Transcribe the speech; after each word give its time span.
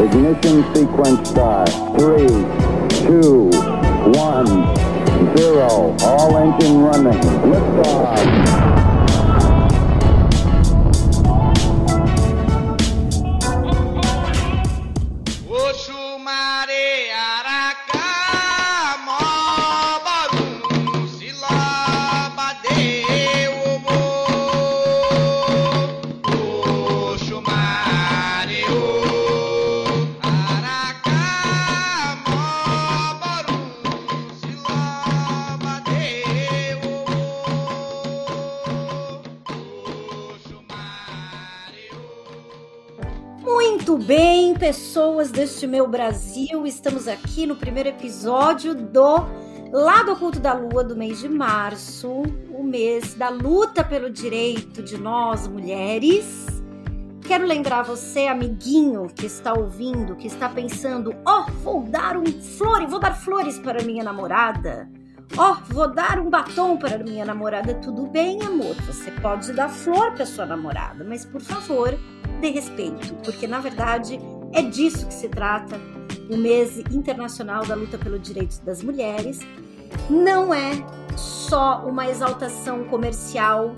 Ignition 0.00 0.64
sequence 0.74 1.28
start. 1.28 1.68
Three, 1.98 2.26
two, 3.04 3.50
one, 4.16 4.46
zero. 5.36 5.94
All 6.00 6.38
engine 6.38 6.80
running. 6.80 7.20
Liftoff. 7.20 8.79
Pessoas 44.60 45.30
deste 45.30 45.66
meu 45.66 45.88
Brasil, 45.88 46.66
estamos 46.66 47.08
aqui 47.08 47.46
no 47.46 47.56
primeiro 47.56 47.88
episódio 47.88 48.74
do 48.74 49.24
Lado 49.72 50.12
Oculto 50.12 50.38
da 50.38 50.52
Lua 50.52 50.84
do 50.84 50.94
mês 50.94 51.18
de 51.18 51.30
março, 51.30 52.10
o 52.52 52.62
mês 52.62 53.14
da 53.14 53.30
luta 53.30 53.82
pelo 53.82 54.10
direito 54.10 54.82
de 54.82 54.98
nós 54.98 55.48
mulheres. 55.48 56.46
Quero 57.22 57.46
lembrar 57.46 57.84
você, 57.84 58.26
amiguinho 58.26 59.08
que 59.08 59.24
está 59.24 59.54
ouvindo, 59.54 60.14
que 60.14 60.26
está 60.26 60.46
pensando: 60.46 61.16
ó, 61.24 61.46
vou 61.62 61.82
dar 61.84 62.18
um 62.18 62.26
flor, 62.26 62.86
vou 62.86 63.00
dar 63.00 63.14
flores 63.14 63.58
para 63.58 63.82
minha 63.82 64.04
namorada. 64.04 64.90
Ó, 65.38 65.56
vou 65.70 65.88
dar 65.88 66.18
um 66.18 66.28
batom 66.28 66.76
para 66.76 66.98
minha 66.98 67.24
namorada. 67.24 67.72
Tudo 67.76 68.08
bem, 68.08 68.42
amor? 68.42 68.74
Você 68.86 69.10
pode 69.10 69.54
dar 69.54 69.70
flor 69.70 70.12
para 70.12 70.26
sua 70.26 70.44
namorada, 70.44 71.02
mas 71.02 71.24
por 71.24 71.40
favor, 71.40 71.98
dê 72.42 72.50
respeito, 72.50 73.14
porque 73.24 73.46
na 73.46 73.58
verdade 73.58 74.20
é 74.52 74.62
disso 74.62 75.06
que 75.06 75.14
se 75.14 75.28
trata 75.28 75.80
o 76.28 76.36
mês 76.36 76.78
internacional 76.92 77.64
da 77.66 77.74
luta 77.74 77.98
pelo 77.98 78.18
direito 78.18 78.60
das 78.62 78.82
mulheres. 78.82 79.40
Não 80.08 80.54
é 80.54 80.72
só 81.16 81.84
uma 81.86 82.08
exaltação 82.08 82.84
comercial. 82.84 83.74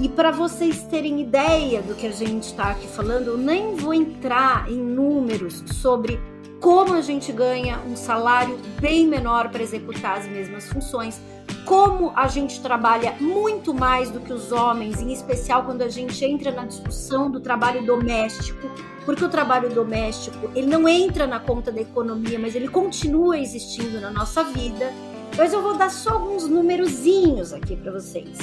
E 0.00 0.08
para 0.08 0.30
vocês 0.30 0.82
terem 0.84 1.20
ideia 1.20 1.82
do 1.82 1.94
que 1.94 2.06
a 2.06 2.12
gente 2.12 2.44
está 2.44 2.70
aqui 2.70 2.86
falando, 2.86 3.28
eu 3.28 3.38
nem 3.38 3.74
vou 3.74 3.92
entrar 3.92 4.70
em 4.70 4.78
números 4.78 5.64
sobre 5.66 6.20
como 6.60 6.94
a 6.94 7.00
gente 7.00 7.32
ganha 7.32 7.78
um 7.80 7.96
salário 7.96 8.58
bem 8.80 9.06
menor 9.06 9.48
para 9.48 9.62
executar 9.62 10.18
as 10.18 10.26
mesmas 10.26 10.66
funções, 10.68 11.20
como 11.68 12.14
a 12.16 12.26
gente 12.28 12.62
trabalha 12.62 13.14
muito 13.20 13.74
mais 13.74 14.10
do 14.10 14.20
que 14.20 14.32
os 14.32 14.50
homens, 14.50 15.02
em 15.02 15.12
especial 15.12 15.64
quando 15.64 15.82
a 15.82 15.88
gente 15.88 16.24
entra 16.24 16.50
na 16.50 16.64
discussão 16.64 17.30
do 17.30 17.40
trabalho 17.40 17.84
doméstico, 17.84 18.70
porque 19.04 19.22
o 19.22 19.28
trabalho 19.28 19.68
doméstico 19.68 20.50
ele 20.54 20.66
não 20.66 20.88
entra 20.88 21.26
na 21.26 21.38
conta 21.38 21.70
da 21.70 21.82
economia, 21.82 22.38
mas 22.38 22.54
ele 22.54 22.68
continua 22.68 23.38
existindo 23.38 24.00
na 24.00 24.10
nossa 24.10 24.42
vida. 24.44 24.90
Mas 25.36 25.52
eu 25.52 25.60
vou 25.60 25.76
dar 25.76 25.90
só 25.90 26.14
alguns 26.14 26.48
numerozinhos 26.48 27.52
aqui 27.52 27.76
para 27.76 27.92
vocês. 27.92 28.38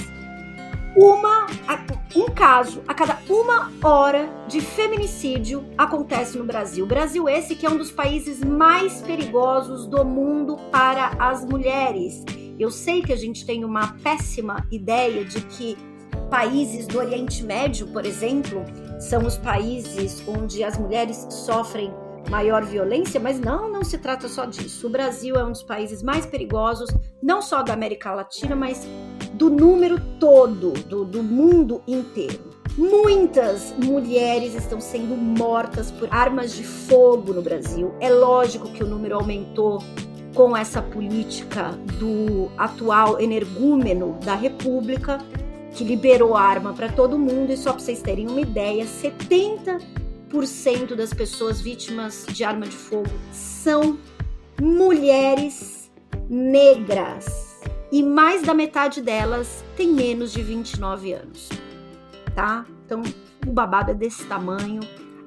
Uma, 0.96 1.48
um 2.16 2.30
caso 2.30 2.84
a 2.88 2.94
cada 2.94 3.18
uma 3.28 3.72
hora 3.84 4.30
de 4.48 4.62
feminicídio 4.62 5.66
acontece 5.76 6.38
no 6.38 6.44
Brasil. 6.44 6.86
Brasil 6.86 7.28
esse 7.28 7.56
que 7.56 7.66
é 7.66 7.70
um 7.70 7.78
dos 7.78 7.92
países 7.92 8.40
mais 8.40 9.02
perigosos 9.02 9.88
do 9.88 10.06
mundo 10.06 10.58
para 10.72 11.08
as 11.18 11.44
mulheres. 11.44 12.24
Eu 12.60 12.72
sei 12.72 13.02
que 13.02 13.12
a 13.12 13.18
gente 13.18 13.46
tem 13.46 13.66
uma 13.66 13.94
péssima 14.02 14.66
ideia 14.72 15.26
de 15.26 15.42
que 15.42 15.78
países 16.30 16.88
do 16.88 16.98
Oriente 17.00 17.44
Médio, 17.44 17.88
por 17.88 18.06
exemplo, 18.06 18.64
são 19.00 19.26
os 19.26 19.38
países 19.38 20.24
onde 20.28 20.64
as 20.64 20.78
mulheres 20.78 21.28
sofrem 21.30 21.94
maior 22.30 22.64
violência, 22.64 23.20
mas 23.20 23.40
não, 23.40 23.72
não 23.72 23.84
se 23.84 23.98
trata 23.98 24.28
só 24.28 24.46
disso. 24.46 24.88
O 24.88 24.90
Brasil 24.90 25.36
é 25.36 25.44
um 25.44 25.52
dos 25.52 25.64
países 25.64 26.02
mais 26.02 26.26
perigosos, 26.26 26.90
não 27.22 27.42
só 27.42 27.62
da 27.62 27.74
América 27.74 28.14
Latina, 28.14 28.56
mas 28.56 28.88
do 29.34 29.50
número 29.50 30.00
todo, 30.20 30.72
do, 30.72 31.06
do 31.06 31.22
mundo 31.22 31.82
inteiro. 31.88 32.56
Muitas 32.78 33.74
mulheres 33.78 34.54
estão 34.54 34.82
sendo 34.82 35.16
mortas 35.16 35.92
por 35.92 36.10
armas 36.12 36.54
de 36.54 36.64
fogo 36.64 37.34
no 37.34 37.42
Brasil. 37.42 37.94
É 38.02 38.10
lógico 38.10 38.70
que 38.70 38.84
o 38.84 38.88
número 38.88 39.16
aumentou 39.16 39.82
com 40.36 40.56
essa 40.56 40.82
política 40.82 41.72
do 41.98 42.52
atual 42.58 43.20
energúmeno 43.20 44.20
da 44.24 44.36
República, 44.36 45.18
que 45.74 45.84
liberou 45.84 46.36
arma 46.36 46.74
para 46.74 46.92
todo 46.92 47.18
mundo. 47.18 47.52
E 47.52 47.58
só 47.58 47.72
para 47.72 47.80
vocês 47.80 48.02
terem 48.02 48.28
uma 48.28 48.42
ideia, 48.42 48.86
70% 48.86 50.96
das 50.96 51.14
pessoas 51.14 51.62
vítimas 51.62 52.26
de 52.30 52.44
arma 52.44 52.68
de 52.68 52.76
fogo 52.76 53.10
são 53.32 53.98
mulheres 54.62 55.90
negras. 56.30 57.56
E 57.92 58.04
mais 58.04 58.44
da 58.44 58.54
metade 58.54 59.02
delas 59.02 59.64
tem 59.78 59.88
menos 59.88 60.34
de 60.34 60.44
29 60.44 61.14
anos, 61.14 61.50
tá? 62.36 62.66
Então 62.86 63.02
o 63.48 63.52
babado 63.52 63.92
é 63.92 63.94
desse 63.94 64.26
tamanho, 64.26 64.82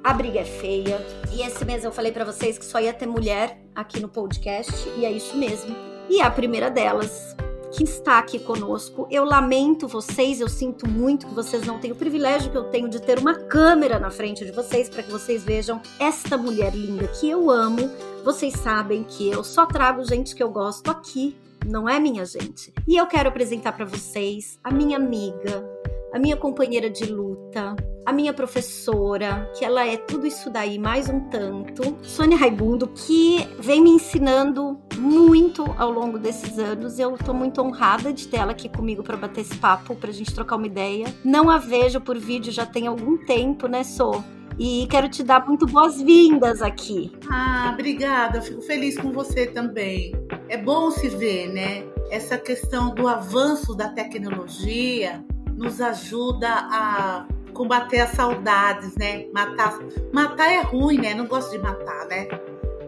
a 0.08 0.14
briga 0.14 0.40
é 0.40 0.44
feia. 0.44 1.06
E 1.30 1.42
esse 1.42 1.62
mês 1.66 1.84
eu 1.84 1.92
falei 1.92 2.10
para 2.10 2.24
vocês 2.24 2.56
que 2.56 2.64
só 2.64 2.80
ia 2.80 2.94
ter 2.94 3.06
mulher 3.06 3.60
aqui 3.74 4.00
no 4.00 4.08
podcast, 4.08 4.72
e 4.96 5.04
é 5.04 5.12
isso 5.12 5.36
mesmo. 5.36 5.76
E 6.08 6.22
a 6.22 6.30
primeira 6.30 6.70
delas, 6.70 7.36
que 7.70 7.84
está 7.84 8.18
aqui 8.18 8.38
conosco. 8.38 9.06
Eu 9.10 9.22
lamento 9.22 9.86
vocês, 9.86 10.40
eu 10.40 10.48
sinto 10.48 10.88
muito 10.88 11.26
que 11.26 11.34
vocês 11.34 11.66
não 11.66 11.78
têm 11.78 11.92
o 11.92 11.94
privilégio 11.94 12.50
que 12.50 12.56
eu 12.56 12.64
tenho 12.64 12.88
de 12.88 13.02
ter 13.02 13.18
uma 13.18 13.34
câmera 13.34 13.98
na 13.98 14.08
frente 14.08 14.46
de 14.46 14.50
vocês 14.50 14.88
para 14.88 15.02
que 15.02 15.10
vocês 15.10 15.44
vejam 15.44 15.78
esta 16.00 16.38
mulher 16.38 16.74
linda 16.74 17.06
que 17.08 17.28
eu 17.28 17.50
amo. 17.50 17.90
Vocês 18.24 18.54
sabem 18.54 19.04
que 19.04 19.28
eu 19.28 19.44
só 19.44 19.66
trago 19.66 20.02
gente 20.04 20.34
que 20.34 20.42
eu 20.42 20.50
gosto 20.50 20.90
aqui, 20.90 21.36
não 21.66 21.86
é 21.86 22.00
minha 22.00 22.24
gente? 22.24 22.72
E 22.86 22.96
eu 22.96 23.06
quero 23.06 23.28
apresentar 23.28 23.72
para 23.72 23.84
vocês 23.84 24.58
a 24.64 24.70
minha 24.70 24.96
amiga, 24.96 25.68
a 26.12 26.18
minha 26.18 26.36
companheira 26.36 26.88
de 26.88 27.04
luta, 27.04 27.76
a 28.04 28.12
minha 28.12 28.32
professora, 28.32 29.50
que 29.56 29.64
ela 29.64 29.86
é 29.86 29.96
tudo 29.96 30.26
isso 30.26 30.48
daí, 30.48 30.78
mais 30.78 31.08
um 31.08 31.20
tanto, 31.28 31.96
Sônia 32.02 32.38
Raibundo, 32.38 32.86
que 32.88 33.46
vem 33.60 33.82
me 33.82 33.90
ensinando 33.90 34.78
muito 34.96 35.64
ao 35.76 35.90
longo 35.90 36.18
desses 36.18 36.58
anos. 36.58 36.98
Eu 36.98 37.16
tô 37.18 37.34
muito 37.34 37.60
honrada 37.60 38.12
de 38.12 38.26
ter 38.26 38.38
ela 38.38 38.52
aqui 38.52 38.68
comigo 38.68 39.02
para 39.02 39.16
bater 39.16 39.42
esse 39.42 39.56
papo, 39.56 39.94
pra 39.94 40.10
gente 40.10 40.34
trocar 40.34 40.56
uma 40.56 40.66
ideia. 40.66 41.06
Não 41.24 41.50
a 41.50 41.58
vejo 41.58 42.00
por 42.00 42.18
vídeo 42.18 42.50
já 42.50 42.64
tem 42.64 42.86
algum 42.86 43.18
tempo, 43.18 43.66
né, 43.66 43.84
Sô? 43.84 44.22
E 44.58 44.88
quero 44.90 45.08
te 45.08 45.22
dar 45.22 45.46
muito 45.46 45.66
boas-vindas 45.66 46.62
aqui. 46.62 47.12
Ah, 47.30 47.70
obrigada. 47.74 48.42
Fico 48.42 48.60
feliz 48.62 48.98
com 48.98 49.12
você 49.12 49.46
também. 49.46 50.12
É 50.48 50.56
bom 50.56 50.90
se 50.90 51.08
ver, 51.08 51.52
né? 51.52 51.84
Essa 52.10 52.36
questão 52.36 52.92
do 52.92 53.06
avanço 53.06 53.72
da 53.76 53.88
tecnologia 53.90 55.24
nos 55.58 55.80
ajuda 55.80 56.48
a 56.48 57.26
combater 57.52 57.98
as 58.00 58.10
saudades, 58.10 58.94
né? 58.96 59.26
Matar, 59.34 59.76
matar 60.12 60.48
é 60.50 60.62
ruim, 60.62 60.98
né? 60.98 61.14
Não 61.14 61.26
gosto 61.26 61.50
de 61.50 61.58
matar, 61.58 62.06
né? 62.06 62.28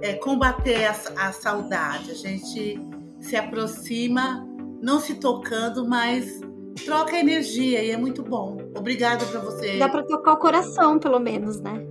É 0.00 0.14
combater 0.14 0.86
a, 0.86 0.94
a 1.16 1.32
saudade. 1.32 2.12
A 2.12 2.14
gente 2.14 2.80
se 3.18 3.36
aproxima, 3.36 4.48
não 4.80 5.00
se 5.00 5.16
tocando, 5.16 5.86
mas 5.86 6.40
troca 6.84 7.18
energia 7.18 7.82
e 7.82 7.90
é 7.90 7.96
muito 7.96 8.22
bom. 8.22 8.56
Obrigada 8.76 9.26
para 9.26 9.40
você. 9.40 9.76
Dá 9.76 9.88
para 9.88 10.04
tocar 10.04 10.34
o 10.34 10.36
coração, 10.36 10.98
pelo 11.00 11.18
menos, 11.18 11.60
né? 11.60 11.84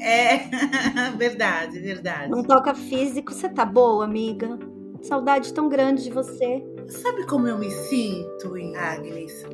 É, 0.00 0.38
verdade, 1.18 1.80
verdade. 1.80 2.30
Não 2.30 2.44
toca 2.44 2.74
físico, 2.74 3.34
você 3.34 3.48
tá 3.48 3.64
boa, 3.64 4.04
amiga? 4.04 4.56
Saudade 5.02 5.52
tão 5.52 5.68
grande 5.68 6.04
de 6.04 6.10
você. 6.10 6.62
Sabe 6.86 7.26
como 7.26 7.48
eu 7.48 7.58
me 7.58 7.70
sinto, 7.70 8.54
Agnes? 8.76 9.44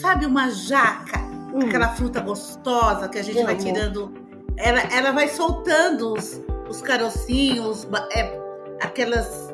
Sabe 0.00 0.24
uma 0.24 0.48
jaca, 0.48 1.18
hum. 1.52 1.60
aquela 1.60 1.88
fruta 1.88 2.20
gostosa 2.20 3.06
que 3.06 3.18
a 3.18 3.22
gente 3.22 3.42
vai 3.42 3.54
tirando. 3.54 4.10
Ela, 4.56 4.80
ela 4.92 5.12
vai 5.12 5.28
soltando 5.28 6.14
os, 6.14 6.40
os 6.68 6.80
carocinhos, 6.80 7.86
é, 8.12 8.38
aquelas. 8.80 9.52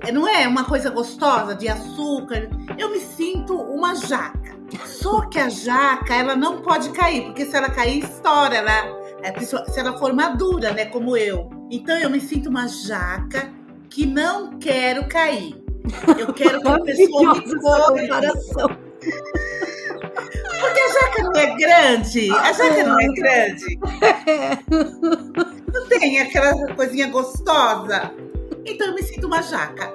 É, 0.00 0.10
não 0.10 0.26
é 0.26 0.48
uma 0.48 0.64
coisa 0.64 0.90
gostosa 0.90 1.54
de 1.54 1.68
açúcar. 1.68 2.48
Eu 2.76 2.90
me 2.90 2.98
sinto 2.98 3.54
uma 3.54 3.94
jaca. 3.94 4.56
Só 4.84 5.20
que 5.26 5.38
a 5.38 5.48
jaca, 5.48 6.12
ela 6.14 6.34
não 6.34 6.62
pode 6.62 6.90
cair, 6.90 7.22
porque 7.26 7.46
se 7.46 7.56
ela 7.56 7.70
cair, 7.70 8.02
estoura. 8.02 8.56
Ela, 8.56 8.72
é, 9.22 9.40
se 9.40 9.78
ela 9.78 9.96
for 9.98 10.12
madura, 10.12 10.72
né? 10.72 10.86
Como 10.86 11.16
eu. 11.16 11.48
Então 11.70 11.96
eu 11.96 12.10
me 12.10 12.20
sinto 12.20 12.48
uma 12.48 12.66
jaca 12.66 13.52
que 13.88 14.04
não 14.04 14.58
quero 14.58 15.06
cair. 15.06 15.64
Eu 16.18 16.32
quero 16.34 16.60
que 16.60 16.68
a 16.68 16.80
pessoa 16.82 17.34
me 17.36 17.60
comparação. 17.60 18.86
Porque 20.66 20.80
a 20.80 20.88
jaca 20.88 21.22
não 21.22 21.36
é 21.36 21.54
grande. 21.56 22.30
A 22.30 22.52
jaca 22.52 22.84
não 22.84 23.00
é 23.00 23.06
grande. 23.08 23.78
Não 25.72 25.86
tem 25.88 26.20
aquela 26.20 26.74
coisinha 26.74 27.08
gostosa. 27.08 28.12
Então 28.64 28.88
eu 28.88 28.94
me 28.94 29.02
sinto 29.02 29.26
uma 29.26 29.42
jaca. 29.42 29.92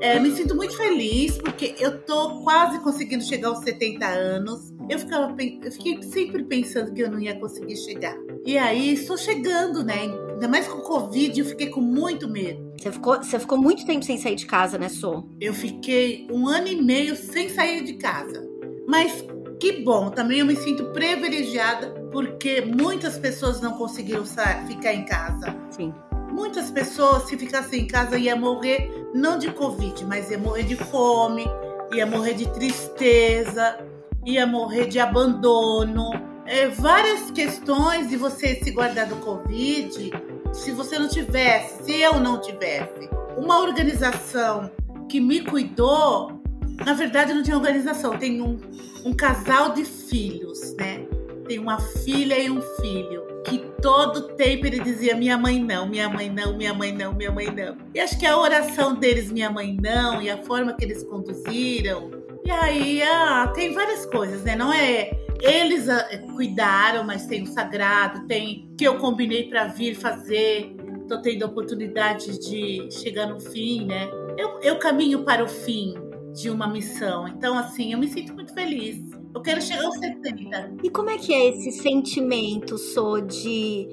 É, 0.00 0.18
me 0.18 0.30
sinto 0.34 0.54
muito 0.54 0.74
feliz 0.74 1.36
porque 1.36 1.74
eu 1.78 2.00
tô 2.00 2.42
quase 2.42 2.78
conseguindo 2.78 3.22
chegar 3.22 3.48
aos 3.48 3.58
70 3.58 4.06
anos. 4.06 4.72
Eu, 4.88 4.98
ficava, 4.98 5.36
eu 5.62 5.72
fiquei 5.72 6.02
sempre 6.02 6.42
pensando 6.42 6.92
que 6.92 7.02
eu 7.02 7.10
não 7.10 7.20
ia 7.20 7.38
conseguir 7.38 7.76
chegar. 7.76 8.16
E 8.46 8.56
aí 8.56 8.94
estou 8.94 9.18
chegando, 9.18 9.84
né? 9.84 10.10
Ainda 10.32 10.48
mais 10.48 10.66
com 10.66 10.78
o 10.78 10.82
Covid, 10.82 11.38
eu 11.38 11.44
fiquei 11.44 11.68
com 11.68 11.82
muito 11.82 12.26
medo. 12.28 12.72
Você 12.78 12.90
ficou, 12.90 13.16
você 13.16 13.38
ficou 13.38 13.58
muito 13.58 13.84
tempo 13.84 14.02
sem 14.02 14.16
sair 14.16 14.36
de 14.36 14.46
casa, 14.46 14.78
né, 14.78 14.88
Sô? 14.88 15.28
Eu 15.38 15.52
fiquei 15.52 16.26
um 16.32 16.48
ano 16.48 16.66
e 16.66 16.80
meio 16.80 17.14
sem 17.14 17.50
sair 17.50 17.84
de 17.84 17.92
casa. 17.94 18.48
Mas 18.88 19.22
que 19.60 19.82
bom, 19.82 20.08
também 20.08 20.38
eu 20.38 20.46
me 20.46 20.56
sinto 20.56 20.86
privilegiada 20.86 21.90
porque 22.10 22.62
muitas 22.62 23.18
pessoas 23.18 23.60
não 23.60 23.72
conseguiram 23.74 24.24
ficar 24.66 24.94
em 24.94 25.04
casa. 25.04 25.54
Sim. 25.70 25.94
Muitas 26.32 26.70
pessoas, 26.70 27.24
se 27.24 27.36
ficassem 27.36 27.82
em 27.82 27.86
casa, 27.86 28.16
ia 28.16 28.34
morrer 28.34 28.90
não 29.14 29.38
de 29.38 29.52
Covid, 29.52 30.02
mas 30.06 30.30
ia 30.30 30.38
morrer 30.38 30.62
de 30.62 30.76
fome, 30.76 31.44
ia 31.92 32.06
morrer 32.06 32.34
de 32.34 32.48
tristeza, 32.48 33.78
ia 34.24 34.46
morrer 34.46 34.86
de 34.86 34.98
abandono. 34.98 36.10
É, 36.46 36.66
várias 36.68 37.30
questões 37.30 38.08
de 38.08 38.16
você 38.16 38.54
se 38.56 38.70
guardar 38.70 39.06
do 39.06 39.16
Covid, 39.16 40.10
se 40.52 40.70
você 40.70 40.98
não 40.98 41.08
tivesse, 41.08 41.84
se 41.84 42.00
eu 42.00 42.18
não 42.18 42.40
tivesse 42.40 43.10
uma 43.36 43.60
organização 43.60 44.70
que 45.08 45.20
me 45.20 45.42
cuidou, 45.42 46.39
na 46.84 46.94
verdade 46.94 47.32
não 47.32 47.42
tinha 47.42 47.56
organização, 47.56 48.16
tem 48.16 48.40
um, 48.40 48.58
um 49.04 49.12
casal 49.12 49.72
de 49.72 49.84
filhos, 49.84 50.74
né? 50.76 51.06
Tem 51.46 51.58
uma 51.58 51.80
filha 51.80 52.38
e 52.38 52.50
um 52.50 52.60
filho 52.60 53.24
que 53.44 53.58
todo 53.80 54.34
tempo 54.34 54.66
ele 54.66 54.78
dizia 54.78 55.16
minha 55.16 55.36
mãe 55.36 55.62
não, 55.62 55.88
minha 55.88 56.08
mãe 56.08 56.30
não, 56.30 56.56
minha 56.56 56.72
mãe 56.72 56.92
não, 56.92 57.12
minha 57.12 57.30
mãe 57.30 57.50
não. 57.50 57.76
E 57.94 58.00
acho 58.00 58.18
que 58.18 58.26
a 58.26 58.36
oração 58.36 58.94
deles, 58.94 59.32
minha 59.32 59.50
mãe 59.50 59.76
não, 59.80 60.20
e 60.22 60.30
a 60.30 60.38
forma 60.38 60.74
que 60.74 60.84
eles 60.84 61.02
conduziram. 61.02 62.10
E 62.44 62.50
aí, 62.50 63.02
ah, 63.02 63.50
tem 63.54 63.72
várias 63.72 64.06
coisas, 64.06 64.42
né? 64.42 64.56
Não 64.56 64.72
é 64.72 65.10
eles 65.40 65.88
ah, 65.88 66.06
cuidaram, 66.34 67.04
mas 67.04 67.26
tem 67.26 67.42
o 67.42 67.46
sagrado, 67.46 68.26
tem 68.26 68.68
que 68.76 68.84
eu 68.84 68.98
combinei 68.98 69.48
para 69.48 69.66
vir 69.66 69.94
fazer. 69.94 70.74
Tô 71.08 71.20
tendo 71.20 71.42
a 71.42 71.46
oportunidade 71.46 72.38
de 72.38 72.88
chegar 72.90 73.26
no 73.26 73.40
fim, 73.40 73.86
né? 73.86 74.08
Eu, 74.38 74.60
eu 74.62 74.78
caminho 74.78 75.24
para 75.24 75.42
o 75.42 75.48
fim 75.48 76.09
de 76.34 76.50
uma 76.50 76.68
missão. 76.68 77.26
Então, 77.28 77.58
assim, 77.58 77.92
eu 77.92 77.98
me 77.98 78.08
sinto 78.08 78.34
muito 78.34 78.52
feliz. 78.52 78.98
Eu 79.34 79.40
quero 79.40 79.60
chegar 79.62 79.84
aos 79.84 79.96
70. 79.98 80.74
E 80.82 80.90
como 80.90 81.10
é 81.10 81.18
que 81.18 81.32
é 81.32 81.48
esse 81.48 81.72
sentimento, 81.72 82.76
Sô, 82.76 83.20
de, 83.20 83.88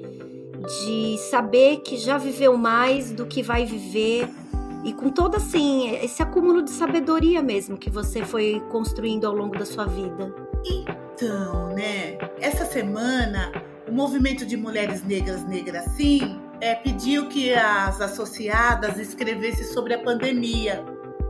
de 0.84 1.18
saber 1.30 1.78
que 1.78 1.96
já 1.96 2.18
viveu 2.18 2.56
mais 2.56 3.12
do 3.12 3.26
que 3.26 3.42
vai 3.42 3.64
viver? 3.64 4.28
E 4.84 4.92
com 4.92 5.10
todo, 5.10 5.36
assim, 5.36 5.90
esse 5.96 6.22
acúmulo 6.22 6.62
de 6.62 6.70
sabedoria 6.70 7.42
mesmo 7.42 7.76
que 7.76 7.90
você 7.90 8.24
foi 8.24 8.62
construindo 8.70 9.26
ao 9.26 9.34
longo 9.34 9.58
da 9.58 9.66
sua 9.66 9.86
vida. 9.86 10.34
Então, 10.64 11.68
né? 11.74 12.16
Essa 12.40 12.64
semana, 12.64 13.52
o 13.88 13.92
movimento 13.92 14.46
de 14.46 14.56
mulheres 14.56 15.04
negras, 15.04 15.44
negras 15.46 15.84
sim, 15.96 16.38
é, 16.60 16.74
pediu 16.74 17.28
que 17.28 17.52
as 17.54 18.00
associadas 18.00 18.98
escrevessem 18.98 19.64
sobre 19.64 19.94
a 19.94 19.98
pandemia. 19.98 20.84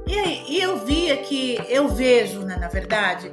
E, 0.09 0.57
e 0.57 0.63
eu 0.63 0.79
via 0.87 1.19
que, 1.19 1.59
eu 1.69 1.87
vejo, 1.87 2.41
né, 2.41 2.57
na 2.57 2.69
verdade, 2.69 3.31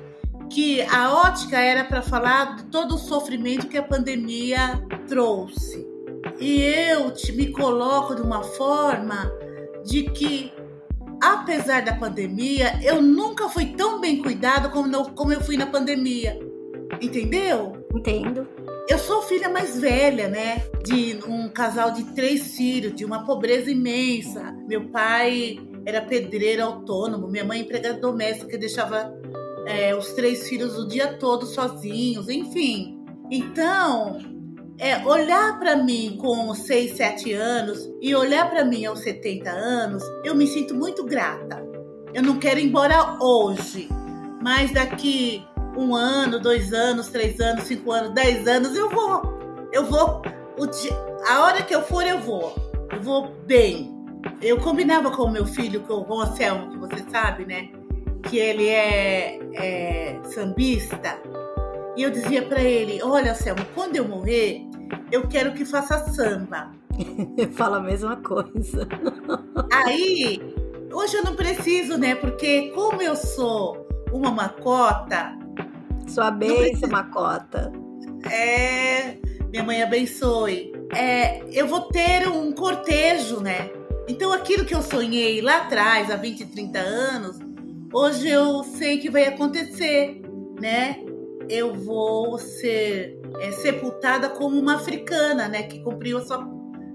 que 0.49 0.81
a 0.81 1.13
ótica 1.13 1.57
era 1.57 1.85
para 1.85 2.01
falar 2.01 2.57
de 2.57 2.63
todo 2.65 2.95
o 2.95 2.97
sofrimento 2.97 3.67
que 3.67 3.77
a 3.77 3.83
pandemia 3.83 4.83
trouxe. 5.07 5.87
E 6.37 6.61
eu 6.61 7.11
te, 7.11 7.31
me 7.31 7.47
coloco 7.47 8.13
de 8.13 8.21
uma 8.21 8.43
forma 8.43 9.31
de 9.85 10.03
que, 10.03 10.51
apesar 11.23 11.81
da 11.81 11.95
pandemia, 11.95 12.77
eu 12.83 13.01
nunca 13.01 13.47
fui 13.47 13.67
tão 13.67 14.01
bem 14.01 14.21
cuidado 14.21 14.69
como, 14.69 15.11
como 15.11 15.31
eu 15.31 15.39
fui 15.39 15.55
na 15.55 15.65
pandemia. 15.65 16.37
Entendeu? 17.01 17.87
Entendo. 17.95 18.47
Eu 18.89 18.99
sou 18.99 19.21
filha 19.21 19.47
mais 19.47 19.79
velha, 19.79 20.27
né? 20.27 20.63
De 20.83 21.19
um 21.25 21.47
casal 21.49 21.91
de 21.91 22.03
três 22.13 22.55
filhos, 22.55 22.93
de 22.93 23.05
uma 23.05 23.25
pobreza 23.25 23.71
imensa. 23.71 24.53
Meu 24.67 24.89
pai 24.89 25.57
era 25.85 26.01
pedreiro 26.01 26.63
autônomo, 26.63 27.27
minha 27.27 27.43
mãe 27.43 27.61
empregada 27.61 27.99
doméstica 27.99 28.57
deixava 28.57 29.13
é, 29.65 29.95
os 29.95 30.13
três 30.13 30.47
filhos 30.47 30.77
o 30.77 30.87
dia 30.87 31.13
todo 31.13 31.45
sozinhos, 31.45 32.29
enfim. 32.29 32.99
Então, 33.29 34.19
é, 34.77 34.97
olhar 35.05 35.57
para 35.59 35.75
mim 35.75 36.17
com 36.19 36.53
6, 36.53 36.97
7 36.97 37.33
anos 37.33 37.89
e 38.01 38.15
olhar 38.15 38.49
para 38.49 38.65
mim 38.65 38.85
aos 38.85 38.99
70 38.99 39.49
anos, 39.49 40.03
eu 40.23 40.35
me 40.35 40.47
sinto 40.47 40.75
muito 40.75 41.03
grata. 41.03 41.63
Eu 42.13 42.23
não 42.23 42.39
quero 42.39 42.59
ir 42.59 42.65
embora 42.65 43.17
hoje, 43.21 43.87
mas 44.41 44.71
daqui 44.71 45.43
um 45.77 45.95
ano, 45.95 46.39
dois 46.39 46.73
anos, 46.73 47.07
três 47.09 47.39
anos, 47.39 47.65
cinco 47.65 47.91
anos, 47.91 48.13
dez 48.13 48.47
anos, 48.47 48.75
eu 48.75 48.89
vou. 48.89 49.21
Eu 49.71 49.85
vou. 49.85 50.21
Dia, 50.81 50.93
a 51.27 51.43
hora 51.43 51.61
que 51.61 51.75
eu 51.75 51.81
for, 51.81 52.05
eu 52.05 52.19
vou. 52.19 52.55
Eu 52.91 53.01
vou 53.01 53.35
bem. 53.45 53.94
Eu 54.41 54.59
combinava 54.59 55.11
com 55.11 55.23
o 55.23 55.31
meu 55.31 55.45
filho, 55.45 55.81
com 55.81 56.05
o 56.07 56.21
Anselmo, 56.21 56.71
que 56.71 56.77
você 56.77 57.03
sabe, 57.09 57.45
né? 57.45 57.69
que 58.25 58.37
ele 58.37 58.67
é, 58.67 59.39
é 59.53 60.19
sambista. 60.23 61.19
E 61.95 62.03
eu 62.03 62.11
dizia 62.11 62.41
para 62.43 62.61
ele: 62.61 63.01
Olha, 63.01 63.35
Selma, 63.35 63.65
quando 63.73 63.95
eu 63.95 64.07
morrer, 64.07 64.61
eu 65.11 65.27
quero 65.27 65.53
que 65.53 65.65
faça 65.65 65.99
samba. 66.11 66.71
Fala 67.53 67.77
a 67.77 67.81
mesma 67.81 68.17
coisa. 68.17 68.87
Aí, 69.71 70.41
hoje 70.91 71.17
eu 71.17 71.23
não 71.23 71.35
preciso, 71.35 71.97
né? 71.97 72.15
Porque 72.15 72.71
como 72.73 73.01
eu 73.01 73.15
sou 73.15 73.87
uma 74.11 74.31
macota. 74.31 75.37
Sua 76.07 76.29
bênção, 76.29 76.89
macota. 76.89 77.71
É, 78.31 79.17
minha 79.49 79.63
mãe 79.63 79.81
abençoe. 79.81 80.71
É, 80.93 81.43
eu 81.51 81.67
vou 81.67 81.81
ter 81.81 82.27
um 82.27 82.51
cortejo, 82.51 83.39
né? 83.41 83.71
Então 84.07 84.31
aquilo 84.31 84.65
que 84.65 84.75
eu 84.75 84.81
sonhei 84.81 85.41
lá 85.41 85.57
atrás, 85.57 86.11
há 86.11 86.15
20, 86.15 86.45
30 86.45 86.79
anos, 86.79 87.39
Hoje 87.97 88.27
eu 88.27 88.61
sei 88.61 88.97
que 88.97 89.09
vai 89.09 89.23
acontecer, 89.23 90.21
né? 90.59 91.01
Eu 91.47 91.73
vou 91.73 92.37
ser 92.37 93.17
é, 93.39 93.53
sepultada 93.53 94.27
como 94.27 94.59
uma 94.59 94.75
africana, 94.75 95.47
né? 95.47 95.63
Que 95.63 95.79
cumpriu 95.79 96.19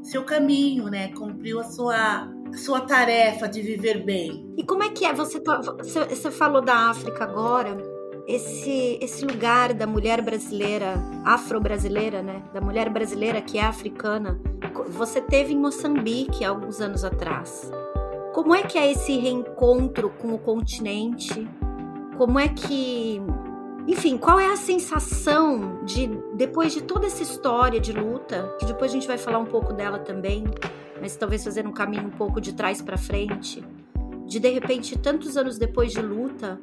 seu 0.02 0.24
caminho, 0.24 0.90
né? 0.90 1.08
Cumpriu 1.14 1.58
a 1.58 1.64
sua, 1.64 2.30
sua 2.52 2.82
tarefa 2.82 3.48
de 3.48 3.62
viver 3.62 4.04
bem. 4.04 4.52
E 4.58 4.62
como 4.62 4.82
é 4.82 4.90
que 4.90 5.06
é? 5.06 5.14
Você, 5.14 5.40
tá, 5.40 5.58
você 5.58 6.30
falou 6.30 6.60
da 6.60 6.90
África 6.90 7.24
agora. 7.24 7.78
Esse, 8.30 8.96
esse 9.00 9.24
lugar 9.24 9.74
da 9.74 9.88
mulher 9.88 10.22
brasileira, 10.22 10.94
afro-brasileira, 11.24 12.22
né? 12.22 12.40
Da 12.54 12.60
mulher 12.60 12.88
brasileira 12.88 13.42
que 13.42 13.58
é 13.58 13.64
africana. 13.64 14.40
Você 14.90 15.20
teve 15.20 15.52
em 15.52 15.58
Moçambique 15.58 16.44
há 16.44 16.50
alguns 16.50 16.80
anos 16.80 17.02
atrás. 17.02 17.72
Como 18.32 18.54
é 18.54 18.62
que 18.62 18.78
é 18.78 18.88
esse 18.88 19.18
reencontro 19.18 20.10
com 20.10 20.32
o 20.32 20.38
continente? 20.38 21.48
Como 22.16 22.38
é 22.38 22.46
que. 22.46 23.20
Enfim, 23.88 24.16
qual 24.16 24.38
é 24.38 24.52
a 24.52 24.56
sensação 24.56 25.84
de, 25.84 26.06
depois 26.34 26.72
de 26.72 26.84
toda 26.84 27.08
essa 27.08 27.24
história 27.24 27.80
de 27.80 27.92
luta, 27.92 28.54
que 28.60 28.64
depois 28.64 28.92
a 28.92 28.94
gente 28.94 29.08
vai 29.08 29.18
falar 29.18 29.40
um 29.40 29.46
pouco 29.46 29.72
dela 29.72 29.98
também, 29.98 30.44
mas 31.00 31.16
talvez 31.16 31.42
fazer 31.42 31.66
um 31.66 31.72
caminho 31.72 32.06
um 32.06 32.10
pouco 32.10 32.40
de 32.40 32.52
trás 32.52 32.80
para 32.80 32.96
frente, 32.96 33.64
de 34.24 34.38
de 34.38 34.50
repente, 34.50 34.96
tantos 34.96 35.36
anos 35.36 35.58
depois 35.58 35.90
de 35.90 36.00
luta, 36.00 36.60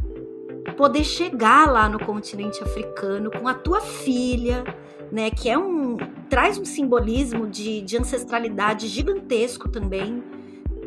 poder 0.77 1.03
chegar 1.03 1.69
lá 1.69 1.89
no 1.89 1.99
continente 1.99 2.63
africano 2.63 3.29
com 3.31 3.47
a 3.47 3.53
tua 3.53 3.81
filha, 3.81 4.63
né, 5.11 5.31
que 5.31 5.49
é 5.49 5.57
um 5.57 5.97
traz 6.29 6.57
um 6.57 6.65
simbolismo 6.65 7.47
de, 7.47 7.81
de 7.81 7.97
ancestralidade 7.97 8.87
gigantesco 8.87 9.67
também 9.67 10.23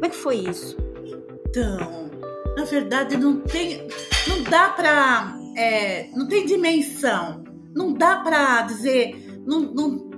como 0.00 0.06
é 0.06 0.08
que 0.08 0.16
foi 0.16 0.36
isso? 0.36 0.78
Então, 1.46 2.10
na 2.56 2.64
verdade, 2.64 3.18
não 3.18 3.38
tem. 3.40 3.86
Não 4.26 4.42
dá 4.44 4.70
pra. 4.70 5.38
É, 5.58 6.08
não 6.16 6.26
tem 6.26 6.46
dimensão. 6.46 7.44
Não 7.74 7.92
dá 7.92 8.16
pra 8.20 8.62
dizer. 8.62 9.42
Não, 9.46 9.60
não, 9.60 10.10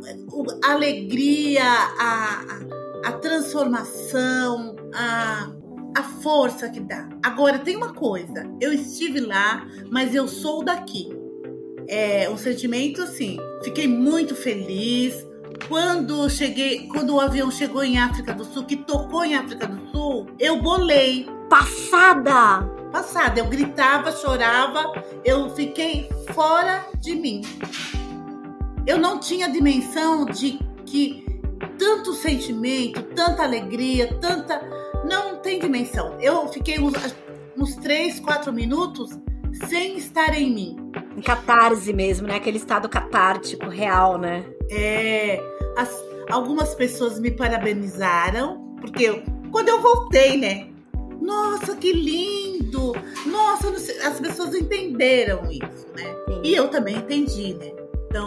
a 0.64 0.70
alegria, 0.70 1.64
a, 1.64 2.60
a 3.06 3.12
transformação, 3.14 4.76
a, 4.94 5.50
a 5.96 6.02
força 6.02 6.68
que 6.68 6.80
dá. 6.80 7.08
Agora, 7.22 7.58
tem 7.58 7.76
uma 7.76 7.92
coisa. 7.92 8.50
Eu 8.60 8.72
estive 8.72 9.20
lá, 9.20 9.66
mas 9.90 10.14
eu 10.14 10.26
sou 10.26 10.64
daqui. 10.64 11.10
É 11.88 12.28
um 12.30 12.36
sentimento 12.36 13.02
assim. 13.02 13.36
Fiquei 13.62 13.86
muito 13.86 14.34
feliz 14.34 15.26
quando 15.68 16.28
cheguei, 16.28 16.86
quando 16.88 17.14
o 17.14 17.20
avião 17.20 17.50
chegou 17.50 17.82
em 17.84 17.98
África 17.98 18.32
do 18.32 18.44
Sul, 18.44 18.64
que 18.64 18.76
tocou 18.76 19.24
em 19.24 19.34
África 19.34 19.66
do 19.66 19.90
Sul, 19.90 20.26
eu 20.38 20.60
bolei. 20.60 21.26
Passada! 21.48 22.62
Passada, 22.90 23.40
eu 23.40 23.46
gritava, 23.46 24.12
chorava, 24.12 25.02
eu 25.24 25.48
fiquei 25.50 26.10
fora 26.34 26.84
de 27.00 27.14
mim. 27.14 27.40
Eu 28.86 28.98
não 28.98 29.18
tinha 29.18 29.48
dimensão 29.48 30.26
de 30.26 30.58
que 30.84 31.24
tantos 31.82 32.18
sentimento, 32.18 33.02
tanta 33.14 33.42
alegria, 33.42 34.06
tanta. 34.20 34.60
Não 35.04 35.36
tem 35.38 35.58
dimensão. 35.58 36.16
Eu 36.20 36.46
fiquei 36.48 36.78
uns, 36.78 36.92
uns 37.56 37.74
três, 37.76 38.20
quatro 38.20 38.52
minutos 38.52 39.10
sem 39.68 39.96
estar 39.96 40.32
em 40.38 40.54
mim. 40.54 40.76
Em 41.16 41.20
catarse 41.20 41.92
mesmo, 41.92 42.28
né? 42.28 42.36
Aquele 42.36 42.56
estado 42.58 42.88
catártico, 42.88 43.68
real, 43.68 44.16
né? 44.18 44.44
É. 44.70 45.40
as- 45.76 46.04
algumas 46.30 46.74
pessoas 46.74 47.18
me 47.18 47.30
parabenizaram, 47.30 48.76
porque 48.80 49.04
eu- 49.04 49.22
quando 49.50 49.68
eu 49.70 49.80
voltei, 49.80 50.36
né? 50.36 50.68
Nossa, 51.20 51.74
que 51.76 51.92
lindo! 51.92 52.92
Nossa, 53.26 53.68
as 54.06 54.20
pessoas 54.20 54.54
entenderam 54.54 55.50
isso, 55.50 55.86
né? 55.96 56.14
Sim. 56.28 56.40
E 56.44 56.54
eu 56.54 56.68
também 56.68 56.96
entendi, 56.96 57.54
né? 57.54 57.72
Então, 58.06 58.26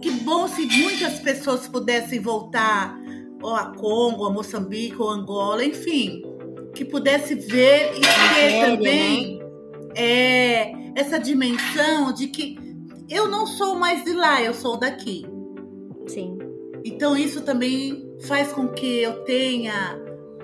que 0.00 0.10
bom 0.10 0.46
se 0.48 0.66
muitas 0.66 1.18
pessoas 1.20 1.66
pudessem 1.66 2.20
voltar 2.20 2.98
ou 3.42 3.54
a 3.54 3.66
Congo, 3.74 4.26
a 4.26 4.30
Moçambique, 4.30 5.00
ou 5.00 5.08
Angola, 5.08 5.64
enfim, 5.64 6.22
que 6.74 6.84
pudesse 6.84 7.34
ver 7.34 7.92
e 7.96 8.00
ter 8.00 8.66
também 8.66 9.40
é, 9.94 10.72
essa 10.94 11.18
dimensão 11.18 12.12
de 12.12 12.28
que 12.28 12.58
eu 13.08 13.28
não 13.28 13.46
sou 13.46 13.76
mais 13.76 14.04
de 14.04 14.12
lá, 14.12 14.42
eu 14.42 14.52
sou 14.52 14.76
daqui. 14.76 15.24
Sim. 16.06 16.36
Então 16.84 17.16
isso 17.16 17.42
também 17.42 18.08
faz 18.22 18.52
com 18.52 18.68
que 18.68 19.02
eu 19.02 19.24
tenha 19.24 19.98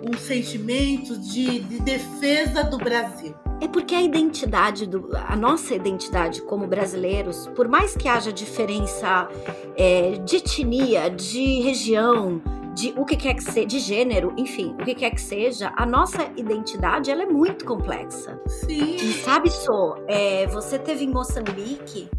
um 0.08 0.16
sentimento 0.18 1.16
de, 1.18 1.60
de 1.60 1.80
defesa 1.80 2.62
do 2.62 2.78
Brasil. 2.78 3.34
É 3.60 3.68
porque 3.68 3.94
a 3.94 4.02
identidade 4.02 4.86
do, 4.86 5.10
a 5.14 5.36
nossa 5.36 5.74
identidade 5.74 6.42
como 6.42 6.66
brasileiros, 6.66 7.48
por 7.54 7.68
mais 7.68 7.96
que 7.96 8.08
haja 8.08 8.32
diferença 8.32 9.28
é, 9.76 10.18
de 10.18 10.36
etnia, 10.36 11.08
de 11.08 11.60
região, 11.60 12.42
de 12.74 12.92
o 12.96 13.04
que 13.04 13.16
quer 13.16 13.34
que 13.34 13.44
seja, 13.44 13.66
de 13.66 13.78
gênero, 13.78 14.34
enfim, 14.36 14.74
o 14.80 14.84
que 14.84 14.94
quer 14.94 15.10
que 15.10 15.20
seja, 15.20 15.72
a 15.76 15.86
nossa 15.86 16.30
identidade 16.36 17.10
ela 17.10 17.22
é 17.22 17.26
muito 17.26 17.64
complexa. 17.64 18.38
Sim, 18.46 18.96
E 18.96 19.12
sabe 19.14 19.50
só, 19.50 19.94
é, 20.08 20.46
você 20.48 20.78
teve 20.78 21.04
em 21.04 21.10
Moçambique 21.10 22.10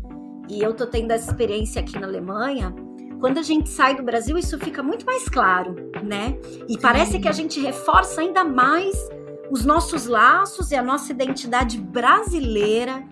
e 0.49 0.61
eu 0.61 0.73
tô 0.73 0.87
tendo 0.87 1.11
essa 1.11 1.29
experiência 1.29 1.81
aqui 1.81 1.99
na 1.99 2.07
Alemanha. 2.07 2.73
Quando 3.19 3.37
a 3.39 3.41
gente 3.41 3.69
sai 3.69 3.95
do 3.95 4.03
Brasil, 4.03 4.37
isso 4.37 4.57
fica 4.59 4.83
muito 4.83 5.05
mais 5.05 5.27
claro, 5.27 5.75
né? 6.03 6.37
E 6.67 6.77
parece 6.77 7.19
que 7.19 7.27
a 7.27 7.31
gente 7.31 7.59
reforça 7.59 8.21
ainda 8.21 8.43
mais 8.43 8.95
os 9.49 9.65
nossos 9.65 10.05
laços 10.05 10.71
e 10.71 10.75
a 10.75 10.81
nossa 10.81 11.11
identidade 11.11 11.77
brasileira, 11.77 13.03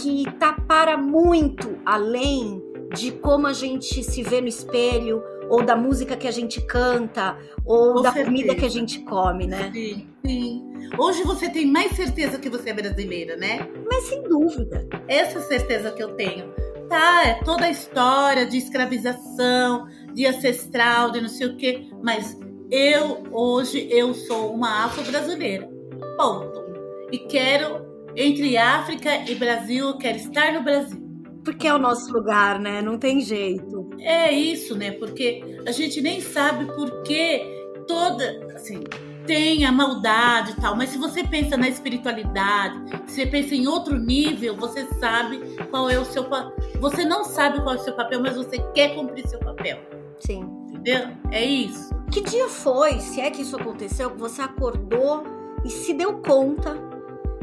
que 0.00 0.24
tá 0.38 0.52
para 0.52 0.96
muito 0.96 1.78
além 1.84 2.62
de 2.94 3.12
como 3.12 3.46
a 3.46 3.52
gente 3.52 4.02
se 4.02 4.22
vê 4.22 4.40
no 4.40 4.48
espelho, 4.48 5.22
ou 5.48 5.64
da 5.64 5.76
música 5.76 6.16
que 6.16 6.26
a 6.26 6.30
gente 6.30 6.60
canta, 6.62 7.36
ou 7.64 7.94
Com 7.94 8.02
da 8.02 8.12
certeza. 8.12 8.24
comida 8.26 8.54
que 8.54 8.64
a 8.64 8.70
gente 8.70 9.00
come, 9.00 9.46
né? 9.46 9.70
sim, 9.72 10.06
sim. 10.24 10.62
Hoje 10.98 11.22
você 11.24 11.48
tem 11.48 11.66
mais 11.66 11.92
certeza 11.92 12.38
que 12.38 12.48
você 12.48 12.70
é 12.70 12.72
brasileira, 12.72 13.36
né? 13.36 13.68
Mas 13.88 14.04
sem 14.04 14.22
dúvida. 14.22 14.86
Essa 15.08 15.40
certeza 15.40 15.90
que 15.90 16.02
eu 16.02 16.14
tenho. 16.14 16.52
Tá, 16.88 17.26
é 17.26 17.34
toda 17.44 17.66
a 17.66 17.70
história 17.70 18.46
de 18.46 18.58
escravização, 18.58 19.86
de 20.14 20.26
ancestral, 20.26 21.10
de 21.10 21.20
não 21.20 21.28
sei 21.28 21.48
o 21.48 21.56
quê, 21.56 21.88
mas 22.02 22.38
eu 22.70 23.24
hoje 23.32 23.88
eu 23.90 24.14
sou 24.14 24.54
uma 24.54 24.84
afro-brasileira. 24.84 25.68
Ponto. 26.16 26.64
E 27.12 27.18
quero 27.18 27.84
entre 28.16 28.56
África 28.56 29.30
e 29.30 29.34
Brasil, 29.34 29.88
eu 29.88 29.98
quero 29.98 30.16
estar 30.16 30.52
no 30.52 30.62
Brasil. 30.62 31.04
Porque 31.44 31.66
é 31.66 31.74
o 31.74 31.78
nosso 31.78 32.12
lugar, 32.12 32.58
né? 32.58 32.82
Não 32.82 32.98
tem 32.98 33.20
jeito. 33.20 33.90
É 34.00 34.32
isso, 34.32 34.76
né? 34.76 34.90
Porque 34.92 35.60
a 35.66 35.70
gente 35.70 36.00
nem 36.00 36.20
sabe 36.20 36.64
por 36.74 37.02
que 37.02 37.42
toda, 37.86 38.48
assim, 38.54 38.82
tem 39.26 39.64
a 39.64 39.72
maldade 39.72 40.52
e 40.52 40.54
tal, 40.54 40.76
mas 40.76 40.90
se 40.90 40.98
você 40.98 41.22
pensa 41.24 41.56
na 41.56 41.68
espiritualidade, 41.68 42.76
se 43.06 43.16
você 43.16 43.26
pensa 43.26 43.54
em 43.54 43.66
outro 43.66 43.98
nível, 43.98 44.56
você 44.56 44.86
sabe 45.00 45.38
qual 45.70 45.90
é 45.90 45.98
o 45.98 46.04
seu 46.04 46.24
papel. 46.24 46.56
Você 46.80 47.04
não 47.04 47.24
sabe 47.24 47.60
qual 47.62 47.74
é 47.74 47.78
o 47.78 47.82
seu 47.82 47.94
papel, 47.94 48.20
mas 48.20 48.36
você 48.36 48.58
quer 48.72 48.94
cumprir 48.94 49.26
seu 49.28 49.40
papel, 49.40 49.78
Sim. 50.20 50.48
entendeu? 50.68 51.08
É 51.30 51.44
isso. 51.44 51.94
Que 52.10 52.20
dia 52.22 52.48
foi, 52.48 53.00
se 53.00 53.20
é 53.20 53.30
que 53.30 53.42
isso 53.42 53.56
aconteceu, 53.56 54.10
que 54.10 54.18
você 54.18 54.40
acordou 54.40 55.24
e 55.64 55.70
se 55.70 55.92
deu 55.92 56.18
conta 56.18 56.76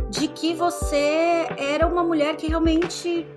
de 0.09 0.27
que 0.27 0.53
você 0.53 1.47
era 1.57 1.85
uma 1.85 2.03
mulher 2.03 2.37
que 2.37 2.47
realmente 2.47 3.27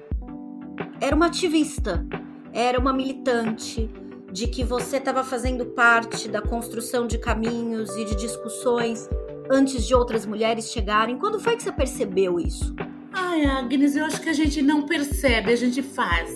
era 1.01 1.17
uma 1.17 1.27
ativista, 1.27 2.07
era 2.53 2.79
uma 2.79 2.93
militante, 2.93 3.91
de 4.37 4.47
que 4.47 4.63
você 4.63 4.99
estava 4.99 5.25
fazendo 5.25 5.65
parte 5.65 6.29
da 6.29 6.43
construção 6.43 7.07
de 7.07 7.17
caminhos 7.17 7.97
e 7.97 8.05
de 8.05 8.15
discussões 8.15 9.09
antes 9.51 9.87
de 9.87 9.95
outras 9.95 10.27
mulheres 10.27 10.71
chegarem? 10.71 11.17
Quando 11.17 11.41
foi 11.41 11.57
que 11.57 11.63
você 11.63 11.73
percebeu 11.73 12.39
isso? 12.39 12.77
Ai, 13.15 13.47
Agnes, 13.47 13.97
eu 13.97 14.05
acho 14.05 14.21
que 14.21 14.29
a 14.29 14.35
gente 14.35 14.61
não 14.61 14.83
percebe, 14.85 15.51
a 15.51 15.57
gente 15.57 15.83
faz. 15.83 16.31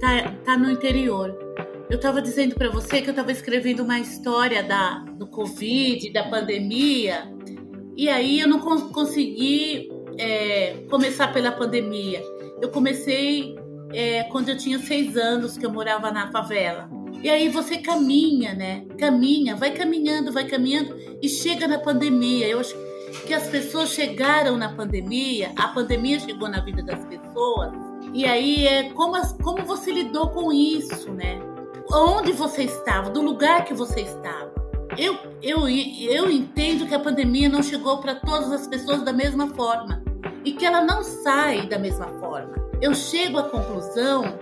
Tá, 0.00 0.32
tá 0.42 0.56
no 0.56 0.70
interior. 0.70 1.38
Eu 1.90 2.00
tava 2.00 2.22
dizendo 2.22 2.54
para 2.54 2.70
você 2.70 3.02
que 3.02 3.10
eu 3.10 3.14
tava 3.14 3.30
escrevendo 3.30 3.80
uma 3.82 3.98
história 3.98 4.62
da, 4.62 5.00
do 5.18 5.26
Covid, 5.26 6.10
da 6.14 6.30
pandemia, 6.30 7.30
e 7.94 8.08
aí 8.08 8.40
eu 8.40 8.48
não 8.48 8.60
con- 8.60 8.88
consegui 8.88 9.90
é, 10.16 10.78
começar 10.88 11.30
pela 11.30 11.52
pandemia. 11.52 12.22
Eu 12.62 12.70
comecei 12.70 13.57
é, 13.92 14.24
quando 14.24 14.48
eu 14.50 14.56
tinha 14.56 14.78
seis 14.78 15.16
anos, 15.16 15.56
que 15.56 15.64
eu 15.64 15.70
morava 15.72 16.10
na 16.10 16.30
favela. 16.30 16.88
E 17.22 17.28
aí 17.28 17.48
você 17.48 17.78
caminha, 17.78 18.54
né? 18.54 18.84
Caminha, 18.98 19.56
vai 19.56 19.72
caminhando, 19.72 20.32
vai 20.32 20.44
caminhando 20.46 20.96
e 21.20 21.28
chega 21.28 21.66
na 21.66 21.78
pandemia. 21.78 22.46
Eu 22.46 22.60
acho 22.60 22.74
que 23.26 23.34
as 23.34 23.48
pessoas 23.48 23.90
chegaram 23.90 24.56
na 24.56 24.72
pandemia, 24.74 25.50
a 25.56 25.68
pandemia 25.68 26.20
chegou 26.20 26.48
na 26.48 26.60
vida 26.60 26.82
das 26.82 27.04
pessoas, 27.06 27.72
e 28.14 28.24
aí 28.24 28.66
é 28.66 28.90
como, 28.90 29.16
as- 29.16 29.32
como 29.42 29.64
você 29.64 29.90
lidou 29.90 30.28
com 30.28 30.52
isso, 30.52 31.10
né? 31.12 31.40
Onde 31.90 32.32
você 32.32 32.64
estava, 32.64 33.10
do 33.10 33.20
lugar 33.22 33.64
que 33.64 33.74
você 33.74 34.02
estava. 34.02 34.52
Eu, 34.96 35.16
eu, 35.42 35.68
eu 35.68 36.30
entendo 36.30 36.86
que 36.86 36.94
a 36.94 36.98
pandemia 37.00 37.48
não 37.48 37.62
chegou 37.62 37.98
para 37.98 38.14
todas 38.16 38.52
as 38.52 38.66
pessoas 38.66 39.02
da 39.02 39.12
mesma 39.12 39.48
forma 39.48 40.02
e 40.44 40.52
que 40.52 40.64
ela 40.64 40.82
não 40.82 41.02
sai 41.02 41.66
da 41.66 41.78
mesma 41.78 42.06
forma. 42.20 42.67
Eu 42.80 42.94
chego 42.94 43.38
à 43.38 43.42
conclusão 43.42 44.38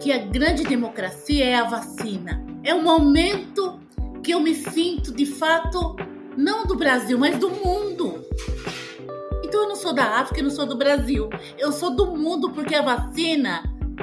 que 0.00 0.12
a 0.12 0.18
grande 0.18 0.64
democracia 0.64 1.44
é 1.44 1.54
a 1.54 1.64
vacina. 1.64 2.44
É 2.64 2.74
o 2.74 2.82
momento 2.82 3.78
que 4.24 4.32
eu 4.32 4.40
me 4.40 4.54
sinto 4.56 5.12
de 5.12 5.24
fato 5.24 5.94
não 6.36 6.66
do 6.66 6.74
Brasil, 6.74 7.16
mas 7.16 7.38
do 7.38 7.48
mundo. 7.48 8.24
Então 9.44 9.62
eu 9.62 9.68
não 9.68 9.76
sou 9.76 9.92
da 9.92 10.18
África, 10.18 10.40
eu 10.40 10.44
não 10.44 10.50
sou 10.50 10.66
do 10.66 10.76
Brasil. 10.76 11.30
Eu 11.56 11.70
sou 11.70 11.94
do 11.94 12.16
mundo 12.16 12.50
porque 12.50 12.74
a 12.74 12.82
vacina 12.82 13.62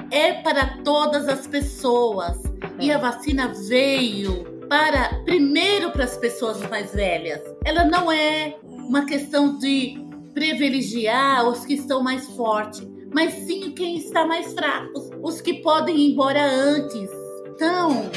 é 0.10 0.32
para 0.32 0.78
todas 0.84 1.28
as 1.28 1.46
pessoas. 1.46 2.38
E 2.80 2.90
a 2.90 2.98
vacina 2.98 3.50
veio 3.68 4.46
para 4.70 5.22
primeiro 5.26 5.92
para 5.92 6.06
as 6.06 6.16
pessoas 6.16 6.62
mais 6.70 6.94
velhas. 6.94 7.42
Ela 7.66 7.84
não 7.84 8.10
é 8.10 8.56
uma 8.64 9.06
questão 9.06 9.58
de 9.60 10.02
privilegiar 10.34 11.48
os 11.48 11.66
que 11.66 11.74
estão 11.74 12.02
mais 12.02 12.26
fortes, 12.30 12.88
mas 13.14 13.34
sim 13.34 13.72
quem 13.72 13.98
está 13.98 14.26
mais 14.26 14.54
fraco, 14.54 15.12
os 15.22 15.42
que 15.42 15.62
podem 15.62 15.96
ir 15.96 16.12
embora 16.14 16.44
antes. 16.44 17.10
Então, 17.48 18.10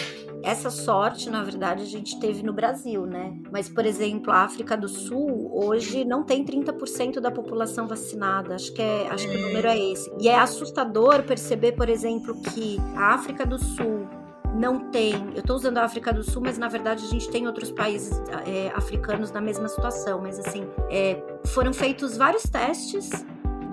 Essa 0.43 0.71
sorte, 0.71 1.29
na 1.29 1.43
verdade, 1.43 1.83
a 1.83 1.87
gente 1.87 2.21
teve 2.21 2.41
no 2.45 2.53
Brasil, 2.53 3.05
né? 3.05 3.37
Mas, 3.51 3.69
por 3.69 3.85
exemplo, 3.85 4.31
a 4.31 4.43
África 4.45 4.77
do 4.77 4.87
Sul 4.87 5.51
hoje 5.53 6.05
não 6.05 6.23
tem 6.23 6.45
30% 6.45 7.19
da 7.19 7.33
população 7.33 7.89
vacinada. 7.89 8.55
Acho 8.55 8.73
que, 8.73 8.81
é, 8.81 9.09
acho 9.11 9.29
que 9.29 9.37
o 9.37 9.41
número 9.41 9.67
é 9.67 9.77
esse. 9.77 10.09
E 10.21 10.29
é 10.29 10.39
assustador 10.39 11.25
perceber, 11.25 11.73
por 11.73 11.89
exemplo, 11.89 12.41
que 12.41 12.79
a 12.95 13.15
África 13.15 13.45
do 13.45 13.59
Sul 13.59 14.07
não 14.55 14.91
tem. 14.91 15.15
Eu 15.35 15.43
tô 15.43 15.55
usando 15.55 15.79
a 15.79 15.85
África 15.85 16.13
do 16.13 16.23
Sul, 16.23 16.43
mas 16.45 16.59
na 16.59 16.69
verdade 16.69 17.05
a 17.05 17.09
gente 17.09 17.29
tem 17.29 17.47
outros 17.47 17.73
países 17.73 18.23
é, 18.47 18.71
africanos 18.75 19.33
na 19.33 19.41
mesma 19.41 19.69
situação. 19.69 20.21
Mas 20.23 20.39
assim, 20.39 20.67
é, 20.91 21.21
foram 21.47 21.73
feitos 21.73 22.17
vários 22.17 22.45
testes 22.45 23.11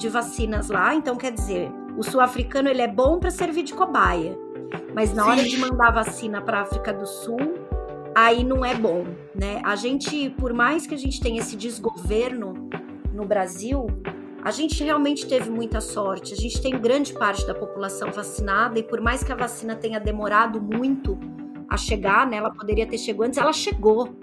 de 0.03 0.09
vacinas 0.09 0.69
lá. 0.69 0.93
Então, 0.93 1.15
quer 1.15 1.31
dizer, 1.31 1.71
o 1.97 2.03
sul-africano 2.03 2.69
ele 2.69 2.81
é 2.81 2.87
bom 2.87 3.19
para 3.19 3.31
servir 3.31 3.63
de 3.63 3.73
cobaia. 3.73 4.37
Mas 4.93 5.13
na 5.13 5.25
hora 5.25 5.41
Sim. 5.41 5.49
de 5.49 5.57
mandar 5.57 5.91
vacina 5.91 6.41
para 6.41 6.61
África 6.61 6.93
do 6.93 7.05
Sul, 7.05 7.39
aí 8.13 8.43
não 8.43 8.65
é 8.65 8.75
bom, 8.75 9.05
né? 9.33 9.61
A 9.63 9.75
gente, 9.75 10.29
por 10.31 10.53
mais 10.53 10.85
que 10.85 10.93
a 10.93 10.97
gente 10.97 11.21
tenha 11.21 11.39
esse 11.39 11.55
desgoverno 11.55 12.69
no 13.13 13.25
Brasil, 13.25 13.87
a 14.43 14.51
gente 14.51 14.83
realmente 14.83 15.25
teve 15.25 15.49
muita 15.49 15.79
sorte. 15.79 16.33
A 16.33 16.37
gente 16.37 16.61
tem 16.61 16.77
grande 16.77 17.13
parte 17.13 17.47
da 17.47 17.55
população 17.55 18.11
vacinada 18.11 18.77
e 18.77 18.83
por 18.83 18.99
mais 18.99 19.23
que 19.23 19.31
a 19.31 19.35
vacina 19.35 19.75
tenha 19.75 19.99
demorado 19.99 20.61
muito 20.61 21.17
a 21.69 21.77
chegar, 21.77 22.27
né? 22.27 22.37
Ela 22.37 22.51
poderia 22.51 22.85
ter 22.85 22.97
chegado 22.97 23.27
antes, 23.27 23.39
ela 23.39 23.53
chegou. 23.53 24.13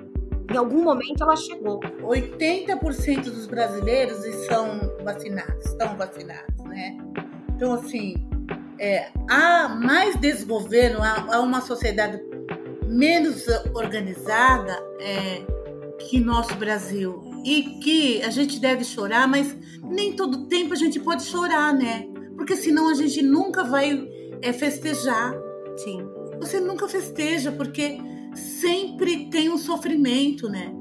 Em 0.53 0.57
algum 0.57 0.83
momento 0.83 1.23
ela 1.23 1.37
chegou. 1.37 1.81
80% 2.03 3.23
dos 3.25 3.47
brasileiros 3.47 4.19
são 4.47 4.81
vacinados, 5.05 5.65
estão 5.65 5.97
vacinados, 5.97 6.65
né? 6.65 6.99
Então, 7.55 7.75
assim, 7.75 8.15
é, 8.79 9.11
há 9.29 9.69
mais 9.69 10.17
desgoverno, 10.17 11.03
há, 11.03 11.37
há 11.37 11.41
uma 11.41 11.61
sociedade 11.61 12.21
menos 12.87 13.47
organizada 13.75 14.77
é, 14.99 15.43
que 16.01 16.19
nosso 16.19 16.55
Brasil. 16.57 17.23
E 17.45 17.63
que 17.83 18.23
a 18.23 18.31
gente 18.31 18.59
deve 18.59 18.85
chorar, 18.85 19.29
mas 19.29 19.57
nem 19.83 20.15
todo 20.15 20.47
tempo 20.47 20.73
a 20.73 20.77
gente 20.77 20.99
pode 20.99 21.23
chorar, 21.23 21.73
né? 21.73 22.07
Porque 22.37 22.57
senão 22.57 22.89
a 22.89 22.95
gente 22.95 23.23
nunca 23.23 23.63
vai 23.63 24.09
é, 24.43 24.53
festejar. 24.53 25.35
Sim. 25.77 26.07
Você 26.39 26.59
nunca 26.59 26.89
festeja, 26.89 27.53
porque 27.53 27.99
sempre 28.35 29.27
tem 29.27 29.51
um 29.51 29.59
sofrimento, 29.59 30.49
né? 30.49 30.73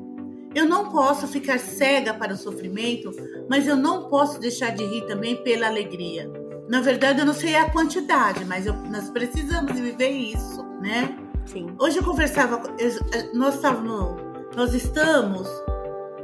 Eu 0.53 0.65
não 0.65 0.89
posso 0.89 1.27
ficar 1.27 1.59
cega 1.59 2.13
para 2.13 2.33
o 2.33 2.37
sofrimento, 2.37 3.11
mas 3.49 3.67
eu 3.67 3.75
não 3.75 4.09
posso 4.09 4.39
deixar 4.39 4.71
de 4.71 4.83
rir 4.83 5.05
também 5.05 5.35
pela 5.43 5.67
alegria. 5.67 6.29
Na 6.67 6.81
verdade, 6.81 7.19
eu 7.19 7.25
não 7.25 7.33
sei 7.33 7.55
a 7.55 7.69
quantidade, 7.69 8.45
mas 8.45 8.65
eu, 8.65 8.73
nós 8.73 9.09
precisamos 9.09 9.79
viver 9.79 10.09
isso, 10.09 10.63
né? 10.81 11.17
Sim. 11.45 11.67
Hoje 11.79 11.97
eu 11.97 12.03
conversava, 12.03 12.61
eu, 12.77 12.91
nós 13.33 13.55
estávamos, 13.55 14.21
nós 14.55 14.73
estamos 14.73 15.47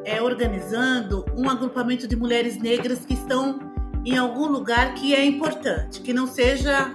é, 0.03 0.21
organizando 0.21 1.25
um 1.35 1.49
agrupamento 1.49 2.07
de 2.07 2.15
mulheres 2.15 2.59
negras 2.59 3.05
que 3.05 3.13
estão 3.13 3.59
em 4.05 4.17
algum 4.17 4.47
lugar 4.47 4.93
que 4.93 5.15
é 5.15 5.25
importante, 5.25 6.01
que 6.01 6.13
não 6.13 6.27
seja 6.27 6.93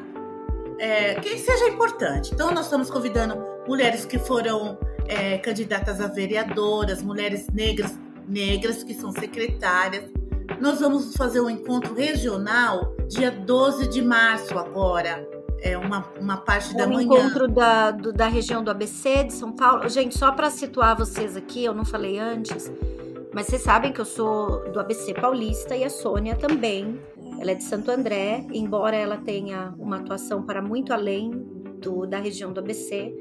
é, 0.79 1.15
que 1.17 1.37
seja 1.39 1.69
importante. 1.69 2.33
Então 2.33 2.53
nós 2.53 2.65
estamos 2.65 2.91
convidando 2.91 3.37
mulheres 3.71 4.05
que 4.05 4.19
foram 4.19 4.77
é, 5.07 5.39
candidatas 5.39 6.01
a 6.01 6.09
vereadoras, 6.09 7.01
mulheres 7.03 7.47
negras, 7.53 7.97
negras 8.27 8.83
que 8.83 8.93
são 8.93 9.13
secretárias. 9.13 10.11
Nós 10.61 10.81
vamos 10.81 11.15
fazer 11.15 11.41
um 11.41 11.49
encontro 11.49 11.95
regional 11.95 12.97
dia 13.09 13.31
12 13.31 13.89
de 13.89 14.03
março 14.03 14.59
agora. 14.59 15.25
É 15.63 15.79
uma, 15.79 16.05
uma 16.21 16.37
parte 16.39 16.75
É 16.75 16.79
da 16.79 16.87
um 16.87 16.95
manhã. 16.95 17.05
encontro 17.07 17.47
da, 17.47 17.93
do- 17.93 18.13
da 18.13 18.27
região 18.27 18.65
do 18.65 18.71
ABC 18.73 19.25
de 19.25 19.35
São 19.35 19.53
Paulo. 19.53 19.89
Gente, 19.89 20.19
só 20.19 20.33
para 20.33 20.51
situar 20.51 20.97
vocês 20.97 21.37
aqui, 21.37 21.65
eu 21.65 21.73
não 21.75 21.85
falei 21.85 22.19
antes, 22.19 22.73
mas 23.33 23.47
vocês 23.47 23.63
sabem 23.63 23.93
que 23.93 24.01
eu 24.01 24.05
sou 24.05 24.69
do 24.73 24.81
ABC 24.81 25.15
paulista 25.15 25.77
e 25.77 25.85
a 25.85 25.91
Sônia 25.91 26.35
também. 26.35 26.99
Ela 27.41 27.53
é 27.53 27.55
de 27.55 27.63
Santo 27.63 27.89
André, 27.91 28.45
embora 28.53 28.97
ela 28.97 29.17
tenha 29.19 29.73
uma 29.79 29.99
atuação 29.99 30.43
para 30.43 30.61
muito 30.61 30.93
além 30.93 31.31
do, 31.81 32.05
da 32.07 32.19
região 32.19 32.53
do 32.53 32.59
ABC, 32.61 33.15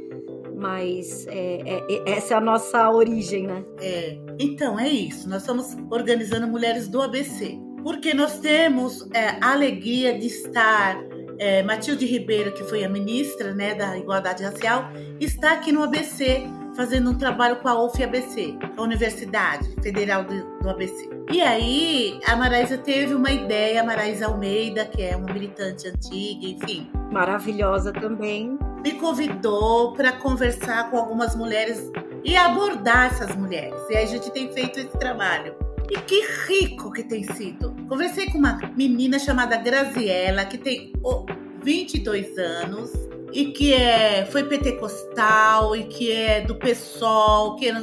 mas 0.60 1.26
é, 1.28 1.62
é- 1.66 1.86
é- 1.90 2.12
essa 2.18 2.34
é 2.34 2.38
a 2.38 2.42
nossa 2.42 2.90
origem, 2.90 3.48
né? 3.48 3.64
É, 3.80 4.18
então, 4.38 4.80
é 4.80 4.90
isso. 4.90 5.30
Nós 5.30 5.42
estamos 5.42 5.76
organizando 5.90 6.48
Mulheres 6.48 6.88
do 6.88 7.02
ABC. 7.02 7.58
Porque 7.84 8.14
nós 8.14 8.40
temos 8.40 9.08
é, 9.14 9.38
a 9.42 9.54
alegria 9.54 10.18
de 10.18 10.28
estar. 10.28 10.98
É, 11.42 11.64
Matilde 11.64 12.06
Ribeiro, 12.06 12.52
que 12.52 12.66
foi 12.66 12.84
a 12.84 12.90
ministra 12.90 13.54
né, 13.54 13.74
da 13.74 13.98
Igualdade 13.98 14.44
Racial, 14.44 14.92
está 15.22 15.54
aqui 15.54 15.72
no 15.72 15.82
ABC 15.84 16.44
fazendo 16.76 17.12
um 17.12 17.18
trabalho 17.18 17.56
com 17.58 17.70
a 17.70 17.86
UFABC, 17.86 18.58
a 18.78 18.82
Universidade 18.82 19.74
Federal 19.82 20.26
do, 20.26 20.60
do 20.60 20.70
ABC. 20.70 21.10
E 21.32 21.42
aí, 21.42 22.20
a 22.28 22.36
Maraísa 22.36 22.78
teve 22.78 23.14
uma 23.14 23.32
ideia, 23.32 23.82
a 23.82 23.86
Maraísa 23.86 24.28
Almeida, 24.28 24.86
que 24.86 25.02
é 25.02 25.16
uma 25.16 25.32
militante 25.32 25.88
antiga, 25.88 26.46
enfim, 26.46 26.90
Maravilhosa 27.12 27.92
também. 27.92 28.58
Me 28.84 28.94
convidou 28.94 29.94
para 29.94 30.12
conversar 30.14 30.90
com 30.90 30.98
algumas 30.98 31.36
mulheres 31.36 31.92
e 32.24 32.36
abordar 32.36 33.08
essas 33.08 33.36
mulheres. 33.36 33.80
E 33.90 33.98
a 33.98 34.06
gente 34.06 34.32
tem 34.32 34.52
feito 34.52 34.80
esse 34.80 34.98
trabalho. 34.98 35.56
E 35.90 35.98
que 36.02 36.22
rico 36.48 36.92
que 36.92 37.04
tem 37.04 37.24
sido. 37.34 37.76
Conversei 37.88 38.28
com 38.28 38.38
uma 38.38 38.60
menina 38.76 39.18
chamada 39.18 39.58
Graziella, 39.58 40.46
que 40.46 40.58
tem 40.58 40.94
oh, 41.02 41.26
22 41.64 42.38
anos 42.38 42.92
e 43.34 43.48
que 43.48 43.74
é, 43.74 44.26
foi 44.26 44.44
pentecostal 44.44 45.76
e 45.76 45.86
que 45.86 46.12
é 46.12 46.42
do 46.42 46.56
PSOL, 46.56 47.56
que 47.56 47.70
é 47.70 47.74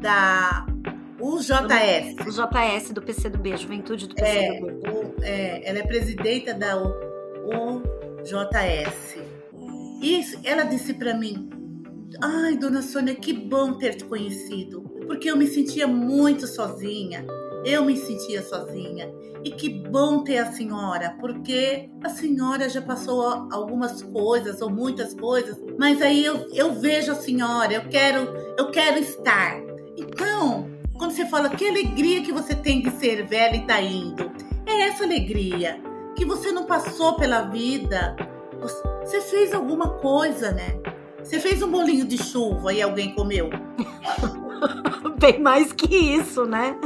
da 0.00 0.66
UJS. 1.20 2.16
O 2.26 2.30
JS 2.30 2.90
do 2.90 3.00
PCdoB, 3.00 3.56
Juventude 3.56 4.08
do 4.08 4.14
PCdoB. 4.14 4.88
O- 4.90 5.14
é, 5.22 5.68
ela 5.68 5.78
é 5.78 5.82
presidenta 5.86 6.52
da 6.52 6.76
UJS. 8.24 9.18
E 10.00 10.24
ela 10.44 10.64
disse 10.64 10.94
para 10.94 11.14
mim: 11.14 11.48
Ai, 12.22 12.56
dona 12.56 12.82
Sônia, 12.82 13.14
que 13.14 13.32
bom 13.32 13.74
ter 13.74 13.94
te 13.94 14.04
conhecido, 14.04 14.82
porque 15.06 15.30
eu 15.30 15.36
me 15.36 15.46
sentia 15.46 15.86
muito 15.86 16.46
sozinha. 16.46 17.24
Eu 17.64 17.84
me 17.84 17.96
sentia 17.96 18.42
sozinha. 18.42 19.12
E 19.42 19.50
que 19.50 19.68
bom 19.68 20.22
ter 20.22 20.38
a 20.38 20.52
senhora, 20.52 21.16
porque 21.20 21.90
a 22.02 22.08
senhora 22.08 22.68
já 22.68 22.80
passou 22.80 23.22
algumas 23.50 24.02
coisas 24.02 24.60
ou 24.60 24.70
muitas 24.70 25.14
coisas, 25.14 25.56
mas 25.78 26.00
aí 26.00 26.24
eu, 26.24 26.48
eu 26.52 26.74
vejo 26.74 27.12
a 27.12 27.14
senhora, 27.14 27.72
eu 27.72 27.88
quero, 27.88 28.20
eu 28.58 28.70
quero 28.70 28.98
estar. 28.98 29.60
Então, 29.96 30.70
quando 30.94 31.12
você 31.12 31.26
fala 31.26 31.48
que 31.48 31.68
alegria 31.68 32.22
que 32.22 32.32
você 32.32 32.54
tem 32.54 32.82
de 32.82 32.90
ser 32.92 33.26
velha 33.26 33.56
e 33.56 33.66
tá 33.66 33.80
indo, 33.80 34.32
é 34.66 34.82
essa 34.82 35.04
alegria 35.04 35.80
que 36.16 36.24
você 36.24 36.50
não 36.50 36.64
passou 36.66 37.16
pela 37.16 37.42
vida. 37.42 38.16
Você- 38.60 39.20
fez 39.20 39.52
alguma 39.54 39.90
coisa, 39.94 40.52
né? 40.52 40.80
Você 41.22 41.40
fez 41.40 41.62
um 41.62 41.70
bolinho 41.70 42.06
de 42.06 42.16
chuva 42.22 42.72
e 42.72 42.80
alguém 42.80 43.14
comeu. 43.14 43.50
Bem 45.18 45.40
mais 45.40 45.72
que 45.72 45.94
isso, 45.94 46.44
né? 46.44 46.78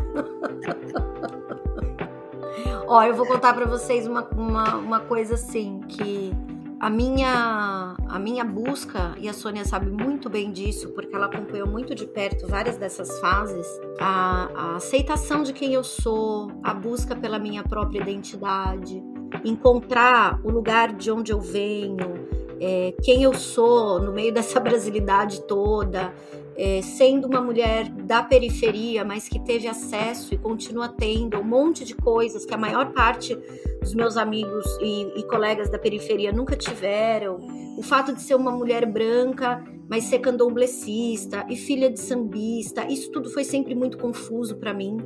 Ó, 2.87 3.03
eu 3.03 3.15
vou 3.15 3.27
contar 3.27 3.53
pra 3.55 3.67
vocês 3.67 4.07
uma, 4.07 4.27
uma, 4.31 4.77
uma 4.77 5.01
coisa 5.01 5.35
assim, 5.35 5.81
que 5.89 6.33
a 6.81 6.89
minha, 6.89 7.95
a 8.09 8.19
minha 8.19 8.43
busca, 8.43 9.15
e 9.19 9.29
a 9.29 9.33
Sônia 9.35 9.65
sabe 9.65 9.91
muito 9.91 10.31
bem 10.31 10.51
disso, 10.51 10.89
porque 10.89 11.15
ela 11.15 11.27
acompanhou 11.27 11.69
muito 11.69 11.95
de 11.95 12.07
perto 12.07 12.47
várias 12.49 12.79
dessas 12.79 13.21
fases, 13.21 13.67
a, 14.01 14.49
a 14.55 14.77
aceitação 14.77 15.43
de 15.43 15.53
quem 15.53 15.75
eu 15.75 15.85
sou, 15.85 16.51
a 16.65 16.73
busca 16.73 17.15
pela 17.15 17.39
minha 17.39 17.63
própria 17.63 18.01
identidade, 18.01 19.03
encontrar 19.45 20.41
o 20.45 20.51
lugar 20.51 20.93
de 20.93 21.11
onde 21.11 21.33
eu 21.33 21.41
venho, 21.41 22.29
é, 22.61 22.95
quem 23.03 23.23
eu 23.23 23.33
sou 23.33 24.01
no 24.01 24.13
meio 24.13 24.33
dessa 24.33 24.61
brasilidade 24.61 25.41
toda, 25.43 26.13
é, 26.57 26.83
sendo 26.83 27.27
uma 27.27 27.41
mulher 27.41 27.89
da 27.89 28.23
periferia, 28.23 29.03
mas 29.03 29.27
que 29.27 29.41
teve 29.41 29.67
acesso 29.67 30.35
e 30.35 30.37
continua 30.37 30.89
tendo 30.89 31.39
um 31.39 31.43
monte 31.43 31.87
de 31.87 31.95
coisas 31.95 32.45
que 32.45 32.53
a 32.53 32.59
maior 32.59 32.93
parte 32.93 33.35
dos 33.81 33.95
meus 33.95 34.19
amigos 34.19 34.67
e, 34.79 35.21
e 35.21 35.23
colegas 35.23 35.71
da 35.71 35.79
periferia 35.79 36.31
nunca 36.33 36.55
tiveram. 36.55 37.39
O 37.79 37.83
fato 37.83 38.13
de 38.13 38.21
ser 38.21 38.35
uma 38.35 38.51
mulher 38.51 38.85
branca, 38.85 39.65
mas 39.89 40.05
ser 40.05 40.19
candomblessista 40.19 41.47
e 41.49 41.57
filha 41.57 41.89
de 41.89 41.99
sambista, 41.99 42.85
isso 42.85 43.11
tudo 43.11 43.31
foi 43.31 43.43
sempre 43.43 43.75
muito 43.75 43.97
confuso 43.97 44.57
para 44.57 44.75
mim. 44.75 44.99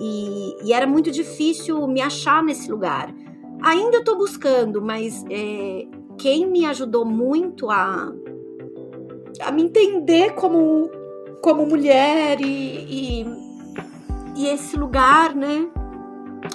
E, 0.00 0.56
e 0.64 0.72
era 0.72 0.86
muito 0.86 1.10
difícil 1.10 1.86
me 1.86 2.00
achar 2.00 2.42
nesse 2.42 2.70
lugar. 2.70 3.14
Ainda 3.64 3.96
estou 3.96 4.18
buscando, 4.18 4.82
mas 4.82 5.24
é, 5.30 5.86
quem 6.18 6.46
me 6.46 6.66
ajudou 6.66 7.02
muito 7.02 7.70
a, 7.70 8.12
a 9.40 9.50
me 9.50 9.62
entender 9.62 10.34
como, 10.34 10.90
como 11.40 11.64
mulher 11.64 12.42
e, 12.42 12.44
e, 12.44 13.26
e 14.36 14.46
esse 14.48 14.76
lugar, 14.76 15.34
né? 15.34 15.66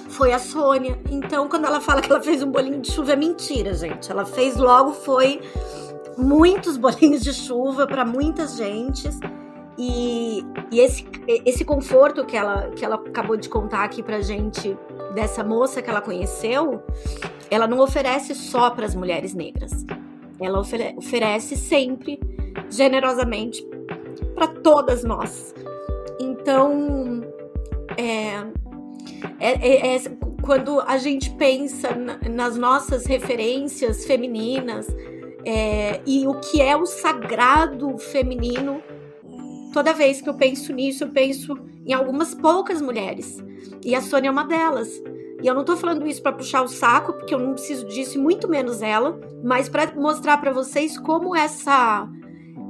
Foi 0.08 0.32
a 0.32 0.38
Sônia. 0.38 1.00
Então, 1.10 1.48
quando 1.48 1.64
ela 1.64 1.80
fala 1.80 2.00
que 2.00 2.12
ela 2.12 2.22
fez 2.22 2.44
um 2.44 2.50
bolinho 2.52 2.80
de 2.80 2.92
chuva, 2.92 3.14
é 3.14 3.16
mentira, 3.16 3.74
gente. 3.74 4.08
Ela 4.08 4.24
fez 4.24 4.56
logo, 4.56 4.92
foi 4.92 5.40
muitos 6.16 6.76
bolinhos 6.78 7.22
de 7.22 7.32
chuva 7.32 7.88
para 7.88 8.04
muitas 8.04 8.56
gentes. 8.56 9.18
E, 9.76 10.44
e 10.70 10.78
esse, 10.78 11.04
esse 11.44 11.64
conforto 11.64 12.24
que 12.24 12.36
ela, 12.36 12.70
que 12.70 12.84
ela 12.84 12.94
acabou 12.94 13.36
de 13.36 13.48
contar 13.48 13.82
aqui 13.82 14.00
pra 14.00 14.20
gente, 14.20 14.78
dessa 15.14 15.42
moça 15.44 15.82
que 15.82 15.90
ela 15.90 16.00
conheceu, 16.00 16.82
ela 17.50 17.66
não 17.66 17.80
oferece 17.80 18.34
só 18.34 18.70
para 18.70 18.86
as 18.86 18.94
mulheres 18.94 19.34
negras. 19.34 19.84
Ela 20.40 20.58
ofere- 20.60 20.94
oferece 20.96 21.56
sempre, 21.56 22.18
generosamente, 22.70 23.66
para 24.34 24.46
todas 24.46 25.04
nós. 25.04 25.54
Então, 26.18 27.22
é, 27.96 28.36
é- 29.38 29.68
é- 29.68 29.96
é- 29.96 30.00
quando 30.42 30.80
a 30.80 30.96
gente 30.96 31.30
pensa 31.32 31.94
na- 31.94 32.18
nas 32.28 32.56
nossas 32.56 33.04
referências 33.06 34.04
femininas 34.04 34.86
é, 35.44 36.00
e 36.06 36.26
o 36.26 36.34
que 36.34 36.60
é 36.60 36.76
o 36.76 36.84
sagrado 36.84 37.96
feminino, 37.96 38.82
toda 39.72 39.92
vez 39.92 40.20
que 40.20 40.28
eu 40.28 40.34
penso 40.34 40.72
nisso, 40.72 41.04
eu 41.04 41.08
penso 41.08 41.58
em 41.86 41.92
algumas 41.92 42.34
poucas 42.34 42.80
mulheres. 42.80 43.42
E 43.84 43.94
a 43.94 44.00
Sônia 44.00 44.28
é 44.28 44.30
uma 44.30 44.44
delas. 44.44 44.88
E 45.42 45.46
eu 45.46 45.54
não 45.54 45.64
tô 45.64 45.76
falando 45.76 46.06
isso 46.06 46.22
para 46.22 46.32
puxar 46.32 46.62
o 46.62 46.68
saco, 46.68 47.14
porque 47.14 47.34
eu 47.34 47.38
não 47.38 47.54
preciso 47.54 47.86
disso, 47.86 48.18
e 48.18 48.20
muito 48.20 48.48
menos 48.48 48.82
ela, 48.82 49.18
mas 49.42 49.68
para 49.68 49.94
mostrar 49.94 50.38
para 50.38 50.52
vocês 50.52 50.98
como 50.98 51.34
essa 51.34 52.08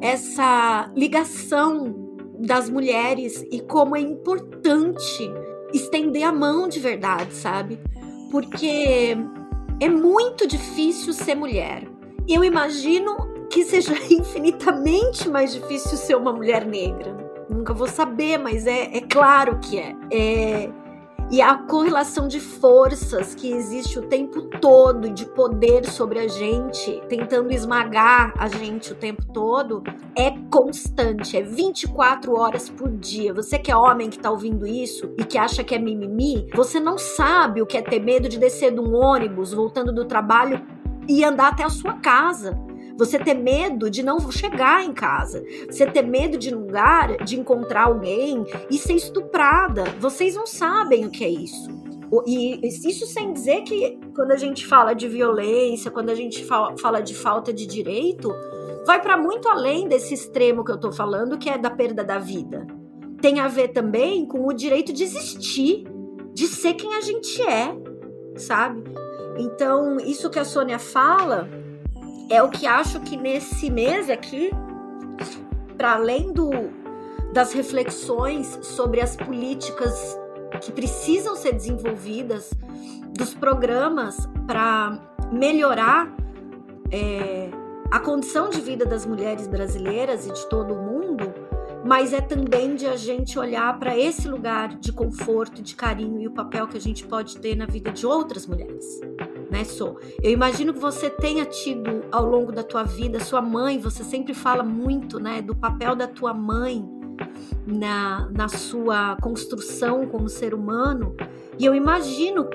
essa 0.01 0.91
ligação 0.97 1.95
das 2.39 2.71
mulheres 2.71 3.45
e 3.53 3.61
como 3.61 3.95
é 3.95 4.01
importante 4.01 5.31
estender 5.75 6.23
a 6.23 6.33
mão 6.33 6.69
de 6.69 6.81
verdade, 6.81 7.35
sabe? 7.35 7.79
Porque 8.31 9.17
é 9.79 9.89
muito 9.89 10.47
difícil 10.47 11.13
ser 11.13 11.35
mulher. 11.35 11.87
Eu 12.27 12.43
imagino 12.43 13.30
que 13.51 13.65
seja 13.65 13.93
infinitamente 14.11 15.29
mais 15.29 15.53
difícil 15.53 15.97
ser 15.97 16.15
uma 16.17 16.33
mulher 16.33 16.65
negra. 16.65 17.17
Nunca 17.49 17.75
vou 17.75 17.89
saber, 17.89 18.39
mas 18.39 18.67
é, 18.67 18.97
é 18.97 19.01
claro 19.01 19.59
que 19.59 19.79
é. 19.79 19.95
é 20.11 20.71
e 21.33 21.41
a 21.41 21.55
correlação 21.55 22.27
de 22.27 22.41
forças 22.41 23.37
que 23.37 23.53
existe 23.53 23.97
o 24.01 24.03
tempo 24.03 24.43
todo 24.61 25.09
de 25.09 25.25
poder 25.25 25.87
sobre 25.87 26.19
a 26.19 26.27
gente, 26.27 27.01
tentando 27.09 27.53
esmagar 27.53 28.33
a 28.37 28.49
gente 28.49 28.91
o 28.93 28.97
tempo 28.97 29.25
todo, 29.33 29.81
é 30.17 30.33
constante, 30.51 31.37
é 31.37 31.43
24 31.43 32.37
horas 32.37 32.69
por 32.69 32.91
dia. 32.91 33.33
Você 33.33 33.61
que 33.61 33.71
é 33.71 33.77
homem 33.77 34.11
que 34.11 34.19
tá 34.19 34.29
ouvindo 34.29 34.67
isso 34.67 35.15
e 35.17 35.23
que 35.23 35.39
acha 35.39 35.63
que 35.63 35.73
é 35.73 35.79
mimimi, 35.79 36.49
você 36.53 36.81
não 36.81 36.99
sabe 36.99 37.63
o 37.63 37.67
que 37.67 37.77
é 37.77 37.83
ter 37.83 38.01
medo 38.01 38.29
de 38.29 38.37
descer 38.37 38.75
de 38.75 38.81
um 38.81 38.93
ônibus 38.93 39.53
voltando 39.53 39.93
do 39.95 40.05
trabalho 40.05 40.61
e 41.09 41.25
andar 41.25 41.53
até 41.53 41.63
a 41.63 41.71
sua 41.71 41.93
casa. 41.93 42.59
Você 43.01 43.19
ter 43.19 43.33
medo 43.33 43.89
de 43.89 44.03
não 44.03 44.31
chegar 44.31 44.85
em 44.85 44.93
casa. 44.93 45.43
Você 45.71 45.87
ter 45.87 46.03
medo 46.03 46.37
de 46.37 46.55
um 46.55 46.59
lugar, 46.59 47.25
de 47.25 47.41
encontrar 47.41 47.85
alguém 47.85 48.45
e 48.71 48.77
ser 48.77 48.93
estuprada. 48.93 49.85
Vocês 49.99 50.35
não 50.35 50.47
sabem 50.47 51.07
o 51.07 51.11
que 51.11 51.25
é 51.25 51.31
isso. 51.31 51.71
E 52.27 52.61
isso 52.67 53.07
sem 53.07 53.33
dizer 53.33 53.63
que 53.63 53.99
quando 54.15 54.33
a 54.33 54.37
gente 54.37 54.67
fala 54.67 54.93
de 54.93 55.09
violência, 55.09 55.91
quando 55.91 56.11
a 56.11 56.15
gente 56.15 56.45
fala 56.45 57.01
de 57.01 57.15
falta 57.15 57.55
de 57.55 57.67
direito, 57.67 58.31
vai 58.85 59.01
para 59.01 59.17
muito 59.17 59.49
além 59.49 59.89
desse 59.89 60.13
extremo 60.13 60.63
que 60.63 60.71
eu 60.71 60.79
tô 60.79 60.93
falando, 60.93 61.39
que 61.39 61.49
é 61.49 61.57
da 61.57 61.71
perda 61.71 62.05
da 62.05 62.19
vida. 62.19 62.67
Tem 63.23 63.41
a 63.41 63.49
ver 63.49 63.69
também 63.69 64.27
com 64.27 64.47
o 64.47 64.53
direito 64.53 64.93
de 64.93 65.05
existir, 65.05 65.85
de 66.35 66.47
ser 66.47 66.75
quem 66.75 66.95
a 66.95 67.01
gente 67.01 67.41
é, 67.41 67.75
sabe? 68.37 68.85
Então, 69.39 69.97
isso 69.97 70.29
que 70.29 70.39
a 70.39 70.45
Sônia 70.45 70.79
fala 70.79 71.49
é 72.31 72.41
o 72.41 72.49
que 72.49 72.65
acho 72.65 73.01
que 73.01 73.17
nesse 73.17 73.69
mês 73.69 74.09
aqui, 74.09 74.51
para 75.77 75.95
além 75.95 76.33
do, 76.33 76.49
das 77.33 77.53
reflexões 77.53 78.57
sobre 78.63 79.01
as 79.01 79.17
políticas 79.17 80.17
que 80.61 80.71
precisam 80.71 81.35
ser 81.35 81.53
desenvolvidas, 81.53 82.51
dos 83.19 83.35
programas 83.35 84.17
para 84.47 84.99
melhorar 85.33 86.15
é, 86.91 87.51
a 87.91 87.99
condição 87.99 88.49
de 88.49 88.61
vida 88.61 88.87
das 88.87 89.05
mulheres 89.05 89.49
brasileiras 89.49 90.27
e 90.27 90.33
de 90.33 90.47
todo 90.47 90.73
o 90.73 90.83
mundo, 90.83 91.35
mas 91.85 92.13
é 92.13 92.21
também 92.21 92.77
de 92.77 92.87
a 92.87 92.97
gente 92.97 93.39
olhar 93.39 93.77
para 93.79 93.99
esse 93.99 94.29
lugar 94.29 94.77
de 94.77 94.93
conforto, 94.93 95.61
de 95.61 95.75
carinho 95.75 96.21
e 96.21 96.29
o 96.29 96.31
papel 96.31 96.69
que 96.69 96.77
a 96.77 96.81
gente 96.81 97.05
pode 97.05 97.39
ter 97.39 97.57
na 97.57 97.67
vida 97.67 97.91
de 97.91 98.07
outras 98.07 98.47
mulheres 98.47 99.01
né, 99.51 99.65
Sô? 99.65 99.99
Eu 100.23 100.31
imagino 100.31 100.73
que 100.73 100.79
você 100.79 101.11
tenha 101.11 101.45
tido 101.45 102.05
ao 102.11 102.25
longo 102.25 102.53
da 102.53 102.63
tua 102.63 102.85
vida, 102.85 103.21
sua 103.21 103.43
mãe, 103.43 103.79
você 103.79 104.05
sempre 104.05 104.33
fala 104.33 104.63
muito, 104.63 105.19
né, 105.19 105.43
do 105.43 105.55
papel 105.55 105.95
da 105.97 106.07
tua 106.07 106.33
mãe 106.33 106.89
na, 107.67 108.29
na 108.31 108.49
sua 108.49 109.17
construção 109.21 110.07
como 110.07 110.29
ser 110.29 110.55
humano. 110.55 111.15
E 111.59 111.65
eu 111.65 111.75
imagino 111.75 112.49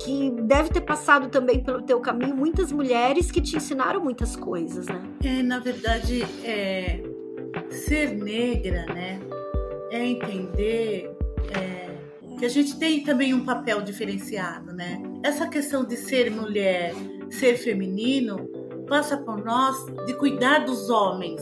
que 0.00 0.30
deve 0.42 0.70
ter 0.70 0.80
passado 0.80 1.28
também 1.28 1.62
pelo 1.62 1.82
teu 1.82 2.00
caminho 2.00 2.34
muitas 2.34 2.72
mulheres 2.72 3.30
que 3.30 3.40
te 3.40 3.56
ensinaram 3.56 4.00
muitas 4.00 4.36
coisas, 4.36 4.86
né? 4.86 5.02
É, 5.24 5.42
na 5.42 5.58
verdade, 5.58 6.22
é, 6.44 7.02
ser 7.70 8.12
negra, 8.12 8.86
né, 8.86 9.20
é 9.90 10.04
entender 10.04 11.14
é, 11.54 11.81
que 12.42 12.46
a 12.46 12.48
gente 12.48 12.76
tem 12.76 13.04
também 13.04 13.32
um 13.32 13.44
papel 13.44 13.82
diferenciado, 13.82 14.72
né? 14.72 15.00
Essa 15.22 15.46
questão 15.46 15.84
de 15.84 15.96
ser 15.96 16.28
mulher, 16.28 16.92
ser 17.30 17.56
feminino, 17.56 18.50
passa 18.88 19.16
por 19.16 19.44
nós 19.44 19.76
de 20.06 20.14
cuidar 20.14 20.64
dos 20.64 20.90
homens. 20.90 21.40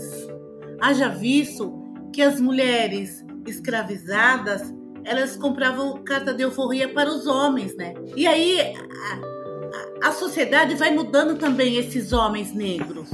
Haja 0.79 1.09
visto 1.09 1.73
que 2.13 2.21
as 2.21 2.39
mulheres 2.39 3.25
escravizadas 3.47 4.75
elas 5.03 5.39
compravam 5.39 6.05
carta 6.05 6.35
de 6.35 6.43
euforia 6.43 6.87
para 6.93 7.09
os 7.09 7.27
homens, 7.27 7.75
né? 7.75 7.95
E 8.15 8.27
aí 8.27 8.61
a, 8.61 10.05
a, 10.05 10.09
a 10.11 10.13
sociedade 10.13 10.75
vai 10.75 10.95
mudando 10.95 11.39
também 11.39 11.77
esses 11.77 12.13
homens 12.13 12.53
negros. 12.53 13.09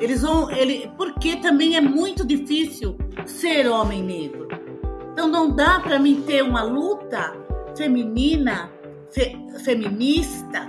Eles 0.00 0.22
vão, 0.22 0.50
ele, 0.50 0.90
porque 0.96 1.36
também 1.36 1.76
é 1.76 1.80
muito 1.80 2.26
difícil 2.26 2.98
ser 3.26 3.68
homem 3.68 4.02
negro. 4.02 4.48
Então 5.18 5.26
não 5.26 5.50
dá 5.50 5.80
para 5.80 5.98
mim 5.98 6.22
ter 6.22 6.44
uma 6.44 6.62
luta 6.62 7.34
feminina, 7.76 8.70
fe, 9.10 9.36
feminista, 9.64 10.68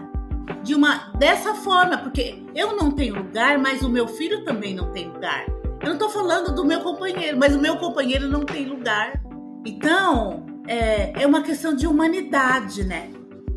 de 0.63 0.73
uma 0.73 1.11
dessa 1.19 1.53
forma, 1.53 1.99
porque 1.99 2.41
eu 2.55 2.75
não 2.75 2.89
tenho 2.89 3.15
lugar, 3.15 3.59
mas 3.59 3.83
o 3.83 3.89
meu 3.89 4.07
filho 4.07 4.43
também 4.43 4.73
não 4.73 4.91
tem 4.91 5.07
lugar. 5.07 5.45
Eu 5.79 5.85
não 5.85 5.93
estou 5.93 6.09
falando 6.09 6.51
do 6.55 6.65
meu 6.65 6.81
companheiro, 6.81 7.37
mas 7.37 7.55
o 7.55 7.59
meu 7.59 7.77
companheiro 7.77 8.27
não 8.27 8.43
tem 8.43 8.65
lugar. 8.65 9.21
Então 9.63 10.43
é, 10.67 11.21
é 11.21 11.27
uma 11.27 11.43
questão 11.43 11.75
de 11.75 11.85
humanidade, 11.85 12.83
né? 12.83 13.11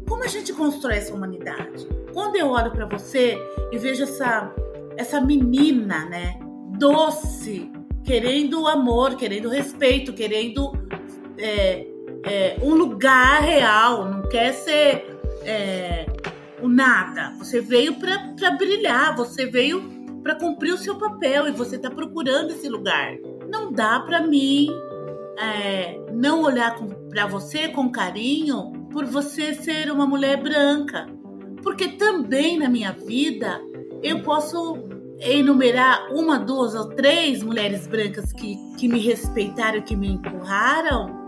Como 0.06 0.22
a 0.22 0.28
gente 0.28 0.52
constrói 0.52 0.96
essa 0.96 1.14
humanidade? 1.14 1.88
Quando 2.12 2.36
eu 2.36 2.48
olho 2.48 2.70
para 2.70 2.84
você 2.84 3.38
e 3.72 3.78
vejo 3.78 4.02
essa 4.02 4.52
essa 4.98 5.22
menina, 5.22 6.04
né, 6.04 6.38
doce, 6.78 7.72
querendo 8.04 8.66
amor, 8.66 9.16
querendo 9.16 9.48
respeito, 9.48 10.12
querendo 10.12 10.81
é, 11.38 11.86
é, 12.24 12.56
um 12.62 12.74
lugar 12.74 13.42
real, 13.42 14.04
não 14.10 14.22
quer 14.22 14.52
ser 14.52 15.18
é, 15.44 16.06
o 16.60 16.68
nada. 16.68 17.34
Você 17.38 17.60
veio 17.60 17.94
para 17.94 18.50
brilhar, 18.52 19.16
você 19.16 19.46
veio 19.46 19.82
para 20.22 20.34
cumprir 20.36 20.72
o 20.72 20.78
seu 20.78 20.96
papel 20.96 21.48
e 21.48 21.52
você 21.52 21.76
está 21.76 21.90
procurando 21.90 22.50
esse 22.50 22.68
lugar. 22.68 23.16
Não 23.48 23.72
dá 23.72 24.00
para 24.00 24.22
mim 24.22 24.68
é, 25.38 26.00
não 26.12 26.42
olhar 26.42 26.76
para 27.10 27.26
você 27.26 27.68
com 27.68 27.90
carinho 27.90 28.72
por 28.90 29.04
você 29.04 29.54
ser 29.54 29.90
uma 29.90 30.06
mulher 30.06 30.40
branca, 30.40 31.08
porque 31.62 31.88
também 31.88 32.58
na 32.58 32.68
minha 32.68 32.92
vida 32.92 33.60
eu 34.02 34.22
posso 34.22 34.78
enumerar 35.20 36.12
uma, 36.12 36.38
duas 36.38 36.74
ou 36.74 36.88
três 36.88 37.42
mulheres 37.42 37.86
brancas 37.86 38.32
que, 38.32 38.56
que 38.76 38.88
me 38.88 38.98
respeitaram, 38.98 39.80
que 39.80 39.94
me 39.94 40.08
empurraram, 40.08 41.21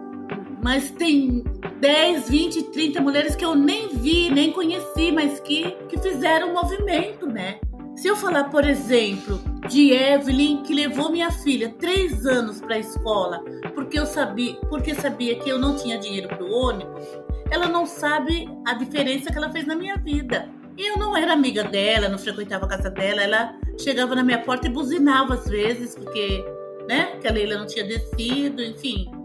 mas 0.64 0.90
tem 0.90 1.44
10, 1.78 2.30
20, 2.30 2.62
30 2.72 3.02
mulheres 3.02 3.36
que 3.36 3.44
eu 3.44 3.54
nem 3.54 3.86
vi, 3.98 4.30
nem 4.30 4.50
conheci, 4.50 5.12
mas 5.12 5.38
que, 5.38 5.72
que 5.90 5.98
fizeram 5.98 6.48
um 6.48 6.52
movimento, 6.54 7.26
né? 7.26 7.60
Se 7.94 8.08
eu 8.08 8.16
falar, 8.16 8.44
por 8.44 8.64
exemplo, 8.64 9.38
de 9.68 9.92
Evelyn, 9.92 10.62
que 10.62 10.72
levou 10.72 11.10
minha 11.10 11.30
filha 11.30 11.68
três 11.78 12.24
anos 12.24 12.62
para 12.62 12.76
a 12.76 12.78
escola, 12.78 13.44
porque 13.74 13.98
eu 13.98 14.06
sabia, 14.06 14.54
porque 14.70 14.94
sabia 14.94 15.38
que 15.38 15.50
eu 15.50 15.58
não 15.58 15.76
tinha 15.76 15.98
dinheiro 15.98 16.28
para 16.28 16.42
o 16.42 16.50
ônibus, 16.50 17.04
ela 17.50 17.68
não 17.68 17.84
sabe 17.84 18.48
a 18.66 18.72
diferença 18.72 19.30
que 19.30 19.36
ela 19.36 19.52
fez 19.52 19.66
na 19.66 19.76
minha 19.76 19.98
vida. 19.98 20.48
Eu 20.78 20.96
não 20.96 21.14
era 21.14 21.34
amiga 21.34 21.62
dela, 21.62 22.08
não 22.08 22.18
frequentava 22.18 22.64
a 22.64 22.68
casa 22.70 22.88
dela, 22.88 23.20
ela 23.20 23.54
chegava 23.78 24.14
na 24.14 24.24
minha 24.24 24.38
porta 24.38 24.66
e 24.66 24.70
buzinava 24.70 25.34
às 25.34 25.44
vezes, 25.44 25.94
porque, 25.94 26.42
né, 26.88 27.18
que 27.20 27.28
a 27.28 27.32
Leila 27.32 27.58
não 27.58 27.66
tinha 27.66 27.84
descido, 27.84 28.62
enfim. 28.62 29.23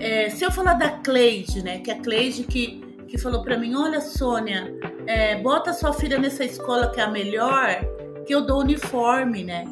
É, 0.00 0.30
se 0.30 0.42
eu 0.42 0.50
falar 0.50 0.74
da 0.74 0.88
Cleide, 0.88 1.62
né? 1.62 1.78
Que 1.78 1.90
é 1.90 1.94
a 1.94 2.00
Cleide 2.00 2.44
que, 2.44 2.80
que 3.06 3.18
falou 3.18 3.42
para 3.42 3.58
mim: 3.58 3.74
olha, 3.74 4.00
Sônia, 4.00 4.74
é, 5.06 5.36
bota 5.36 5.74
sua 5.74 5.92
filha 5.92 6.18
nessa 6.18 6.42
escola 6.42 6.90
que 6.90 6.98
é 6.98 7.04
a 7.04 7.10
melhor, 7.10 7.68
que 8.26 8.34
eu 8.34 8.40
dou 8.40 8.60
uniforme, 8.60 9.44
né? 9.44 9.64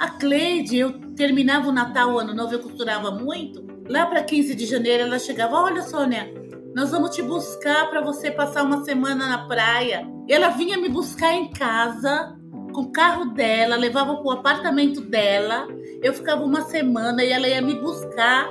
A 0.00 0.08
Cleide, 0.10 0.76
eu 0.76 0.92
terminava 1.14 1.68
o 1.68 1.72
Natal, 1.72 2.12
o 2.12 2.18
Ano 2.18 2.34
Novo, 2.34 2.52
eu 2.52 2.58
costurava 2.58 3.12
muito. 3.12 3.64
Lá 3.88 4.06
para 4.06 4.24
15 4.24 4.56
de 4.56 4.66
janeiro, 4.66 5.04
ela 5.04 5.20
chegava: 5.20 5.54
olha, 5.56 5.82
Sônia, 5.82 6.28
nós 6.74 6.90
vamos 6.90 7.14
te 7.14 7.22
buscar 7.22 7.88
para 7.90 8.00
você 8.00 8.28
passar 8.28 8.64
uma 8.64 8.84
semana 8.84 9.28
na 9.28 9.46
praia. 9.46 10.04
Ela 10.28 10.48
vinha 10.48 10.76
me 10.78 10.88
buscar 10.88 11.32
em 11.32 11.48
casa 11.48 12.36
com 12.72 12.82
o 12.82 12.92
carro 12.92 13.26
dela, 13.26 13.76
levava 13.76 14.16
para 14.16 14.26
o 14.26 14.32
apartamento 14.32 15.00
dela. 15.00 15.68
Eu 16.02 16.12
ficava 16.12 16.42
uma 16.42 16.62
semana 16.62 17.22
e 17.22 17.30
ela 17.30 17.46
ia 17.46 17.62
me 17.62 17.74
buscar 17.74 18.48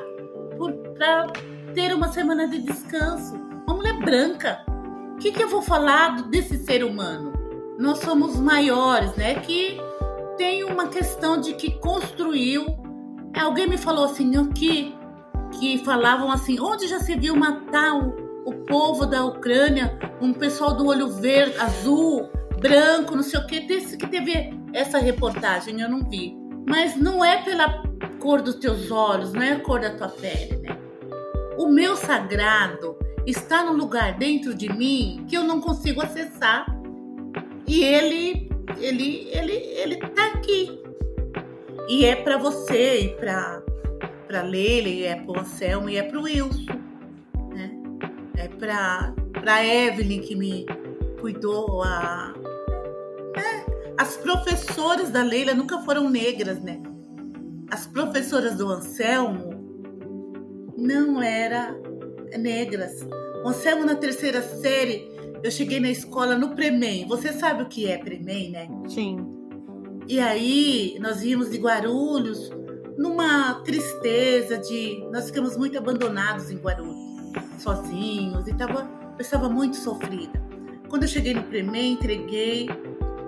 para 1.00 1.28
ter 1.74 1.96
uma 1.96 2.12
semana 2.12 2.46
de 2.46 2.60
descanso. 2.60 3.34
Uma 3.66 3.78
mulher 3.78 3.98
branca. 4.00 4.66
O 5.14 5.18
que, 5.18 5.32
que 5.32 5.42
eu 5.42 5.48
vou 5.48 5.62
falar 5.62 6.24
desse 6.24 6.58
ser 6.58 6.84
humano? 6.84 7.32
Nós 7.80 8.00
somos 8.00 8.36
maiores, 8.36 9.16
né? 9.16 9.36
Que 9.36 9.80
tem 10.38 10.66
uma 10.66 10.90
questão 10.90 11.40
de 11.40 11.54
que 11.54 11.80
construiu. 11.80 12.66
Alguém 13.34 13.68
me 13.68 13.78
falou 13.78 14.06
assim 14.06 14.36
aqui 14.36 14.94
que 15.58 15.78
falavam 15.86 16.30
assim: 16.30 16.60
onde 16.60 16.88
já 16.88 17.00
se 17.00 17.16
viu 17.16 17.36
matar 17.36 17.96
o, 17.96 18.44
o 18.46 18.54
povo 18.66 19.06
da 19.06 19.24
Ucrânia, 19.24 19.98
um 20.22 20.34
pessoal 20.34 20.76
do 20.76 20.86
olho 20.86 21.08
verde, 21.08 21.58
azul, 21.60 22.30
branco, 22.60 23.16
não 23.16 23.24
sei 23.24 23.40
o 23.40 23.48
que, 23.48 23.62
desse 23.62 23.96
que 23.96 24.08
teve 24.08 24.54
essa 24.74 24.98
reportagem, 24.98 25.80
eu 25.80 25.90
não 25.90 26.04
vi. 26.04 26.38
Mas 26.68 26.98
não 26.98 27.24
é 27.24 27.42
pela 27.42 27.84
cor 28.20 28.42
dos 28.42 28.56
teus 28.56 28.92
olhos, 28.92 29.32
não 29.32 29.42
é 29.42 29.54
a 29.54 29.60
cor 29.60 29.80
da 29.80 29.92
tua 29.92 30.10
pele? 30.10 30.59
O 31.60 31.68
meu 31.68 31.98
sagrado 31.98 32.98
está 33.28 33.66
no 33.66 33.74
lugar 33.74 34.18
dentro 34.18 34.56
de 34.56 34.72
mim 34.72 35.26
que 35.28 35.36
eu 35.36 35.44
não 35.44 35.60
consigo 35.60 36.00
acessar. 36.02 36.66
E 37.68 37.84
ele, 37.84 38.50
ele, 38.78 39.28
ele, 39.30 39.52
ele 39.52 39.98
tá 39.98 40.28
aqui. 40.28 40.82
E 41.90 42.06
é 42.06 42.16
para 42.16 42.38
você, 42.38 43.02
e 43.02 43.10
para 43.10 43.62
para 44.26 44.42
Leila, 44.42 44.88
e 44.88 45.04
é 45.04 45.16
para 45.18 45.32
o 45.34 45.40
Anselmo, 45.42 45.90
e 45.90 45.98
é 45.98 46.04
para 46.04 46.18
o 46.18 46.24
Wilson. 46.24 46.80
Né? 47.54 47.72
É 48.38 48.48
para 48.48 49.14
para 49.34 49.66
Evelyn 49.66 50.22
que 50.22 50.38
me 50.38 50.66
cuidou, 51.20 51.84
a, 51.84 52.34
é, 53.36 53.94
as 53.98 54.16
professoras 54.16 55.10
da 55.10 55.24
Leila 55.24 55.54
nunca 55.54 55.80
foram 55.80 56.10
negras, 56.10 56.62
né? 56.62 56.82
As 57.70 57.86
professoras 57.86 58.56
do 58.56 58.70
Anselmo 58.70 59.49
não 60.80 61.22
eram 61.22 61.82
negras. 62.38 63.06
Anselmo 63.46 63.86
na 63.86 63.96
terceira 63.96 64.42
série, 64.42 65.10
eu 65.44 65.52
cheguei 65.52 65.80
na 65.80 65.90
escola 65.90 66.38
no 66.38 66.56
Premem. 66.56 67.08
Você 67.08 67.34
sabe 67.34 67.64
o 67.64 67.68
que 67.68 67.88
é 67.88 67.98
Premem, 67.98 68.52
né? 68.52 68.68
Sim. 68.88 69.18
E 70.08 70.20
aí 70.20 70.98
nós 71.00 71.22
vimos 71.22 71.52
de 71.52 71.58
Guarulhos 71.58 72.50
numa 72.98 73.62
tristeza 73.64 74.58
de 74.58 75.06
nós 75.12 75.28
ficamos 75.28 75.56
muito 75.56 75.78
abandonados 75.78 76.52
em 76.52 76.58
Guarulhos, 76.58 76.98
sozinhos 77.60 78.48
e 78.48 78.54
tava, 78.54 78.90
eu 79.18 79.22
estava 79.22 79.48
muito 79.48 79.78
sofrida. 79.78 80.42
Quando 80.90 81.04
eu 81.04 81.08
cheguei 81.08 81.34
no 81.34 81.44
Premem, 81.44 81.94
entreguei 81.94 82.68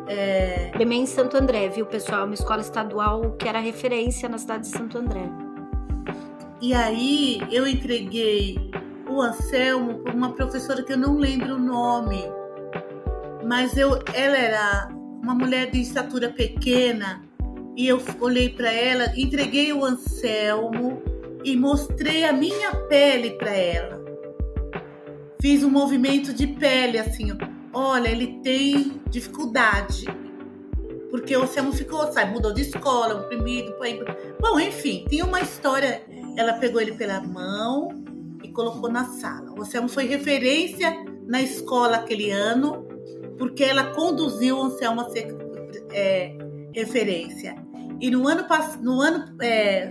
é, 0.08 0.70
Premem 0.74 1.04
em 1.04 1.06
Santo 1.06 1.38
André, 1.38 1.70
viu, 1.70 1.86
pessoal? 1.86 2.26
Uma 2.26 2.34
escola 2.34 2.62
estadual 2.62 3.32
que 3.38 3.48
era 3.48 3.60
referência 3.60 4.28
na 4.28 4.38
cidade 4.38 4.64
de 4.64 4.76
Santo 4.76 4.98
André. 4.98 5.51
E 6.62 6.74
aí 6.76 7.42
eu 7.52 7.68
entreguei 7.68 8.56
o 9.10 9.20
Anselmo 9.20 10.00
para 10.00 10.14
uma 10.14 10.34
professora 10.34 10.84
que 10.84 10.94
eu 10.94 10.98
não 10.98 11.18
lembro 11.18 11.56
o 11.56 11.60
nome, 11.60 12.24
mas 13.44 13.76
eu, 13.76 14.00
ela 14.14 14.38
era 14.38 14.90
uma 15.22 15.34
mulher 15.34 15.72
de 15.72 15.82
estatura 15.82 16.30
pequena 16.30 17.24
e 17.76 17.88
eu 17.88 18.00
olhei 18.20 18.50
para 18.50 18.72
ela, 18.72 19.12
entreguei 19.18 19.74
o 19.74 19.84
Anselmo 19.84 21.02
e 21.44 21.58
mostrei 21.58 22.26
a 22.26 22.34
minha 22.34 22.76
pele 22.88 23.32
para 23.32 23.56
ela. 23.56 24.00
Fiz 25.42 25.64
um 25.64 25.70
movimento 25.70 26.32
de 26.32 26.46
pele 26.46 27.00
assim, 27.00 27.36
olha, 27.74 28.08
ele 28.08 28.40
tem 28.44 29.02
dificuldade. 29.10 30.06
Porque 31.10 31.36
o 31.36 31.42
Anselmo 31.42 31.74
ficou, 31.74 32.12
sabe, 32.12 32.32
mudou 32.32 32.54
de 32.54 32.62
escola, 32.62 33.16
oprimido, 33.16 33.76
bom, 34.40 34.60
enfim, 34.60 35.06
tinha 35.10 35.26
uma 35.26 35.42
história. 35.42 36.04
Ela 36.36 36.54
pegou 36.54 36.82
ele 36.82 36.94
pela 36.94 37.20
mão 37.22 37.90
e 38.44 38.50
colocou 38.50 38.90
na 38.90 39.06
sala. 39.06 39.52
O 39.52 39.62
Anselmo 39.62 39.90
foi 39.90 40.06
referência 40.06 41.06
na 41.28 41.42
escola 41.42 41.98
aquele 41.98 42.32
ano, 42.32 42.88
porque 43.38 43.64
ela 43.64 43.94
conduziu 43.94 44.58
o 44.58 44.64
Anselmo 44.64 45.02
a 45.02 45.10
ser 45.10 45.36
é, 45.92 46.36
referência. 46.74 47.56
E 48.00 48.10
no 48.10 48.28
ano, 48.28 48.46
no 48.82 49.02
ano 49.02 49.36
é, 49.42 49.90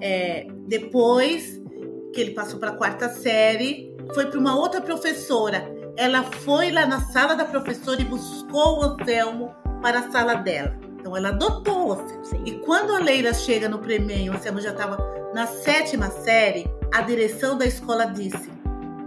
é, 0.00 0.46
depois 0.66 1.60
que 2.12 2.20
ele 2.20 2.32
passou 2.32 2.58
para 2.58 2.70
a 2.70 2.76
quarta 2.76 3.08
série, 3.08 3.94
foi 4.14 4.26
para 4.26 4.38
uma 4.38 4.56
outra 4.56 4.80
professora. 4.80 5.70
Ela 5.96 6.22
foi 6.22 6.70
lá 6.70 6.86
na 6.86 7.00
sala 7.00 7.34
da 7.34 7.44
professora 7.44 8.00
e 8.00 8.04
buscou 8.04 8.80
o 8.80 8.82
Anselmo 8.82 9.54
para 9.82 10.00
a 10.00 10.10
sala 10.10 10.34
dela. 10.34 10.78
Então 11.10 11.16
ela 11.16 11.30
adotou 11.30 11.92
Anselmo. 11.92 12.46
E 12.46 12.52
quando 12.60 12.94
a 12.94 13.00
Leila 13.00 13.34
chega 13.34 13.68
no 13.68 13.80
prêmio, 13.80 14.32
Anselmo 14.32 14.60
já 14.60 14.70
estava 14.70 14.96
na 15.34 15.44
sétima 15.44 16.08
série, 16.08 16.70
a 16.94 17.00
direção 17.00 17.58
da 17.58 17.66
escola 17.66 18.04
disse: 18.04 18.48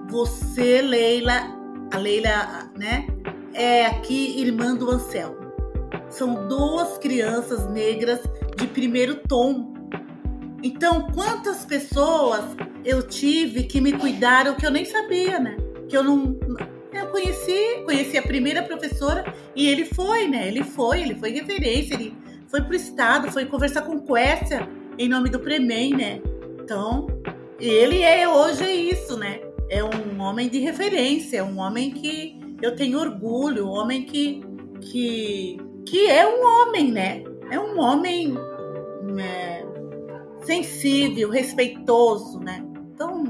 Você, 0.09 0.81
Leila, 0.81 1.47
a 1.93 1.97
Leila, 1.97 2.69
né, 2.77 3.07
é 3.53 3.85
aqui 3.85 4.41
irmã 4.41 4.75
do 4.75 4.91
Anselmo. 4.91 5.37
São 6.09 6.45
duas 6.47 6.97
crianças 6.97 7.69
negras 7.69 8.19
de 8.57 8.67
primeiro 8.67 9.15
tom. 9.25 9.73
Então, 10.61 11.07
quantas 11.13 11.65
pessoas 11.65 12.43
eu 12.83 13.01
tive 13.01 13.63
que 13.63 13.79
me 13.79 13.93
cuidaram 13.93 14.55
que 14.55 14.65
eu 14.65 14.71
nem 14.71 14.83
sabia, 14.83 15.39
né? 15.39 15.55
Que 15.87 15.95
eu 15.95 16.03
não. 16.03 16.37
Conheci, 17.13 17.83
conheci 17.85 18.17
a 18.17 18.23
primeira 18.23 18.63
professora 18.63 19.31
e 19.55 19.67
ele 19.67 19.85
foi, 19.85 20.27
né? 20.27 20.47
Ele 20.47 20.63
foi, 20.63 21.03
ele 21.03 21.13
foi 21.13 21.29
referência, 21.29 21.93
ele 21.93 22.11
foi 22.47 22.59
pro 22.61 22.75
estado, 22.75 23.31
foi 23.31 23.45
conversar 23.45 23.83
com 23.83 24.01
Quécia 24.01 24.67
em 24.97 25.07
nome 25.07 25.29
do 25.29 25.39
Premem, 25.39 25.95
né? 25.95 26.19
Então, 26.59 27.05
ele 27.59 28.01
é 28.01 28.27
hoje 28.27 28.63
é 28.63 28.75
isso, 28.75 29.15
né? 29.15 29.41
É 29.69 29.83
um 29.83 30.19
homem 30.19 30.49
de 30.49 30.57
referência, 30.57 31.37
é 31.37 31.43
um 31.43 31.59
homem 31.59 31.91
que 31.91 32.35
eu 32.63 32.75
tenho 32.75 32.99
orgulho, 32.99 33.67
um 33.67 33.73
homem 33.73 34.05
que, 34.05 34.41
que, 34.81 35.57
que 35.85 36.07
é 36.07 36.25
um 36.27 36.43
homem, 36.43 36.91
né? 36.91 37.23
É 37.51 37.59
um 37.59 37.79
homem 37.79 38.33
né, 39.03 39.63
sensível, 40.43 41.29
respeitoso, 41.29 42.39
né? 42.39 42.65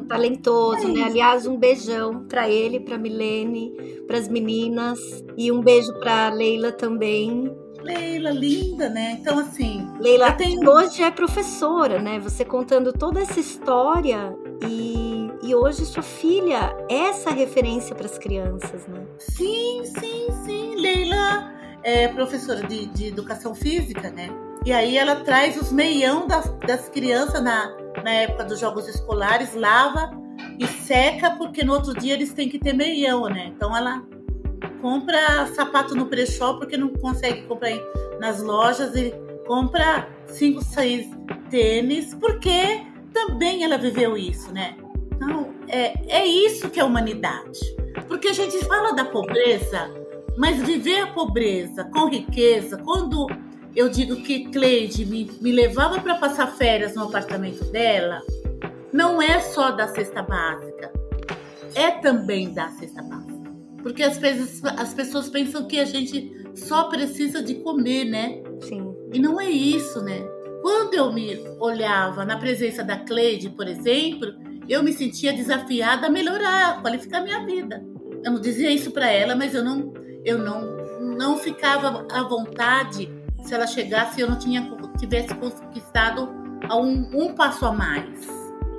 Talentoso, 0.05 0.87
é 0.87 0.91
né? 0.91 1.03
Aliás, 1.03 1.45
um 1.47 1.57
beijão 1.57 2.25
para 2.27 2.49
ele, 2.49 2.79
para 2.79 2.97
Milene, 2.97 3.73
para 4.07 4.17
as 4.17 4.27
meninas 4.27 4.99
e 5.37 5.51
um 5.51 5.61
beijo 5.61 5.93
para 5.99 6.29
Leila 6.29 6.71
também. 6.71 7.51
Leila, 7.81 8.29
linda, 8.31 8.87
né? 8.89 9.17
Então, 9.19 9.37
assim, 9.39 9.85
Leila 9.99 10.31
tenho- 10.31 10.69
hoje 10.69 11.03
é 11.03 11.11
professora, 11.11 11.99
né? 12.01 12.17
Você 12.19 12.45
contando 12.45 12.93
toda 12.93 13.19
essa 13.19 13.39
história 13.39 14.33
e, 14.65 15.29
e 15.43 15.53
hoje 15.53 15.85
sua 15.85 16.03
filha 16.03 16.73
é 16.89 17.09
essa 17.09 17.29
referência 17.31 17.93
para 17.93 18.05
as 18.05 18.17
crianças, 18.17 18.87
né? 18.87 19.05
sim, 19.17 19.81
sim, 19.99 20.27
sim. 20.45 20.75
Leila 20.75 21.51
é 21.83 22.07
professora 22.07 22.65
de, 22.65 22.85
de 22.85 23.07
educação 23.07 23.53
física, 23.53 24.09
né? 24.09 24.29
E 24.65 24.71
aí 24.71 24.97
ela 24.97 25.17
traz 25.17 25.61
os 25.61 25.69
meião 25.73 26.25
das, 26.25 26.47
das 26.65 26.87
crianças 26.87 27.43
na, 27.43 27.75
na 28.03 28.11
época 28.11 28.45
dos 28.45 28.59
jogos 28.59 28.87
escolares, 28.87 29.53
lava 29.53 30.11
e 30.59 30.67
seca, 30.67 31.31
porque 31.31 31.63
no 31.63 31.73
outro 31.73 31.93
dia 31.93 32.13
eles 32.13 32.33
têm 32.33 32.49
que 32.49 32.59
ter 32.59 32.73
meião, 32.73 33.25
né? 33.25 33.51
Então 33.55 33.75
ela 33.75 34.03
compra 34.81 35.47
sapato 35.53 35.95
no 35.95 36.05
brechó 36.05 36.53
porque 36.53 36.77
não 36.77 36.89
consegue 36.89 37.43
comprar 37.43 37.71
nas 38.19 38.41
lojas 38.41 38.95
e 38.95 39.13
compra 39.45 40.07
cinco, 40.27 40.63
seis 40.63 41.09
tênis, 41.49 42.13
porque 42.15 42.81
também 43.13 43.63
ela 43.63 43.77
viveu 43.77 44.17
isso, 44.17 44.51
né? 44.51 44.75
Então, 45.13 45.53
é, 45.67 46.21
é 46.21 46.25
isso 46.25 46.69
que 46.69 46.79
é 46.79 46.83
humanidade. 46.83 47.59
Porque 48.07 48.29
a 48.29 48.33
gente 48.33 48.57
fala 48.65 48.93
da 48.93 49.05
pobreza, 49.05 49.91
mas 50.37 50.61
viver 50.61 51.01
a 51.01 51.07
pobreza 51.07 51.83
com 51.85 52.09
riqueza, 52.09 52.77
quando 52.77 53.27
eu 53.75 53.89
digo 53.89 54.17
que 54.17 54.45
Cleide 54.45 55.05
me, 55.05 55.29
me 55.41 55.51
levava 55.51 55.99
para 55.99 56.15
passar 56.15 56.47
férias 56.47 56.95
no 56.95 57.03
apartamento 57.03 57.63
dela, 57.65 58.21
não 58.91 59.21
é 59.21 59.39
só 59.39 59.71
da 59.71 59.87
cesta 59.87 60.21
básica, 60.21 60.91
é 61.73 61.91
também 61.91 62.53
da 62.53 62.69
cesta 62.69 63.01
básica. 63.01 63.33
Porque 63.81 64.03
às 64.03 64.17
vezes 64.17 64.63
as 64.63 64.93
pessoas 64.93 65.29
pensam 65.29 65.67
que 65.67 65.79
a 65.79 65.85
gente 65.85 66.31
só 66.55 66.83
precisa 66.83 67.41
de 67.41 67.55
comer, 67.55 68.05
né? 68.05 68.41
Sim. 68.61 68.95
E 69.11 69.19
não 69.19 69.41
é 69.41 69.49
isso, 69.49 70.01
né? 70.01 70.21
Quando 70.61 70.93
eu 70.93 71.11
me 71.11 71.37
olhava 71.59 72.23
na 72.23 72.37
presença 72.37 72.83
da 72.83 72.97
Cleide, 72.97 73.49
por 73.49 73.67
exemplo, 73.67 74.33
eu 74.69 74.81
me 74.81 74.93
sentia 74.93 75.33
desafiada 75.33 76.07
a 76.07 76.09
melhorar, 76.09 76.69
a 76.69 76.81
qualificar 76.81 77.21
minha 77.21 77.45
vida. 77.45 77.83
Eu 78.23 78.31
não 78.31 78.39
dizia 78.39 78.71
isso 78.71 78.91
para 78.91 79.09
ela, 79.11 79.35
mas 79.35 79.53
eu 79.53 79.63
não, 79.63 79.91
eu 80.23 80.37
não, 80.37 81.17
não 81.17 81.37
ficava 81.37 82.07
à 82.09 82.23
vontade 82.23 83.11
se 83.43 83.53
ela 83.53 83.67
chegasse 83.67 84.21
eu 84.21 84.29
não 84.29 84.39
tinha, 84.39 84.69
tivesse 84.97 85.33
conquistado 85.35 86.29
um, 86.71 87.09
um 87.13 87.35
passo 87.35 87.65
a 87.65 87.73
mais. 87.73 88.27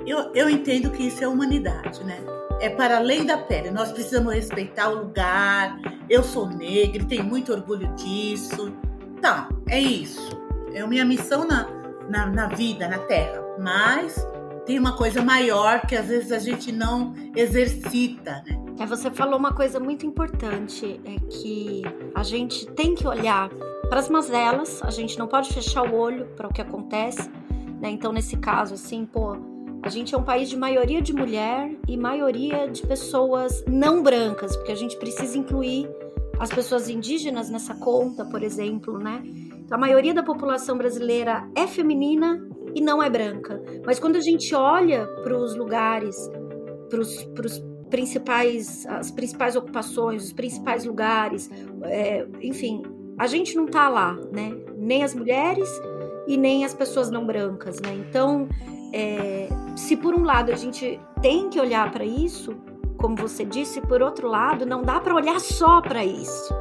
Eu, 0.05 0.31
eu 0.33 0.49
entendo 0.49 0.91
que 0.91 1.07
isso 1.07 1.23
é 1.23 1.27
humanidade, 1.27 2.03
né? 2.03 2.17
É 2.59 2.69
para 2.69 2.97
além 2.97 3.25
da 3.25 3.37
pele. 3.37 3.69
Nós 3.71 3.91
precisamos 3.91 4.33
respeitar 4.33 4.89
o 4.89 4.99
lugar. 4.99 5.77
Eu 6.09 6.23
sou 6.23 6.47
negra, 6.47 7.03
tenho 7.05 7.23
muito 7.23 7.51
orgulho 7.51 7.87
disso. 7.95 8.73
Tá, 9.21 9.49
é 9.67 9.79
isso. 9.79 10.29
É 10.73 10.85
minha 10.85 11.05
missão 11.05 11.47
na, 11.47 11.67
na, 12.09 12.27
na 12.27 12.47
vida, 12.47 12.87
na 12.87 12.99
Terra. 12.99 13.43
Mas 13.59 14.15
tem 14.65 14.79
uma 14.79 14.95
coisa 14.95 15.21
maior 15.21 15.81
que 15.81 15.95
às 15.95 16.07
vezes 16.07 16.31
a 16.31 16.39
gente 16.39 16.71
não 16.71 17.13
exercita, 17.35 18.43
né? 18.45 18.65
É, 18.79 18.85
você 18.85 19.09
falou 19.09 19.39
uma 19.39 19.53
coisa 19.53 19.79
muito 19.79 20.05
importante, 20.05 20.99
é 21.05 21.15
que 21.29 21.81
a 22.13 22.23
gente 22.23 22.65
tem 22.71 22.93
que 22.93 23.07
olhar 23.07 23.49
para 23.89 23.99
as 23.99 24.09
mazelas, 24.09 24.81
a 24.83 24.89
gente 24.89 25.17
não 25.17 25.27
pode 25.27 25.53
fechar 25.53 25.83
o 25.83 25.95
olho 25.95 26.25
para 26.35 26.47
o 26.47 26.53
que 26.53 26.61
acontece, 26.61 27.29
né? 27.79 27.89
Então, 27.89 28.11
nesse 28.11 28.37
caso, 28.37 28.73
assim, 28.73 29.05
pô, 29.05 29.37
a 29.83 29.89
gente 29.89 30.15
é 30.15 30.17
um 30.17 30.23
país 30.23 30.49
de 30.49 30.57
maioria 30.57 31.01
de 31.01 31.13
mulher 31.13 31.71
e 31.87 31.95
maioria 31.95 32.67
de 32.67 32.81
pessoas 32.85 33.63
não 33.67 34.01
brancas, 34.01 34.55
porque 34.55 34.71
a 34.71 34.75
gente 34.75 34.97
precisa 34.97 35.37
incluir 35.37 35.87
as 36.39 36.49
pessoas 36.49 36.89
indígenas 36.89 37.49
nessa 37.49 37.75
conta, 37.75 38.25
por 38.25 38.43
exemplo, 38.43 38.97
né? 38.97 39.21
Então, 39.23 39.77
a 39.77 39.81
maioria 39.81 40.13
da 40.13 40.23
população 40.23 40.77
brasileira 40.77 41.47
é 41.55 41.67
feminina 41.67 42.45
e 42.73 42.81
não 42.81 43.01
é 43.01 43.09
branca. 43.09 43.61
Mas 43.85 43.99
quando 43.99 44.15
a 44.15 44.21
gente 44.21 44.53
olha 44.53 45.07
para 45.23 45.35
os 45.35 45.55
lugares, 45.55 46.15
para 46.89 46.99
os 46.99 47.63
principais, 47.89 48.85
as 48.87 49.11
principais 49.11 49.55
ocupações, 49.55 50.25
os 50.25 50.33
principais 50.33 50.85
lugares, 50.85 51.49
é, 51.83 52.27
enfim, 52.41 52.83
a 53.17 53.27
gente 53.27 53.55
não 53.55 53.65
tá 53.65 53.87
lá, 53.87 54.13
né? 54.31 54.55
Nem 54.77 55.03
as 55.03 55.13
mulheres 55.13 55.69
e 56.27 56.37
nem 56.37 56.65
as 56.65 56.73
pessoas 56.73 57.09
não 57.09 57.25
brancas, 57.25 57.79
né? 57.79 57.93
Então, 57.93 58.47
é, 58.93 59.47
se 59.75 59.95
por 59.95 60.13
um 60.13 60.23
lado 60.23 60.51
a 60.51 60.55
gente 60.55 60.99
tem 61.21 61.49
que 61.49 61.59
olhar 61.59 61.91
para 61.91 62.03
isso, 62.05 62.55
como 62.97 63.15
você 63.15 63.45
disse, 63.45 63.81
por 63.81 64.01
outro 64.01 64.27
lado, 64.27 64.65
não 64.65 64.81
dá 64.81 64.99
para 64.99 65.13
olhar 65.13 65.39
só 65.39 65.81
para 65.81 66.03
isso. 66.03 66.53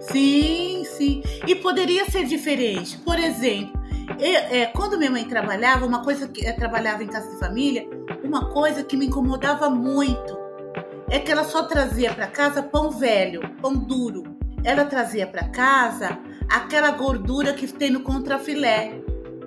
Sim, 0.00 0.84
sim. 0.84 1.22
E 1.46 1.54
poderia 1.54 2.08
ser 2.10 2.24
diferente. 2.24 2.98
Por 2.98 3.18
exemplo, 3.18 3.80
eu, 4.20 4.36
é, 4.36 4.66
quando 4.66 4.98
minha 4.98 5.10
mãe 5.10 5.24
trabalhava, 5.24 5.86
uma 5.86 6.02
coisa 6.02 6.28
que 6.28 6.44
eu 6.44 6.54
trabalhava 6.54 7.02
em 7.02 7.08
casa 7.08 7.30
de 7.30 7.38
família, 7.38 7.88
uma 8.22 8.50
coisa 8.50 8.84
que 8.84 8.96
me 8.96 9.06
incomodava 9.06 9.68
muito 9.68 10.38
é 11.08 11.18
que 11.18 11.30
ela 11.30 11.44
só 11.44 11.62
trazia 11.64 12.12
para 12.12 12.26
casa 12.26 12.62
pão 12.62 12.90
velho, 12.90 13.40
pão 13.60 13.74
duro. 13.74 14.35
Ela 14.66 14.84
trazia 14.84 15.28
para 15.28 15.48
casa 15.48 16.18
aquela 16.48 16.90
gordura 16.90 17.54
que 17.54 17.68
tem 17.68 17.88
no 17.88 18.00
contrafilé, 18.00 19.00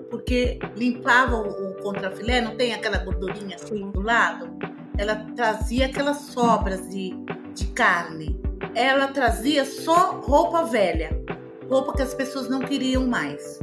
porque 0.09 0.57
limpava 0.77 1.35
o, 1.35 1.71
o 1.71 1.73
contrafilé, 1.81 2.39
não 2.39 2.55
tem 2.55 2.73
aquela 2.73 2.99
gordurinha 2.99 3.57
assim 3.57 3.91
do 3.91 3.99
lado? 3.99 4.57
Ela 4.97 5.17
trazia 5.35 5.87
aquelas 5.87 6.19
sobras 6.21 6.89
de, 6.89 7.13
de 7.53 7.65
carne. 7.67 8.39
Ela 8.73 9.09
trazia 9.09 9.65
só 9.65 10.21
roupa 10.21 10.63
velha, 10.63 11.21
roupa 11.69 11.97
que 11.97 12.01
as 12.01 12.13
pessoas 12.13 12.49
não 12.49 12.61
queriam 12.61 13.05
mais. 13.05 13.59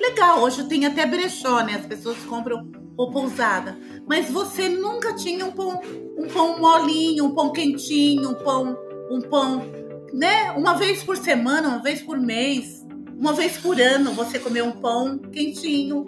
Legal, 0.00 0.40
hoje 0.40 0.64
tem 0.64 0.84
até 0.84 1.06
brechó, 1.06 1.62
né? 1.62 1.74
As 1.74 1.86
pessoas 1.86 2.18
compram 2.24 2.72
roupa 2.98 3.20
usada. 3.20 3.78
Mas 4.04 4.28
você 4.28 4.68
nunca 4.68 5.14
tinha 5.14 5.46
um 5.46 5.52
pão, 5.52 5.80
um 6.18 6.26
pão 6.26 6.58
molinho, 6.58 7.26
um 7.26 7.34
pão 7.36 7.52
quentinho, 7.52 8.30
um 8.30 8.34
pão, 8.34 8.76
um 9.08 9.20
pão, 9.20 9.77
né? 10.12 10.50
Uma 10.52 10.74
vez 10.74 11.02
por 11.02 11.16
semana, 11.16 11.68
uma 11.68 11.82
vez 11.82 12.00
por 12.02 12.18
mês, 12.18 12.84
uma 13.18 13.32
vez 13.32 13.56
por 13.58 13.80
ano, 13.80 14.12
você 14.12 14.38
comer 14.38 14.62
um 14.62 14.72
pão 14.72 15.18
quentinho. 15.18 16.04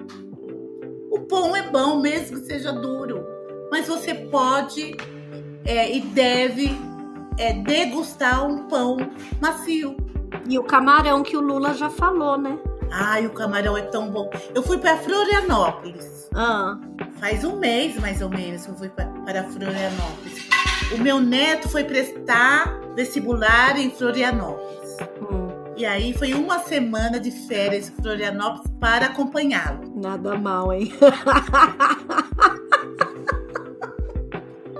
O 1.10 1.20
pão 1.20 1.54
é 1.56 1.62
bom, 1.62 2.00
mesmo 2.00 2.40
que 2.40 2.46
seja 2.46 2.72
duro. 2.72 3.24
Mas 3.70 3.86
você 3.86 4.14
pode 4.14 4.96
é, 5.64 5.94
e 5.96 6.00
deve 6.00 6.70
é, 7.38 7.52
degustar 7.52 8.46
um 8.46 8.66
pão 8.68 8.96
macio. 9.40 9.96
E 10.48 10.58
o 10.58 10.62
camarão 10.64 11.22
que 11.22 11.36
o 11.36 11.40
Lula 11.40 11.74
já 11.74 11.90
falou, 11.90 12.36
né? 12.38 12.58
Ai, 12.92 13.26
o 13.26 13.30
camarão 13.30 13.76
é 13.76 13.82
tão 13.82 14.10
bom. 14.10 14.28
Eu 14.54 14.62
fui 14.62 14.78
para 14.78 14.96
Florianópolis. 14.96 16.28
Ah, 16.34 16.78
Faz 17.20 17.44
um 17.44 17.56
mês, 17.56 17.96
mais 18.00 18.20
ou 18.22 18.28
menos, 18.28 18.64
que 18.64 18.70
eu 18.70 18.76
fui 18.76 18.88
pa- 18.88 19.04
para 19.24 19.44
Florianópolis. 19.44 20.48
O 20.92 20.98
meu 20.98 21.20
neto 21.20 21.68
foi 21.68 21.84
prestar 21.84 22.80
vestibular 22.96 23.78
em 23.78 23.90
Florianópolis. 23.90 24.96
hum, 25.20 25.48
E 25.76 25.84
aí 25.86 26.12
foi 26.12 26.34
uma 26.34 26.58
semana 26.58 27.18
de 27.20 27.30
férias 27.30 27.88
em 27.88 28.02
Florianópolis 28.02 28.70
para 28.80 29.06
acompanhá-lo. 29.06 29.92
nada 29.96 30.36
mal, 30.36 30.72
hein? 30.72 30.92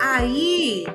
Aí 0.01 0.87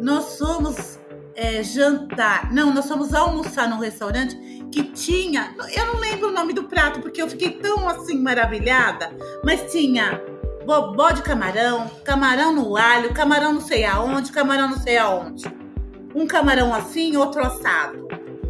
nós 0.00 0.38
fomos 0.38 0.98
é, 1.34 1.62
jantar. 1.62 2.52
Não, 2.52 2.72
nós 2.74 2.86
fomos 2.88 3.14
almoçar 3.14 3.68
num 3.68 3.78
restaurante 3.78 4.36
que 4.72 4.82
tinha. 4.84 5.54
Eu 5.74 5.86
não 5.86 6.00
lembro 6.00 6.28
o 6.28 6.32
nome 6.32 6.52
do 6.52 6.64
prato, 6.64 7.00
porque 7.00 7.22
eu 7.22 7.28
fiquei 7.28 7.50
tão 7.52 7.88
assim 7.88 8.20
maravilhada. 8.20 9.10
Mas 9.44 9.70
tinha 9.72 10.20
bobó 10.68 11.10
de 11.12 11.22
camarão, 11.22 11.88
camarão 12.04 12.52
no 12.52 12.76
alho, 12.76 13.14
camarão 13.14 13.54
não 13.54 13.60
sei 13.62 13.86
aonde, 13.86 14.30
camarão 14.30 14.68
não 14.68 14.76
sei 14.76 14.98
aonde. 14.98 15.50
Um 16.14 16.26
camarão 16.26 16.74
assim, 16.74 17.16
outro 17.16 17.40
assado. 17.42 18.06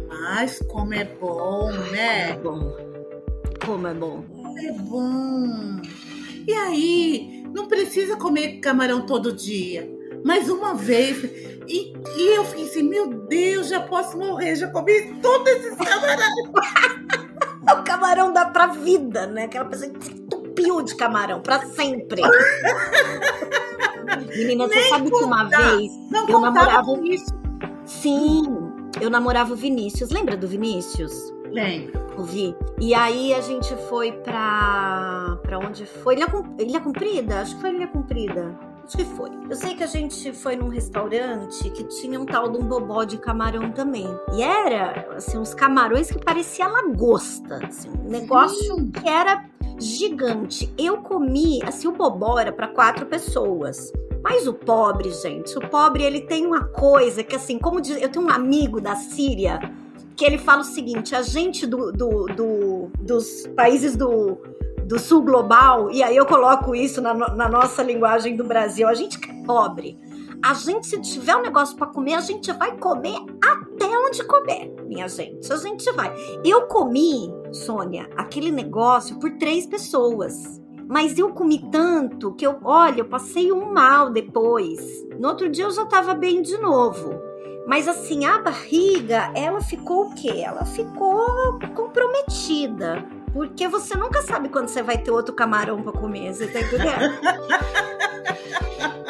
Mas 0.09 0.59
como 0.67 0.93
é 0.93 1.05
bom, 1.05 1.71
né? 1.71 2.31
É 2.31 2.35
bom. 2.35 2.75
Como 3.65 3.87
é 3.87 3.93
bom. 3.93 4.25
É 4.57 4.71
bom. 4.73 5.81
E 6.45 6.51
aí, 6.51 7.45
não 7.53 7.69
precisa 7.69 8.17
comer 8.17 8.59
camarão 8.59 9.05
todo 9.05 9.31
dia. 9.31 9.89
Mas 10.25 10.49
uma 10.49 10.73
vez. 10.75 11.23
E, 11.69 11.93
e 12.17 12.35
eu 12.35 12.43
fiquei 12.43 12.65
assim, 12.65 12.83
meu 12.83 13.13
Deus, 13.27 13.69
já 13.69 13.79
posso 13.79 14.17
morrer, 14.17 14.57
já 14.57 14.67
comi 14.67 15.13
todos 15.21 15.47
esses 15.47 15.77
camarões. 15.77 16.49
O 17.71 17.83
camarão 17.83 18.33
dá 18.33 18.45
pra 18.45 18.65
vida, 18.67 19.27
né? 19.27 19.43
Aquela 19.43 19.65
pessoa 19.65 19.91
que 19.91 20.19
entupiu 20.59 20.81
de 20.83 20.95
camarão 20.95 21.41
pra 21.41 21.59
sempre. 21.65 22.21
Menina, 24.35 24.67
você 24.67 24.75
Nem 24.75 24.89
sabe 24.89 25.09
que 25.11 25.23
uma 25.23 25.43
contar. 25.45 25.75
vez 25.75 25.91
Não 26.09 26.27
Eu 26.27 26.39
namorava- 26.39 26.99
isso. 27.03 27.33
Sim, 27.85 28.43
eu 29.01 29.09
namorava 29.09 29.53
o 29.53 29.55
Vinícius. 29.55 30.09
Lembra 30.11 30.35
do 30.37 30.47
Vinícius? 30.47 31.33
Lembro. 31.51 31.99
O 32.17 32.23
Vi. 32.23 32.55
E 32.79 32.93
aí 32.93 33.33
a 33.33 33.41
gente 33.41 33.75
foi 33.89 34.11
pra. 34.11 35.37
pra 35.41 35.57
onde 35.57 35.85
foi? 35.85 36.15
Ilha, 36.15 36.27
Ilha 36.59 36.79
Comprida? 36.79 37.41
Acho 37.41 37.55
que 37.55 37.61
foi 37.61 37.71
Ilha 37.71 37.87
Comprida. 37.87 38.55
Acho 38.85 38.97
que 38.97 39.05
foi. 39.05 39.29
Eu 39.49 39.55
sei 39.55 39.75
que 39.75 39.83
a 39.83 39.87
gente 39.87 40.31
foi 40.33 40.55
num 40.55 40.67
restaurante 40.69 41.69
que 41.71 41.83
tinha 41.85 42.19
um 42.19 42.25
tal 42.25 42.49
de 42.49 42.57
um 42.57 42.63
bobó 42.63 43.03
de 43.03 43.17
camarão 43.17 43.71
também. 43.71 44.07
E 44.33 44.41
era, 44.43 45.07
assim, 45.15 45.37
uns 45.37 45.53
camarões 45.53 46.11
que 46.11 46.23
parecia 46.23 46.67
lagosta. 46.67 47.59
Assim, 47.67 47.89
um 48.05 48.09
negócio 48.09 48.75
Sim. 48.75 48.91
que 48.91 49.07
era 49.07 49.45
gigante. 49.79 50.73
Eu 50.77 50.97
comi, 50.97 51.59
assim, 51.63 51.87
o 51.87 51.91
bobó 51.91 52.37
era 52.39 52.51
para 52.51 52.67
quatro 52.67 53.05
pessoas. 53.05 53.91
Mas 54.21 54.45
o 54.47 54.53
pobre, 54.53 55.11
gente, 55.11 55.57
o 55.57 55.61
pobre 55.61 56.03
ele 56.03 56.21
tem 56.21 56.45
uma 56.45 56.65
coisa 56.65 57.23
que 57.23 57.35
assim, 57.35 57.57
como 57.57 57.79
diz, 57.79 58.01
eu 58.01 58.09
tenho 58.09 58.25
um 58.25 58.29
amigo 58.29 58.81
da 58.81 58.95
Síria 58.95 59.59
que 60.15 60.25
ele 60.25 60.37
fala 60.37 60.59
o 60.61 60.65
seguinte: 60.65 61.15
a 61.15 61.21
gente 61.21 61.65
do, 61.65 61.91
do- 61.93 62.25
do- 62.25 62.91
dos 62.99 63.47
países 63.55 63.95
do, 63.95 64.37
do 64.83 64.99
sul 64.99 65.21
global, 65.21 65.89
e 65.89 66.03
aí 66.03 66.17
eu 66.17 66.25
coloco 66.25 66.75
isso 66.75 67.01
na, 67.01 67.13
na 67.13 67.47
nossa 67.47 67.81
linguagem 67.81 68.35
do 68.35 68.43
Brasil, 68.43 68.87
a 68.89 68.93
gente 68.93 69.17
que 69.17 69.31
é 69.31 69.43
pobre. 69.45 69.97
A 70.43 70.53
gente, 70.53 70.87
se 70.87 71.01
tiver 71.01 71.35
um 71.35 71.41
negócio 71.41 71.75
para 71.75 71.87
comer, 71.87 72.13
a 72.13 72.21
gente 72.21 72.51
vai 72.53 72.77
comer 72.77 73.17
até 73.43 73.85
onde 73.85 74.23
comer, 74.23 74.73
minha 74.85 75.07
gente. 75.07 75.51
A 75.51 75.57
gente 75.57 75.91
vai. 75.91 76.13
Eu 76.45 76.61
comi, 76.67 77.29
Sônia, 77.51 78.09
aquele 78.15 78.49
negócio 78.49 79.19
por 79.19 79.31
três 79.37 79.65
pessoas. 79.65 80.61
Mas 80.87 81.19
eu 81.19 81.29
comi 81.33 81.69
tanto 81.69 82.33
que 82.33 82.47
eu, 82.47 82.57
olha, 82.63 83.01
eu 83.01 83.05
passei 83.05 83.51
um 83.51 83.71
mal 83.71 84.09
depois. 84.09 85.05
No 85.19 85.27
outro 85.27 85.49
dia 85.49 85.65
eu 85.65 85.71
já 85.71 85.85
tava 85.85 86.15
bem 86.15 86.41
de 86.41 86.57
novo. 86.57 87.21
Mas 87.67 87.87
assim, 87.87 88.25
a 88.25 88.39
barriga, 88.39 89.31
ela 89.35 89.61
ficou 89.61 90.07
o 90.07 90.15
quê? 90.15 90.41
Ela 90.43 90.65
ficou 90.65 91.59
comprometida. 91.75 93.05
Porque 93.33 93.67
você 93.67 93.95
nunca 93.95 94.23
sabe 94.23 94.49
quando 94.49 94.69
você 94.69 94.81
vai 94.81 94.97
ter 94.97 95.11
outro 95.11 95.35
camarão 95.35 95.83
pra 95.83 95.91
comer, 95.91 96.33
você 96.33 96.47
tá 96.47 96.61
entendendo? 96.61 97.19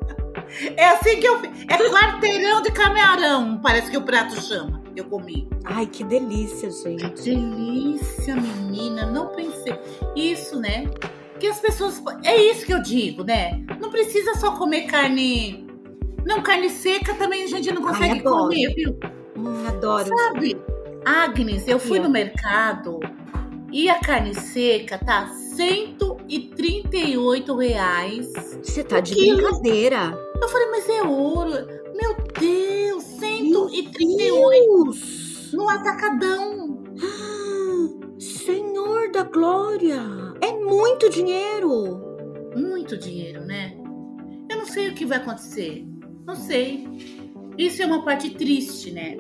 É 0.78 0.89
assim 0.89 1.19
que 1.19 1.28
eu. 1.28 1.41
É 1.69 1.89
quarteirão 1.89 2.62
de 2.62 2.71
camarão, 2.71 3.60
parece 3.62 3.89
que 3.89 3.97
o 3.97 4.02
prato 4.02 4.39
chama. 4.41 4.84
Eu 4.95 5.06
comi. 5.06 5.47
Ai, 5.65 5.88
que 5.88 6.04
delícia, 6.04 6.69
gente. 6.69 7.23
Delícia, 7.23 8.36
menina. 8.36 9.06
Não 9.06 9.28
pensei. 9.30 9.73
Isso, 10.15 10.60
né? 10.60 10.86
Que 11.39 11.47
as 11.47 11.60
pessoas. 11.60 12.02
É 12.23 12.36
isso 12.36 12.65
que 12.65 12.73
eu 12.73 12.82
digo, 12.82 13.23
né? 13.23 13.62
Não 13.80 13.89
precisa 13.89 14.36
só 14.36 14.52
comer 14.52 14.84
carne. 14.84 15.65
Não, 16.26 16.41
carne 16.41 16.69
seca 16.69 17.13
também 17.15 17.43
a 17.43 17.47
gente 17.47 17.71
não 17.71 17.82
consegue 17.82 18.19
adoro. 18.19 18.43
comer, 18.43 18.73
viu? 18.73 18.97
Hum, 19.36 19.67
adoro. 19.67 20.08
Sabe, 20.08 20.56
Agnes, 21.04 21.67
eu 21.67 21.80
fui 21.80 21.99
no 21.99 22.10
mercado 22.10 22.99
e 23.71 23.89
a 23.89 23.99
carne 23.99 24.34
seca 24.36 24.97
tá 24.97 25.28
138 25.28 27.56
reais. 27.58 28.32
Você 28.62 28.84
tá 28.84 28.99
de 28.99 29.15
quilo. 29.15 29.38
brincadeira. 29.38 30.17
Eu 30.41 30.50
falei, 30.50 30.67
mas 30.72 30.89
é 30.89 31.04
ouro. 31.04 31.52
Meu 31.96 32.15
Deus, 32.39 33.04
138 33.04 34.84
Deus! 34.86 35.52
no 35.54 35.69
atacadão. 35.69 36.84
Ah, 37.02 38.13
Senhor 38.19 39.12
da 39.12 39.23
glória! 39.23 40.02
É 40.42 40.52
muito 40.54 41.10
dinheiro! 41.10 42.02
Muito 42.56 42.98
dinheiro, 42.98 43.42
né? 43.46 43.75
Eu 44.50 44.58
não 44.58 44.65
sei 44.65 44.90
o 44.90 44.94
que 44.94 45.06
vai 45.06 45.17
acontecer. 45.17 45.86
Não 46.25 46.36
sei. 46.36 46.88
Isso 47.58 47.81
é 47.81 47.86
uma 47.86 48.04
parte 48.04 48.29
triste, 48.31 48.92
né? 48.92 49.17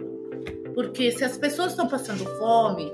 Porque 0.73 1.11
se 1.11 1.23
as 1.23 1.37
pessoas 1.37 1.71
estão 1.71 1.87
passando 1.87 2.25
fome 2.37 2.91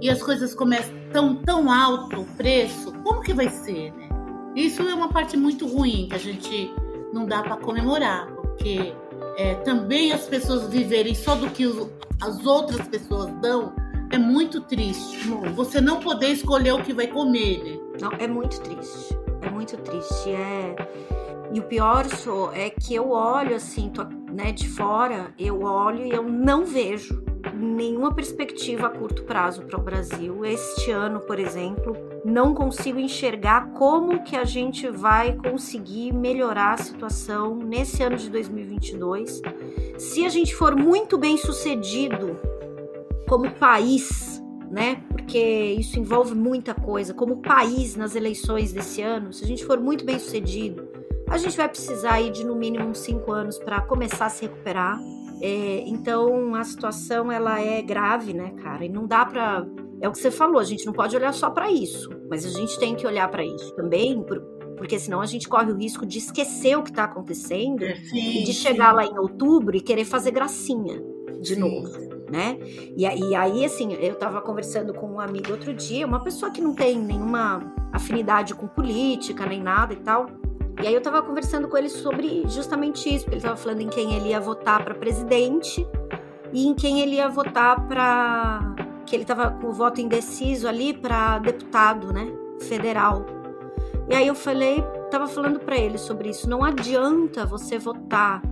e 0.00 0.08
as 0.08 0.22
coisas 0.22 0.54
começam 0.54 0.94
tão, 1.12 1.36
tão 1.42 1.70
alto 1.70 2.20
o 2.20 2.24
preço, 2.36 2.92
como 3.02 3.22
que 3.22 3.32
vai 3.32 3.48
ser, 3.48 3.92
né? 3.92 4.08
Isso 4.54 4.82
é 4.82 4.94
uma 4.94 5.08
parte 5.08 5.36
muito 5.36 5.66
ruim 5.66 6.08
que 6.08 6.14
a 6.14 6.18
gente 6.18 6.70
não 7.12 7.26
dá 7.26 7.42
para 7.42 7.56
comemorar, 7.56 8.26
porque 8.32 8.94
é, 9.36 9.54
também 9.56 10.12
as 10.12 10.22
pessoas 10.26 10.68
viverem 10.68 11.14
só 11.14 11.34
do 11.34 11.48
que 11.50 11.66
os- 11.66 11.88
as 12.20 12.44
outras 12.46 12.86
pessoas 12.88 13.32
dão 13.40 13.72
é 14.10 14.18
muito 14.18 14.60
triste. 14.60 15.26
Muito. 15.26 15.54
Você 15.54 15.80
não 15.80 15.98
poder 16.00 16.28
escolher 16.28 16.72
o 16.72 16.82
que 16.82 16.92
vai 16.92 17.06
comer, 17.06 17.62
né? 17.64 17.78
Não, 18.00 18.10
é 18.18 18.26
muito 18.26 18.60
triste. 18.60 19.16
É 19.40 19.50
muito 19.50 19.76
triste. 19.78 20.30
É... 20.30 20.76
E 21.52 21.58
o 21.60 21.62
pior, 21.64 22.06
Sô, 22.06 22.50
é 22.52 22.70
que 22.70 22.94
eu 22.94 23.10
olho 23.10 23.56
assim, 23.56 23.88
tô, 23.90 24.04
né, 24.32 24.50
de 24.50 24.68
fora, 24.68 25.32
eu 25.38 25.62
olho 25.62 26.06
e 26.06 26.10
eu 26.10 26.22
não 26.22 26.64
vejo. 26.64 27.22
nenhuma 27.54 28.14
perspectiva 28.14 28.86
a 28.86 28.90
curto 28.90 29.24
prazo 29.24 29.62
para 29.62 29.78
o 29.78 29.82
Brasil. 29.82 30.44
Este 30.44 30.90
ano, 30.90 31.20
por 31.20 31.38
exemplo, 31.38 31.96
não 32.24 32.54
consigo 32.54 32.98
enxergar 32.98 33.72
como 33.72 34.22
que 34.22 34.36
a 34.36 34.44
gente 34.44 34.88
vai 34.88 35.36
conseguir 35.36 36.12
melhorar 36.12 36.74
a 36.74 36.76
situação 36.76 37.56
nesse 37.56 38.02
ano 38.02 38.16
de 38.16 38.30
2022. 38.30 39.42
Se 39.98 40.24
a 40.24 40.28
gente 40.28 40.54
for 40.54 40.74
muito 40.74 41.18
bem 41.18 41.36
sucedido 41.36 42.38
como 43.28 43.50
país, 43.50 44.42
né? 44.70 45.02
Porque 45.08 45.38
isso 45.78 45.98
envolve 45.98 46.34
muita 46.34 46.74
coisa. 46.74 47.12
Como 47.12 47.42
país 47.42 47.96
nas 47.96 48.14
eleições 48.14 48.72
desse 48.72 49.02
ano, 49.02 49.32
se 49.32 49.44
a 49.44 49.46
gente 49.46 49.64
for 49.64 49.78
muito 49.78 50.04
bem 50.04 50.18
sucedido, 50.18 50.88
a 51.32 51.38
gente 51.38 51.56
vai 51.56 51.68
precisar 51.68 52.14
aí 52.14 52.30
de 52.30 52.44
no 52.44 52.54
mínimo 52.54 52.84
uns 52.84 52.98
cinco 52.98 53.32
anos 53.32 53.58
para 53.58 53.80
começar 53.80 54.26
a 54.26 54.30
se 54.30 54.42
recuperar. 54.42 55.00
É, 55.40 55.82
então 55.86 56.54
a 56.54 56.62
situação 56.62 57.32
ela 57.32 57.58
é 57.58 57.80
grave, 57.80 58.34
né, 58.34 58.52
cara? 58.62 58.84
E 58.84 58.88
não 58.88 59.06
dá 59.06 59.24
para 59.24 59.66
é 60.00 60.08
o 60.08 60.12
que 60.12 60.18
você 60.18 60.32
falou, 60.32 60.58
a 60.58 60.64
gente 60.64 60.84
não 60.84 60.92
pode 60.92 61.16
olhar 61.16 61.32
só 61.32 61.48
para 61.48 61.70
isso, 61.70 62.10
mas 62.28 62.44
a 62.44 62.48
gente 62.48 62.76
tem 62.78 62.94
que 62.96 63.06
olhar 63.06 63.28
para 63.30 63.44
isso 63.44 63.72
também, 63.76 64.20
porque 64.76 64.98
senão 64.98 65.20
a 65.20 65.26
gente 65.26 65.48
corre 65.48 65.70
o 65.70 65.76
risco 65.76 66.04
de 66.04 66.18
esquecer 66.18 66.76
o 66.76 66.82
que 66.82 66.90
está 66.90 67.04
acontecendo 67.04 67.84
sim, 68.10 68.40
e 68.40 68.42
de 68.42 68.52
chegar 68.52 68.90
sim. 68.90 68.96
lá 68.96 69.06
em 69.06 69.16
outubro 69.16 69.76
e 69.76 69.80
querer 69.80 70.04
fazer 70.04 70.32
gracinha 70.32 71.00
de 71.40 71.54
sim. 71.54 71.60
novo. 71.60 72.12
Né? 72.28 72.58
E, 72.96 73.04
e 73.04 73.34
aí, 73.36 73.64
assim, 73.64 73.92
eu 73.92 74.14
estava 74.14 74.40
conversando 74.40 74.92
com 74.92 75.06
um 75.06 75.20
amigo 75.20 75.52
outro 75.52 75.72
dia, 75.72 76.06
uma 76.06 76.20
pessoa 76.24 76.50
que 76.50 76.60
não 76.60 76.74
tem 76.74 76.98
nenhuma 76.98 77.72
afinidade 77.92 78.54
com 78.54 78.66
política 78.66 79.46
nem 79.46 79.62
nada 79.62 79.92
e 79.92 79.98
tal. 79.98 80.26
E 80.80 80.86
aí 80.86 80.92
eu 80.92 80.98
estava 80.98 81.22
conversando 81.22 81.68
com 81.68 81.76
ele 81.76 81.88
sobre 81.88 82.44
justamente 82.48 83.08
isso, 83.08 83.24
porque 83.24 83.36
ele 83.36 83.38
estava 83.38 83.56
falando 83.56 83.80
em 83.80 83.88
quem 83.88 84.14
ele 84.14 84.30
ia 84.30 84.40
votar 84.40 84.84
para 84.84 84.94
presidente 84.94 85.86
e 86.52 86.66
em 86.66 86.74
quem 86.74 87.00
ele 87.00 87.16
ia 87.16 87.28
votar 87.28 87.86
para 87.86 88.74
que 89.06 89.16
ele 89.16 89.22
estava 89.22 89.50
com 89.50 89.68
o 89.68 89.72
voto 89.72 90.00
indeciso 90.00 90.66
ali 90.66 90.94
para 90.94 91.38
deputado, 91.38 92.12
né, 92.12 92.32
federal. 92.60 93.26
E 94.08 94.14
aí 94.14 94.26
eu 94.26 94.34
falei, 94.34 94.82
estava 95.04 95.26
falando 95.26 95.60
para 95.60 95.76
ele 95.76 95.98
sobre 95.98 96.30
isso. 96.30 96.48
Não 96.48 96.64
adianta 96.64 97.44
você 97.44 97.78
votar 97.78 98.42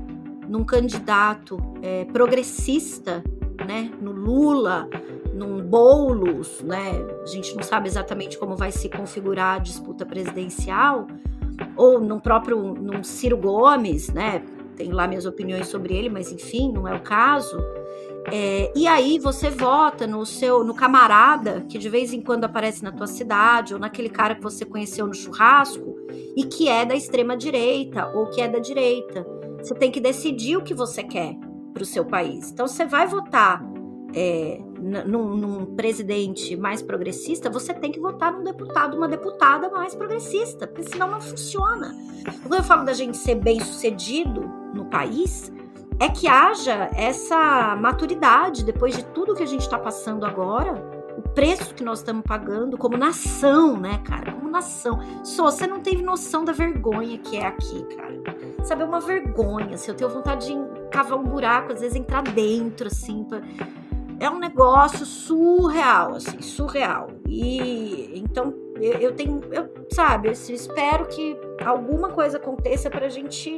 num 0.49 0.65
candidato 0.65 1.59
é, 1.83 2.05
progressista, 2.07 3.23
né, 3.67 3.91
no 4.01 4.13
Lula, 4.13 4.89
num 5.33 5.63
Boulos, 5.63 6.61
né? 6.63 6.93
A 7.23 7.27
gente 7.27 7.55
não 7.55 7.63
sabe 7.63 7.89
exatamente 7.89 8.37
como 8.39 8.57
vai 8.57 8.73
se 8.73 8.89
configurar 8.89 9.57
a 9.57 9.59
disputa 9.59 10.05
presidencial, 10.05 11.07
ou 11.77 12.01
no 12.01 12.21
próprio 12.21 12.75
num 12.75 13.03
Ciro 13.03 13.37
Gomes, 13.37 14.09
né? 14.09 14.43
Tenho 14.77 14.95
lá 14.95 15.07
minhas 15.07 15.27
opiniões 15.27 15.67
sobre 15.69 15.95
ele, 15.95 16.09
mas 16.09 16.33
enfim, 16.33 16.73
não 16.73 16.89
é 16.89 16.95
o 16.95 17.01
caso. 17.01 17.57
É, 18.31 18.73
e 18.77 18.87
aí 18.87 19.19
você 19.19 19.51
vota 19.51 20.07
no 20.07 20.25
seu, 20.27 20.63
no 20.63 20.75
camarada 20.75 21.65
que 21.69 21.79
de 21.79 21.89
vez 21.89 22.13
em 22.13 22.21
quando 22.21 22.45
aparece 22.45 22.83
na 22.83 22.93
tua 22.93 23.07
cidade, 23.07 23.75
ou 23.75 23.81
naquele 23.81 24.09
cara 24.09 24.35
que 24.35 24.43
você 24.43 24.65
conheceu 24.65 25.07
no 25.07 25.15
churrasco 25.15 25.97
e 26.37 26.45
que 26.45 26.69
é 26.69 26.85
da 26.85 26.95
extrema 26.95 27.37
direita 27.37 28.11
ou 28.15 28.27
que 28.27 28.41
é 28.41 28.49
da 28.49 28.59
direita. 28.59 29.27
Você 29.59 29.75
tem 29.75 29.91
que 29.91 30.01
decidir 30.01 30.57
o 30.57 30.63
que 30.63 30.75
você 30.75 31.03
quer 31.03 31.37
para 31.73 31.83
o 31.83 31.87
seu 31.87 32.05
país. 32.05 32.51
Então 32.51 32.67
você 32.67 32.85
vai 32.85 33.07
votar 33.07 33.63
é, 34.15 34.61
num, 35.07 35.37
num, 35.37 35.67
presidente 35.77 36.57
mais 36.57 36.83
progressista, 36.83 37.49
você 37.49 37.73
tem 37.73 37.93
que 37.93 38.01
votar 38.01 38.33
num 38.33 38.43
deputado, 38.43 38.97
uma 38.97 39.09
deputada 39.09 39.69
mais 39.71 39.95
progressista, 39.95 40.67
porque 40.67 40.85
senão 40.85 41.11
não 41.11 41.21
funciona. 41.21 41.95
Quando 42.43 42.55
eu 42.55 42.63
falo 42.63 42.85
da 42.85 42.93
gente 42.93 43.17
ser 43.17 43.37
bem 43.37 43.61
sucedido 43.61 44.43
no 44.75 44.87
país, 44.87 45.53
é 45.99 46.09
que 46.09 46.27
haja 46.27 46.91
essa 46.95 47.77
maturidade 47.77 48.65
depois 48.65 48.97
de 48.97 49.05
tudo 49.07 49.35
que 49.35 49.43
a 49.43 49.47
gente 49.47 49.63
está 49.63 49.79
passando 49.79 50.25
agora, 50.25 50.75
o 51.17 51.23
preço 51.23 51.75
que 51.75 51.85
nós 51.85 51.99
estamos 51.99 52.23
pagando 52.27 52.79
como 52.79 52.97
nação, 52.97 53.77
né, 53.79 53.99
cara? 54.05 54.33
Como 54.33 54.49
nação. 54.51 54.99
Só 55.23 55.51
você 55.51 55.67
não 55.67 55.81
teve 55.81 56.03
noção 56.03 56.45
da 56.45 56.53
vergonha 56.53 57.19
que 57.19 57.37
é 57.37 57.47
aqui, 57.47 57.85
cara. 57.95 58.21
Sabe, 58.65 58.83
é 58.83 58.85
uma 58.87 59.01
vergonha. 59.01 59.75
Assim, 59.75 59.91
eu 59.91 59.97
tenho 59.97 60.11
vontade 60.11 60.47
de 60.47 60.89
cavar 60.91 61.19
um 61.19 61.25
buraco, 61.25 61.73
às 61.73 61.81
vezes 61.81 61.97
entrar 61.97 62.23
dentro, 62.23 62.87
assim, 62.89 63.25
pra... 63.25 63.43
É 64.21 64.29
um 64.29 64.39
negócio 64.39 65.07
surreal, 65.07 66.15
assim, 66.15 66.43
surreal. 66.43 67.09
E 67.27 68.13
então 68.15 68.55
eu, 68.77 68.93
eu 68.93 69.13
tenho, 69.15 69.41
eu, 69.51 69.69
sabe, 69.91 70.29
eu 70.29 70.33
espero 70.33 71.07
que 71.07 71.37
alguma 71.65 72.11
coisa 72.11 72.37
aconteça 72.37 72.91
para 72.91 73.07
a 73.07 73.09
gente 73.09 73.57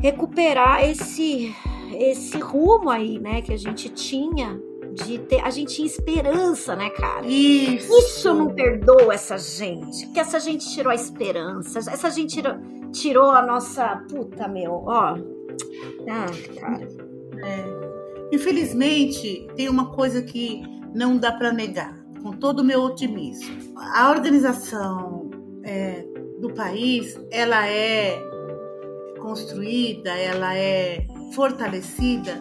recuperar 0.00 0.82
esse 0.84 1.54
esse 1.92 2.38
rumo 2.38 2.88
aí, 2.88 3.18
né, 3.18 3.42
que 3.42 3.52
a 3.52 3.56
gente 3.56 3.88
tinha 3.90 4.58
de 4.92 5.18
ter, 5.18 5.40
a 5.40 5.50
gente 5.50 5.74
tinha 5.74 5.86
esperança, 5.86 6.74
né, 6.74 6.88
cara? 6.90 7.26
Isso. 7.26 7.92
Isso 7.98 8.32
não 8.32 8.48
perdoa 8.48 9.12
essa 9.12 9.36
gente, 9.36 10.06
porque 10.06 10.20
essa 10.20 10.40
gente 10.40 10.68
tirou 10.70 10.90
a 10.90 10.94
esperança, 10.94 11.78
essa 11.78 12.10
gente 12.10 12.34
tirou, 12.34 12.54
tirou 12.92 13.30
a 13.30 13.42
nossa 13.42 14.04
puta, 14.08 14.48
meu, 14.48 14.84
ó. 14.86 15.16
Ah, 16.08 16.26
cara. 16.58 16.88
É. 17.44 17.89
Infelizmente, 18.32 19.46
tem 19.56 19.68
uma 19.68 19.92
coisa 19.92 20.22
que 20.22 20.62
não 20.94 21.16
dá 21.16 21.32
para 21.32 21.52
negar, 21.52 21.94
com 22.22 22.32
todo 22.32 22.60
o 22.60 22.64
meu 22.64 22.82
otimismo. 22.82 23.74
A 23.94 24.10
organização 24.10 25.30
é, 25.64 26.04
do 26.40 26.52
país, 26.52 27.18
ela 27.30 27.66
é 27.66 28.20
construída, 29.18 30.10
ela 30.10 30.56
é 30.56 31.04
fortalecida 31.34 32.40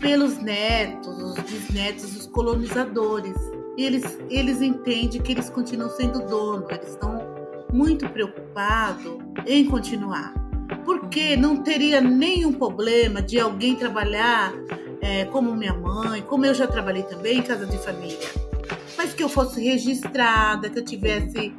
pelos 0.00 0.38
netos, 0.38 1.16
os 1.22 1.38
bisnetos 1.40 2.16
os 2.16 2.26
colonizadores. 2.26 3.34
Eles, 3.76 4.18
eles 4.30 4.62
entendem 4.62 5.20
que 5.20 5.32
eles 5.32 5.50
continuam 5.50 5.90
sendo 5.90 6.26
dono, 6.26 6.66
eles 6.70 6.90
estão 6.90 7.18
muito 7.72 8.08
preocupados 8.08 9.18
em 9.46 9.64
continuar. 9.66 10.32
Porque 10.84 11.36
não 11.36 11.62
teria 11.62 12.00
nenhum 12.00 12.52
problema 12.52 13.20
de 13.20 13.38
alguém 13.40 13.74
trabalhar 13.74 14.52
é, 15.04 15.26
como 15.26 15.54
minha 15.54 15.74
mãe, 15.74 16.22
como 16.22 16.46
eu 16.46 16.54
já 16.54 16.66
trabalhei 16.66 17.02
também 17.02 17.38
em 17.38 17.42
casa 17.42 17.66
de 17.66 17.76
família, 17.76 18.30
mas 18.96 19.12
que 19.12 19.22
eu 19.22 19.28
fosse 19.28 19.62
registrada, 19.62 20.70
que 20.70 20.78
eu 20.78 20.84
tivesse 20.84 21.54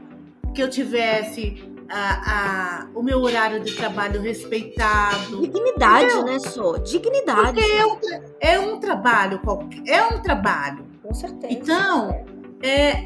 que 0.53 0.63
eu 0.63 0.69
tivesse 0.69 1.61
a, 1.89 2.31
a, 2.31 2.87
o 2.95 3.03
meu 3.03 3.21
horário 3.21 3.59
de 3.59 3.75
trabalho 3.75 4.21
respeitado. 4.21 5.41
Dignidade, 5.41 6.23
né, 6.23 6.39
Sô? 6.39 6.77
Dignidade. 6.79 7.59
É 7.59 7.85
um, 7.85 7.99
é 8.39 8.59
um 8.59 8.79
trabalho, 8.79 9.41
é 9.85 10.01
um 10.01 10.21
trabalho. 10.21 10.85
Com 11.03 11.13
certeza. 11.13 11.53
Então, 11.53 12.25
é, 12.63 13.05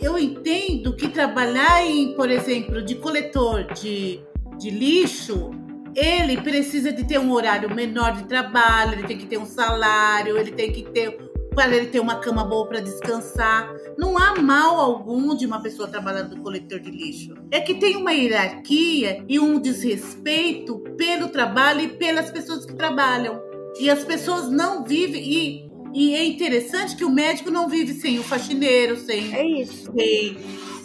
eu 0.00 0.18
entendo 0.18 0.94
que 0.94 1.08
trabalhar 1.08 1.84
em, 1.84 2.12
por 2.14 2.30
exemplo, 2.30 2.82
de 2.82 2.94
coletor 2.96 3.64
de, 3.72 4.20
de 4.58 4.70
lixo, 4.70 5.50
ele 5.94 6.40
precisa 6.40 6.92
de 6.92 7.04
ter 7.04 7.18
um 7.18 7.32
horário 7.32 7.74
menor 7.74 8.12
de 8.12 8.24
trabalho, 8.24 8.94
ele 8.94 9.06
tem 9.06 9.18
que 9.18 9.26
ter 9.26 9.38
um 9.38 9.46
salário, 9.46 10.38
ele 10.38 10.52
tem 10.52 10.72
que 10.72 10.82
ter 10.84 11.30
para 11.54 11.76
ele 11.76 11.86
ter 11.86 12.00
uma 12.00 12.16
cama 12.16 12.44
boa 12.44 12.66
para 12.66 12.80
descansar. 12.80 13.74
Não 13.98 14.16
há 14.16 14.40
mal 14.40 14.78
algum 14.78 15.36
de 15.36 15.46
uma 15.46 15.60
pessoa 15.60 15.88
trabalhando 15.88 16.36
no 16.36 16.42
coletor 16.42 16.80
de 16.80 16.90
lixo. 16.90 17.34
É 17.50 17.60
que 17.60 17.74
tem 17.74 17.96
uma 17.96 18.12
hierarquia 18.12 19.24
e 19.28 19.38
um 19.38 19.60
desrespeito 19.60 20.78
pelo 20.96 21.28
trabalho 21.28 21.80
e 21.80 21.88
pelas 21.88 22.30
pessoas 22.30 22.64
que 22.64 22.74
trabalham. 22.74 23.42
E 23.78 23.90
as 23.90 24.04
pessoas 24.04 24.48
não 24.48 24.84
vivem. 24.84 25.22
E, 25.22 25.70
e 25.92 26.14
é 26.14 26.24
interessante 26.24 26.96
que 26.96 27.04
o 27.04 27.10
médico 27.10 27.50
não 27.50 27.68
vive 27.68 27.94
sem 27.94 28.18
o 28.18 28.22
faxineiro, 28.22 28.96
sem, 28.96 29.34
é 29.34 29.44
isso. 29.44 29.92
sem, 29.92 30.38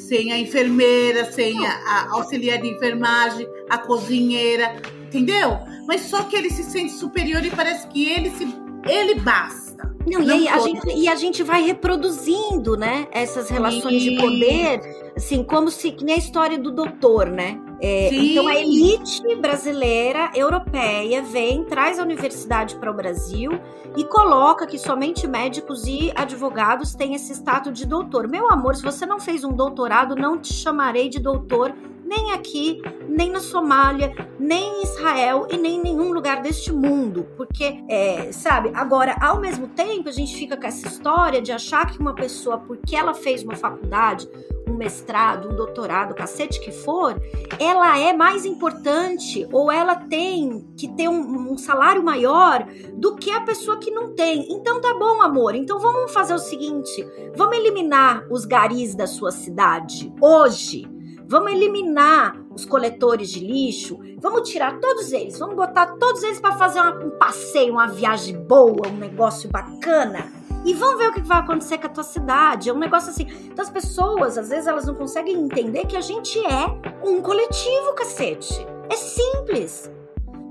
sem 0.08 0.32
a 0.32 0.38
enfermeira, 0.38 1.32
sem 1.32 1.66
a, 1.66 1.72
a 1.72 2.12
auxiliar 2.14 2.62
de 2.62 2.68
enfermagem, 2.68 3.48
a 3.70 3.78
cozinheira, 3.78 4.76
entendeu? 5.06 5.58
Mas 5.88 6.02
só 6.02 6.24
que 6.24 6.36
ele 6.36 6.50
se 6.50 6.64
sente 6.64 6.94
superior 6.94 7.44
e 7.44 7.50
parece 7.50 7.88
que 7.88 8.10
ele 8.10 8.30
se 8.32 8.48
ele 8.88 9.16
basta. 9.16 9.96
Não, 10.06 10.22
não 10.22 10.38
e, 10.38 10.48
a 10.48 10.60
gente, 10.60 10.88
e 10.96 11.08
a 11.08 11.16
gente 11.16 11.42
vai 11.42 11.64
reproduzindo, 11.64 12.78
né, 12.78 13.08
essas 13.12 13.50
relações 13.50 14.04
Sim. 14.04 14.10
de 14.10 14.22
poder, 14.22 15.12
assim, 15.16 15.44
como 15.44 15.72
se, 15.72 15.92
que 15.92 16.06
nem 16.06 16.16
a 16.16 16.20
história 16.20 16.60
do 16.60 16.72
doutor, 16.72 17.28
né? 17.28 17.60
É, 17.82 18.14
então 18.14 18.48
a 18.48 18.56
elite 18.56 19.36
brasileira, 19.36 20.32
europeia, 20.34 21.22
vem, 21.22 21.64
traz 21.66 22.00
a 22.00 22.04
universidade 22.04 22.76
para 22.76 22.90
o 22.90 22.94
Brasil 22.94 23.52
e 23.98 24.04
coloca 24.06 24.66
que 24.66 24.78
somente 24.78 25.28
médicos 25.28 25.86
e 25.86 26.12
advogados 26.16 26.96
têm 26.96 27.16
esse 27.16 27.34
status 27.34 27.74
de 27.74 27.86
doutor. 27.86 28.28
Meu 28.28 28.50
amor, 28.52 28.76
se 28.76 28.84
você 28.84 29.06
não 29.06 29.20
fez 29.20 29.44
um 29.44 29.54
doutorado, 29.54 30.16
não 30.16 30.40
te 30.40 30.54
chamarei 30.54 31.10
de 31.10 31.20
doutor 31.20 31.74
nem 32.06 32.32
aqui, 32.32 32.82
nem 33.10 33.32
na 33.32 33.40
Somália, 33.40 34.14
nem 34.40 34.82
em 34.82 34.84
Israel 34.84 35.48
e 35.50 35.58
nem 35.58 35.78
em 35.78 35.82
nenhum 35.82 36.14
lugar 36.14 36.42
deste 36.42 36.72
mundo. 36.72 37.28
Porque, 37.36 37.84
é, 37.90 38.32
sabe, 38.32 38.72
agora, 38.76 39.16
ao 39.20 39.42
mesmo 39.42 39.68
tempo, 39.70 40.08
a 40.08 40.12
gente 40.12 40.36
fica 40.36 40.56
com 40.56 40.68
essa 40.68 40.88
história 40.88 41.42
de 41.42 41.52
achar 41.52 41.92
que 41.92 42.00
uma 42.00 42.14
pessoa, 42.14 42.60
porque 42.60 42.96
ela 42.96 43.16
fez 43.16 43.44
uma 43.44 43.56
faculdade, 43.56 44.30
um 44.70 44.76
mestrado, 44.76 45.50
um 45.50 45.56
doutorado, 45.56 46.14
cacete 46.14 46.60
que 46.60 46.72
for, 46.72 47.20
ela 47.60 47.98
é 47.98 48.14
mais 48.14 48.46
importante 48.46 49.48
ou 49.52 49.72
ela 49.72 49.96
tem 49.96 50.68
que 50.78 50.88
ter 50.90 51.08
um, 51.08 51.54
um, 51.54 51.58
salário 51.58 52.04
maior 52.04 52.68
do 52.94 53.16
que 53.16 53.32
a 53.32 53.42
pessoa 53.42 53.78
que 53.78 53.90
não 53.90 54.14
tem. 54.14 54.52
Então 54.52 54.80
tá 54.80 54.94
bom, 54.94 55.22
amor. 55.22 55.56
Então 55.56 55.80
vamos 55.80 56.12
fazer 56.12 56.34
o 56.34 56.40
seguinte: 56.40 57.08
vamos 57.36 57.58
eliminar 57.58 58.28
os 58.30 58.46
garis 58.46 58.94
da 58.94 59.08
sua 59.08 59.32
cidade 59.32 60.14
hoje. 60.22 60.95
Vamos 61.28 61.52
eliminar 61.52 62.40
os 62.54 62.66
coletores 62.66 63.30
de 63.30 63.40
lixo, 63.40 64.00
vamos 64.20 64.50
tirar 64.50 64.80
todos 64.80 65.12
eles, 65.12 65.38
vamos 65.38 65.56
botar 65.56 65.98
todos 65.98 66.24
eles 66.24 66.40
para 66.40 66.56
fazer 66.58 66.80
uma, 66.80 67.04
um 67.04 67.10
passeio, 67.12 67.74
uma 67.74 67.88
viagem 67.88 68.38
boa, 68.38 68.88
um 68.88 68.98
negócio 68.98 69.50
bacana 69.50 70.32
e 70.66 70.74
vamos 70.74 70.98
ver 70.98 71.10
o 71.10 71.14
que 71.14 71.22
vai 71.22 71.38
acontecer 71.38 71.78
com 71.78 71.86
a 71.86 71.90
tua 71.90 72.04
cidade. 72.04 72.70
É 72.70 72.74
um 72.74 72.80
negócio 72.80 73.12
assim. 73.12 73.28
Então 73.46 73.64
as 73.64 73.70
pessoas, 73.70 74.36
às 74.36 74.50
vezes, 74.50 74.66
elas 74.66 74.88
não 74.88 74.96
conseguem 74.96 75.36
entender 75.36 75.86
que 75.86 75.96
a 75.96 76.02
gente 76.02 76.40
é 76.40 76.66
um 77.08 77.22
coletivo, 77.22 77.94
cacete. 77.94 78.66
É 78.90 78.96
simples. 78.96 79.92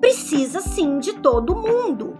Precisa 0.00 0.60
sim 0.60 1.00
de 1.00 1.14
todo 1.14 1.56
mundo. 1.56 2.16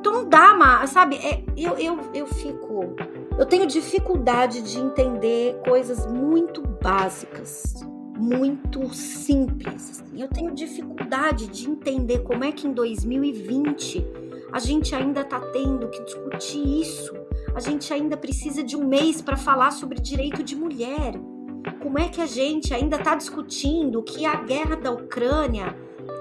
Então 0.00 0.12
não 0.12 0.28
dá, 0.28 0.54
mas, 0.54 0.90
sabe? 0.90 1.16
É, 1.16 1.44
eu, 1.56 1.74
eu, 1.78 2.00
eu 2.12 2.26
fico. 2.26 2.96
Eu 3.38 3.46
tenho 3.46 3.66
dificuldade 3.66 4.60
de 4.62 4.80
entender 4.80 5.60
coisas 5.64 6.04
muito 6.06 6.62
básicas, 6.62 7.74
muito 8.16 8.92
simples. 8.94 9.90
Assim. 9.90 10.20
Eu 10.20 10.28
tenho 10.28 10.54
dificuldade 10.54 11.46
de 11.48 11.68
entender 11.68 12.20
como 12.20 12.44
é 12.44 12.52
que 12.52 12.66
em 12.66 12.72
2020 12.72 14.06
a 14.52 14.58
gente 14.58 14.94
ainda 14.94 15.24
tá 15.24 15.40
tendo 15.40 15.88
que 15.88 16.02
discutir 16.04 16.80
isso 16.80 17.14
a 17.56 17.60
gente 17.60 17.90
ainda 17.90 18.18
precisa 18.18 18.62
de 18.62 18.76
um 18.76 18.86
mês 18.86 19.22
para 19.22 19.34
falar 19.34 19.70
sobre 19.70 19.98
direito 19.98 20.42
de 20.42 20.54
mulher. 20.54 21.14
Como 21.82 21.98
é 21.98 22.06
que 22.06 22.20
a 22.20 22.26
gente 22.26 22.74
ainda 22.74 22.96
está 22.96 23.14
discutindo 23.14 24.02
que 24.02 24.26
a 24.26 24.36
guerra 24.42 24.76
da 24.76 24.90
Ucrânia 24.90 25.74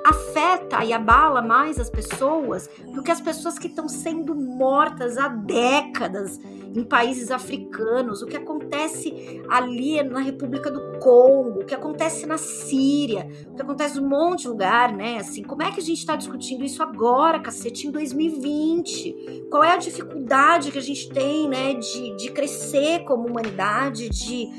afeta 0.05 0.83
e 0.83 0.93
abala 0.93 1.41
mais 1.41 1.79
as 1.79 1.89
pessoas 1.89 2.69
do 2.93 3.01
que 3.01 3.11
as 3.11 3.21
pessoas 3.21 3.57
que 3.57 3.67
estão 3.67 3.89
sendo 3.89 4.35
mortas 4.35 5.17
há 5.17 5.27
décadas 5.27 6.39
em 6.75 6.83
países 6.83 7.31
africanos, 7.31 8.21
o 8.21 8.25
que 8.25 8.35
acontece 8.35 9.41
ali 9.49 10.03
na 10.03 10.19
República 10.19 10.69
do 10.69 10.99
Congo, 10.99 11.61
o 11.61 11.65
que 11.65 11.73
acontece 11.73 12.25
na 12.25 12.37
Síria, 12.37 13.29
o 13.47 13.55
que 13.55 13.61
acontece 13.61 13.97
em 13.97 14.01
um 14.01 14.09
monte 14.09 14.41
de 14.41 14.49
lugar, 14.49 14.91
né? 14.91 15.17
Assim, 15.17 15.41
como 15.41 15.63
é 15.63 15.71
que 15.71 15.79
a 15.79 15.83
gente 15.83 15.99
está 15.99 16.15
discutindo 16.15 16.65
isso 16.65 16.83
agora, 16.83 17.39
cacete, 17.39 17.87
em 17.87 17.91
2020? 17.91 19.45
Qual 19.49 19.63
é 19.63 19.73
a 19.73 19.77
dificuldade 19.77 20.71
que 20.71 20.77
a 20.77 20.81
gente 20.81 21.09
tem, 21.09 21.47
né, 21.47 21.75
de, 21.75 22.15
de 22.17 22.31
crescer 22.31 23.05
como 23.05 23.27
humanidade, 23.27 24.09
de, 24.09 24.49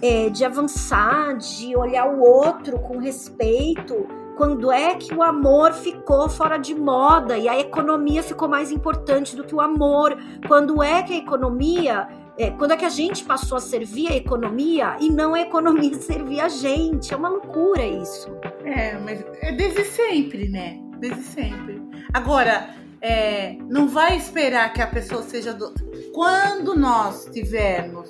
é, 0.00 0.30
de 0.30 0.44
avançar, 0.44 1.36
de 1.36 1.76
olhar 1.76 2.06
o 2.06 2.20
outro 2.22 2.78
com 2.78 2.98
respeito? 2.98 4.23
Quando 4.36 4.72
é 4.72 4.94
que 4.94 5.14
o 5.14 5.22
amor 5.22 5.72
ficou 5.72 6.28
fora 6.28 6.56
de 6.56 6.74
moda 6.74 7.38
e 7.38 7.48
a 7.48 7.58
economia 7.58 8.22
ficou 8.22 8.48
mais 8.48 8.70
importante 8.72 9.36
do 9.36 9.44
que 9.44 9.54
o 9.54 9.60
amor? 9.60 10.16
Quando 10.48 10.82
é 10.82 11.02
que 11.02 11.12
a 11.12 11.16
economia 11.16 12.08
é, 12.36 12.50
quando 12.50 12.72
é 12.72 12.76
que 12.76 12.84
a 12.84 12.90
gente 12.90 13.22
passou 13.24 13.56
a 13.56 13.60
servir 13.60 14.08
a 14.08 14.16
economia 14.16 14.96
e 15.00 15.08
não 15.08 15.34
a 15.34 15.40
economia 15.40 15.94
servir 16.00 16.40
a 16.40 16.48
gente? 16.48 17.14
É 17.14 17.16
uma 17.16 17.28
loucura 17.28 17.84
isso. 17.84 18.28
É, 18.64 18.98
mas 18.98 19.24
é 19.40 19.52
desde 19.52 19.84
sempre, 19.84 20.48
né? 20.48 20.80
Desde 20.98 21.22
sempre. 21.22 21.80
Agora, 22.12 22.70
é, 23.00 23.56
não 23.68 23.86
vai 23.86 24.16
esperar 24.16 24.72
que 24.72 24.82
a 24.82 24.86
pessoa 24.86 25.22
seja 25.22 25.52
do. 25.52 25.72
Quando 26.12 26.74
nós 26.76 27.26
tivermos 27.32 28.08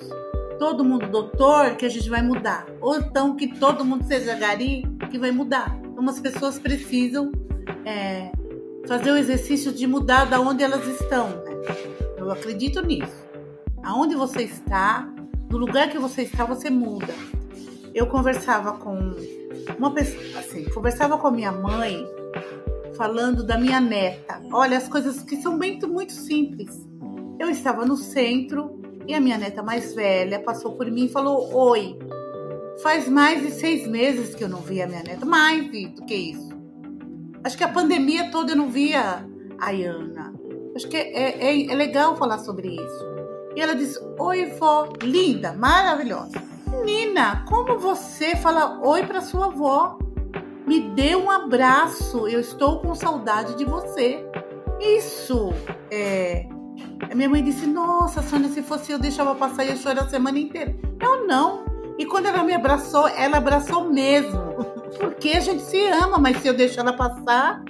todo 0.57 0.83
mundo 0.83 1.07
doutor, 1.07 1.75
que 1.75 1.85
a 1.85 1.89
gente 1.89 2.09
vai 2.09 2.21
mudar. 2.21 2.65
Ou 2.81 2.95
então 2.95 3.35
que 3.35 3.47
todo 3.59 3.85
mundo 3.85 4.05
seja 4.05 4.33
gari, 4.35 4.83
que 5.11 5.19
vai 5.19 5.31
mudar. 5.31 5.84
Então 6.05 6.13
as 6.13 6.19
pessoas 6.19 6.59
precisam 6.59 7.31
é, 7.83 8.31
fazer 8.87 9.09
o 9.09 9.17
exercício 9.17 9.73
de 9.73 9.87
mudar 9.87 10.25
da 10.25 10.39
onde 10.39 10.63
elas 10.63 10.85
estão. 10.85 11.29
Né? 11.29 11.63
Eu 12.15 12.29
acredito 12.29 12.79
nisso. 12.85 13.25
Aonde 13.81 14.13
você 14.13 14.43
está, 14.43 15.11
no 15.49 15.57
lugar 15.57 15.89
que 15.89 15.97
você 15.97 16.21
está, 16.21 16.45
você 16.45 16.69
muda. 16.69 17.11
Eu 17.91 18.05
conversava 18.05 18.73
com 18.73 19.15
uma 19.79 19.91
pessoa, 19.95 20.41
assim, 20.41 20.65
conversava 20.65 21.17
com 21.17 21.25
a 21.25 21.31
minha 21.31 21.51
mãe, 21.51 22.05
falando 22.95 23.43
da 23.43 23.57
minha 23.57 23.81
neta. 23.81 24.39
Olha, 24.53 24.77
as 24.77 24.87
coisas 24.87 25.23
que 25.23 25.37
são 25.37 25.57
muito, 25.57 25.87
muito 25.87 26.13
simples. 26.13 26.87
Eu 27.39 27.49
estava 27.49 27.83
no 27.83 27.97
centro 27.97 28.79
e 29.07 29.15
a 29.15 29.19
minha 29.19 29.39
neta 29.39 29.63
mais 29.63 29.95
velha 29.95 30.39
passou 30.39 30.73
por 30.73 30.85
mim 30.91 31.05
e 31.05 31.09
falou: 31.09 31.51
Oi, 31.51 31.97
Faz 32.85 33.09
mais 33.09 33.41
de 33.41 33.49
seis 33.49 33.87
meses 33.87 34.35
que 34.35 34.43
eu 34.43 34.47
não 34.47 34.59
via 34.59 34.85
minha 34.85 35.01
neta. 35.01 35.25
Mais 35.25 35.65
do 35.65 36.05
que 36.05 36.13
isso. 36.13 36.49
Acho 37.43 37.57
que 37.57 37.63
a 37.63 37.67
pandemia 37.67 38.29
toda 38.29 38.51
eu 38.51 38.55
não 38.55 38.69
via 38.69 39.27
a 39.59 39.71
Iana. 39.71 40.31
Acho 40.75 40.87
que 40.87 40.95
é, 40.95 41.35
é, 41.43 41.65
é 41.65 41.73
legal 41.73 42.15
falar 42.15 42.37
sobre 42.37 42.67
isso. 42.67 43.05
E 43.55 43.59
ela 43.59 43.73
disse: 43.73 43.99
Oi, 44.19 44.51
vó, 44.59 44.87
linda, 45.01 45.53
maravilhosa. 45.53 46.39
Menina, 46.85 47.43
como 47.49 47.79
você 47.79 48.35
fala 48.35 48.79
oi 48.87 49.03
para 49.03 49.19
sua 49.19 49.47
avó? 49.47 49.97
Me 50.67 50.79
dê 50.79 51.15
um 51.15 51.31
abraço, 51.31 52.27
eu 52.27 52.39
estou 52.39 52.81
com 52.81 52.93
saudade 52.93 53.55
de 53.55 53.65
você. 53.65 54.23
Isso 54.79 55.51
é. 55.89 56.47
A 57.09 57.15
minha 57.15 57.29
mãe 57.29 57.43
disse: 57.43 57.65
Nossa, 57.65 58.21
Sônia, 58.21 58.49
se 58.49 58.61
fosse 58.61 58.91
eu, 58.91 58.99
deixava 58.99 59.33
passar 59.33 59.65
e 59.65 59.75
chorar 59.75 60.03
a 60.03 60.07
semana 60.07 60.37
inteira. 60.37 60.75
Eu 61.01 61.25
não. 61.25 61.65
E 61.97 62.05
quando 62.05 62.25
ela 62.25 62.43
me 62.43 62.53
abraçou, 62.53 63.07
ela 63.07 63.37
abraçou 63.37 63.85
mesmo. 63.85 64.43
Porque 64.99 65.29
a 65.29 65.39
gente 65.39 65.63
se 65.63 65.79
ama, 65.87 66.17
mas 66.17 66.37
se 66.37 66.47
eu 66.47 66.53
deixar 66.53 66.81
ela 66.81 66.93
passar, 66.93 67.63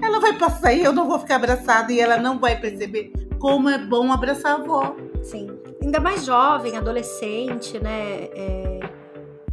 ela 0.00 0.20
vai 0.20 0.34
passar 0.34 0.72
e 0.72 0.82
eu 0.82 0.92
não 0.92 1.06
vou 1.06 1.18
ficar 1.18 1.36
abraçada 1.36 1.92
e 1.92 2.00
ela 2.00 2.16
não 2.16 2.38
vai 2.38 2.58
perceber 2.58 3.12
como 3.38 3.68
é 3.68 3.78
bom 3.78 4.12
abraçar 4.12 4.52
a 4.52 4.62
avó. 4.62 4.96
Sim. 5.22 5.48
Ainda 5.82 6.00
mais 6.00 6.24
jovem, 6.24 6.76
adolescente, 6.76 7.78
né? 7.78 8.28
É... 8.34 8.80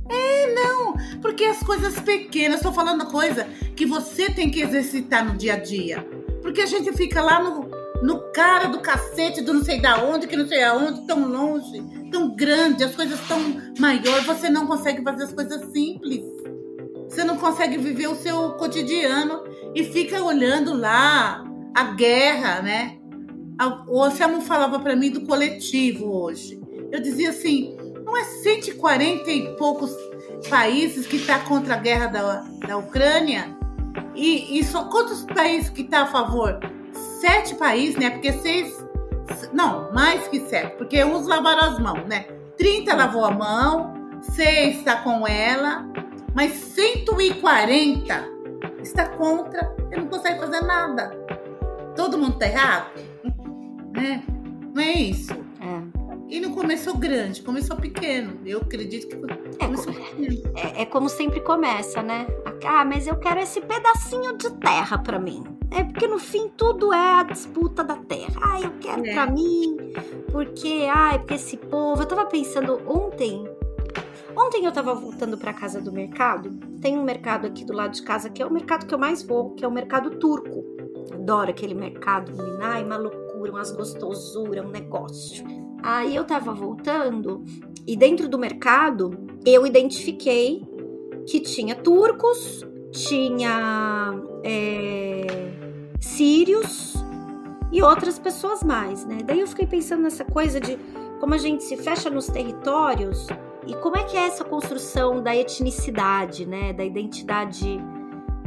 é 0.09 0.53
não, 0.53 0.95
porque 1.21 1.43
as 1.43 1.59
coisas 1.59 1.99
pequenas, 1.99 2.57
estou 2.57 2.73
falando 2.73 3.05
coisa 3.07 3.47
que 3.75 3.85
você 3.85 4.29
tem 4.29 4.49
que 4.49 4.61
exercitar 4.61 5.25
no 5.25 5.37
dia 5.37 5.53
a 5.53 5.59
dia. 5.59 6.05
Porque 6.41 6.61
a 6.61 6.65
gente 6.65 6.91
fica 6.93 7.21
lá 7.21 7.41
no, 7.41 7.69
no 8.03 8.19
cara 8.33 8.67
do 8.67 8.81
cacete 8.81 9.41
do 9.41 9.53
não 9.53 9.63
sei 9.63 9.79
da 9.79 10.03
onde, 10.03 10.27
que 10.27 10.35
não 10.35 10.45
sei 10.45 10.61
aonde, 10.61 11.07
tão 11.07 11.25
longe, 11.25 11.81
tão 12.11 12.35
grande, 12.35 12.83
as 12.83 12.93
coisas 12.93 13.17
tão 13.29 13.39
maiores, 13.79 14.25
você 14.25 14.49
não 14.49 14.67
consegue 14.67 15.01
fazer 15.01 15.23
as 15.23 15.33
coisas 15.33 15.71
simples. 15.71 16.21
Você 17.07 17.23
não 17.23 17.37
consegue 17.37 17.77
viver 17.77 18.07
o 18.07 18.15
seu 18.15 18.51
cotidiano 18.53 19.43
e 19.73 19.85
fica 19.85 20.21
olhando 20.21 20.75
lá 20.75 21.45
a 21.73 21.83
guerra, 21.93 22.61
né? 22.61 22.97
O 23.87 24.03
Anselmo 24.03 24.41
falava 24.41 24.79
para 24.79 24.97
mim 24.97 25.09
do 25.09 25.21
coletivo 25.21 26.11
hoje. 26.11 26.59
Eu 26.91 26.99
dizia 26.99 27.29
assim, 27.29 27.77
não 28.03 28.17
é 28.17 28.23
140 28.25 29.31
e 29.31 29.55
poucos 29.55 29.95
países 30.49 31.07
que 31.07 31.15
está 31.15 31.39
contra 31.39 31.75
a 31.75 31.77
guerra 31.77 32.07
da, 32.07 32.41
da 32.67 32.77
Ucrânia? 32.77 33.55
E, 34.13 34.59
e 34.59 34.63
só 34.65 34.89
quantos 34.89 35.23
países 35.23 35.69
que 35.69 35.83
está 35.83 36.01
a 36.01 36.07
favor? 36.07 36.59
Sete 37.23 37.55
países, 37.55 37.95
né? 37.95 38.09
Porque 38.09 38.33
seis. 38.33 38.85
Não, 39.53 39.89
mais 39.93 40.27
que 40.27 40.41
sete, 40.41 40.75
porque 40.75 41.01
uns 41.05 41.25
lavaram 41.25 41.71
as 41.71 41.79
mãos, 41.79 42.05
né? 42.05 42.25
30 42.57 42.93
lavou 42.93 43.23
a 43.23 43.31
mão, 43.31 43.93
seis 44.21 44.79
está 44.79 44.97
com 44.97 45.25
ela, 45.25 45.89
mas 46.35 46.51
140 46.51 48.29
está 48.81 49.07
contra 49.07 49.73
e 49.89 49.95
não 49.95 50.07
consegue 50.07 50.37
fazer 50.39 50.61
nada. 50.61 51.11
Todo 51.95 52.17
mundo 52.17 52.37
tá 52.37 52.47
errado? 52.47 52.91
Né? 53.93 54.23
Não 54.73 54.81
é 54.81 54.91
isso? 54.91 55.31
É. 55.61 56.03
E 56.27 56.39
não 56.39 56.51
começou 56.51 56.97
grande, 56.97 57.43
começou 57.43 57.77
pequeno. 57.77 58.39
Eu 58.43 58.57
acredito 58.61 59.07
que 59.07 59.15
é, 59.15 59.65
começou 59.67 59.93
é, 59.93 59.95
pequeno. 59.95 60.51
É, 60.55 60.81
é, 60.81 60.85
como 60.87 61.07
sempre 61.07 61.39
começa, 61.41 62.01
né? 62.01 62.25
Ah, 62.65 62.83
mas 62.83 63.05
eu 63.05 63.15
quero 63.17 63.39
esse 63.39 63.61
pedacinho 63.61 64.35
de 64.35 64.49
terra 64.53 64.97
para 64.97 65.19
mim. 65.19 65.43
É 65.75 65.83
porque 65.83 66.07
no 66.07 66.19
fim 66.19 66.49
tudo 66.55 66.93
é 66.93 67.15
a 67.15 67.23
disputa 67.23 67.83
da 67.83 67.95
terra. 67.95 68.39
Ah, 68.41 68.61
eu 68.61 68.71
quero 68.79 69.05
é. 69.05 69.13
para 69.13 69.25
mim, 69.31 69.75
porque, 70.31 70.87
ai, 70.93 71.17
porque 71.17 71.33
esse 71.33 71.57
povo. 71.57 72.03
Eu 72.03 72.05
tava 72.05 72.27
pensando 72.27 72.79
ontem. 72.87 73.43
Ontem 74.35 74.65
eu 74.65 74.71
tava 74.71 74.93
voltando 74.93 75.37
para 75.37 75.51
casa 75.51 75.81
do 75.81 75.91
mercado. 75.91 76.51
Tem 76.79 76.97
um 76.97 77.03
mercado 77.03 77.47
aqui 77.47 77.65
do 77.65 77.73
lado 77.73 77.93
de 77.93 78.03
casa 78.03 78.29
que 78.29 78.41
é 78.41 78.45
o 78.45 78.53
mercado 78.53 78.85
que 78.85 78.93
eu 78.93 78.99
mais 78.99 79.23
vou, 79.23 79.51
que 79.55 79.65
é 79.65 79.67
o 79.67 79.71
mercado 79.71 80.11
turco. 80.11 80.63
Adoro 81.11 81.49
aquele 81.49 81.73
mercado, 81.73 82.31
menina, 82.31 82.65
ai, 82.65 82.83
uma 82.83 82.97
loucura, 82.97 83.51
umas 83.51 83.71
gostosuras, 83.71 84.65
um 84.65 84.69
negócio. 84.69 85.43
Aí 85.81 86.15
eu 86.15 86.23
tava 86.23 86.53
voltando 86.53 87.43
e 87.85 87.97
dentro 87.97 88.27
do 88.27 88.37
mercado 88.37 89.11
eu 89.45 89.67
identifiquei 89.67 90.61
que 91.27 91.39
tinha 91.39 91.75
turcos, 91.75 92.65
tinha 92.91 94.13
é, 94.43 95.53
sírios 96.03 96.93
e 97.71 97.81
outras 97.81 98.19
pessoas 98.19 98.61
mais, 98.61 99.05
né? 99.05 99.19
Daí 99.25 99.39
eu 99.39 99.47
fiquei 99.47 99.65
pensando 99.65 100.03
nessa 100.03 100.25
coisa 100.25 100.59
de 100.59 100.77
como 101.19 101.33
a 101.33 101.37
gente 101.37 101.63
se 101.63 101.77
fecha 101.77 102.09
nos 102.09 102.27
territórios 102.27 103.27
e 103.65 103.73
como 103.75 103.97
é 103.97 104.03
que 104.03 104.17
é 104.17 104.27
essa 104.27 104.43
construção 104.43 105.23
da 105.23 105.35
etnicidade, 105.35 106.45
né? 106.45 106.73
Da 106.73 106.83
identidade 106.83 107.79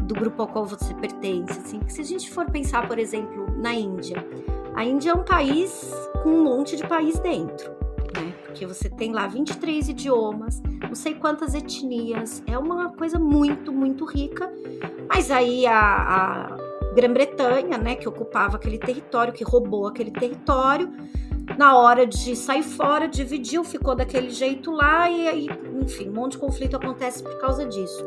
do 0.02 0.14
grupo 0.14 0.42
ao 0.42 0.48
qual 0.48 0.66
você 0.66 0.94
pertence. 0.94 1.58
Assim, 1.58 1.80
se 1.88 2.00
a 2.00 2.04
gente 2.04 2.30
for 2.30 2.48
pensar, 2.50 2.86
por 2.86 2.98
exemplo, 2.98 3.46
na 3.56 3.74
Índia, 3.74 4.24
a 4.74 4.84
Índia 4.84 5.10
é 5.10 5.14
um 5.14 5.24
país 5.24 5.90
com 6.22 6.28
um 6.28 6.44
monte 6.44 6.76
de 6.76 6.86
país 6.86 7.18
dentro, 7.18 7.70
né? 8.14 8.34
Porque 8.44 8.66
você 8.66 8.90
tem 8.90 9.12
lá 9.12 9.26
23 9.26 9.88
idiomas, 9.88 10.62
não 10.86 10.94
sei 10.94 11.14
quantas 11.14 11.54
etnias, 11.54 12.42
é 12.46 12.56
uma 12.58 12.90
coisa 12.90 13.18
muito, 13.18 13.72
muito 13.72 14.04
rica. 14.04 14.52
Mas 15.08 15.30
aí 15.30 15.66
a, 15.66 16.52
a 16.52 16.65
Grã-Bretanha, 16.96 17.76
né, 17.76 17.94
que 17.94 18.08
ocupava 18.08 18.56
aquele 18.56 18.78
território, 18.78 19.30
que 19.30 19.44
roubou 19.44 19.86
aquele 19.86 20.10
território, 20.10 20.90
na 21.58 21.76
hora 21.76 22.06
de 22.06 22.34
sair 22.34 22.62
fora, 22.62 23.06
dividiu, 23.06 23.62
ficou 23.62 23.94
daquele 23.94 24.30
jeito 24.30 24.70
lá 24.70 25.10
e 25.10 25.28
aí, 25.28 25.46
enfim, 25.80 26.08
um 26.08 26.14
monte 26.14 26.32
de 26.32 26.38
conflito 26.38 26.74
acontece 26.74 27.22
por 27.22 27.38
causa 27.38 27.66
disso. 27.66 28.02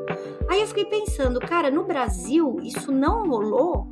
Aí 0.49 0.59
eu 0.59 0.67
fiquei 0.67 0.85
pensando, 0.85 1.39
cara, 1.39 1.69
no 1.69 1.83
Brasil 1.83 2.59
isso 2.63 2.91
não 2.91 3.29
rolou 3.29 3.87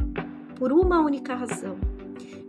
por 0.56 0.72
uma 0.74 1.00
única 1.00 1.36
razão. 1.36 1.78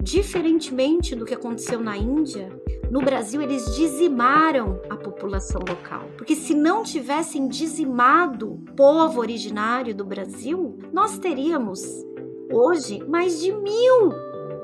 Diferentemente 0.03 1.15
do 1.15 1.27
que 1.27 1.35
aconteceu 1.35 1.81
na 1.81 1.97
Índia, 1.97 2.51
no 2.91 3.01
Brasil 3.01 3.43
eles 3.43 3.77
dizimaram 3.77 4.81
a 4.89 4.97
população 4.97 5.61
local. 5.69 6.09
Porque 6.17 6.35
se 6.35 6.55
não 6.55 6.83
tivessem 6.83 7.47
dizimado 7.47 8.55
o 8.55 8.59
povo 8.75 9.21
originário 9.21 9.95
do 9.95 10.05
Brasil, 10.05 10.79
nós 10.93 11.19
teríamos 11.19 12.08
hoje 12.51 13.05
mais 13.07 13.41
de 13.41 13.53
mil 13.53 14.13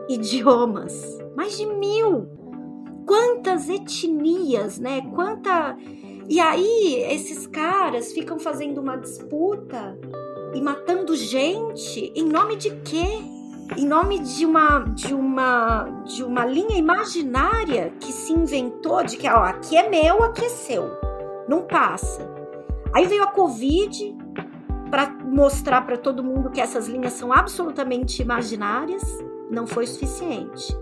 idiomas. 0.08 1.18
Mais 1.36 1.56
de 1.56 1.66
mil! 1.66 2.28
Quantas 3.06 3.68
etnias, 3.68 4.78
né? 4.78 5.02
Quanta. 5.14 5.76
E 6.28 6.40
aí, 6.40 7.04
esses 7.10 7.46
caras 7.46 8.12
ficam 8.12 8.38
fazendo 8.38 8.80
uma 8.80 8.96
disputa 8.96 9.98
e 10.54 10.60
matando 10.60 11.14
gente 11.14 12.12
em 12.14 12.24
nome 12.24 12.56
de 12.56 12.70
quê? 12.76 13.04
Em 13.76 13.86
nome 13.86 14.18
de 14.20 14.46
uma 14.46 14.80
de 14.80 15.12
uma 15.12 15.84
de 16.04 16.22
uma 16.22 16.46
linha 16.46 16.76
imaginária 16.76 17.92
que 18.00 18.12
se 18.12 18.32
inventou 18.32 19.02
de 19.04 19.16
que 19.16 19.28
ó, 19.28 19.42
aqui 19.42 19.76
é 19.76 19.88
meu, 19.88 20.22
aqui 20.22 20.44
é 20.44 20.48
seu. 20.48 20.90
Não 21.48 21.62
passa. 21.62 22.30
Aí 22.94 23.06
veio 23.06 23.24
a 23.24 23.26
Covid 23.26 24.16
mostrar 25.34 25.82
para 25.82 25.96
todo 25.96 26.22
mundo 26.22 26.48
que 26.48 26.60
essas 26.60 26.86
linhas 26.86 27.14
são 27.14 27.32
absolutamente 27.32 28.22
imaginárias, 28.22 29.02
não 29.50 29.66
foi 29.66 29.84
suficiente. 29.84 30.76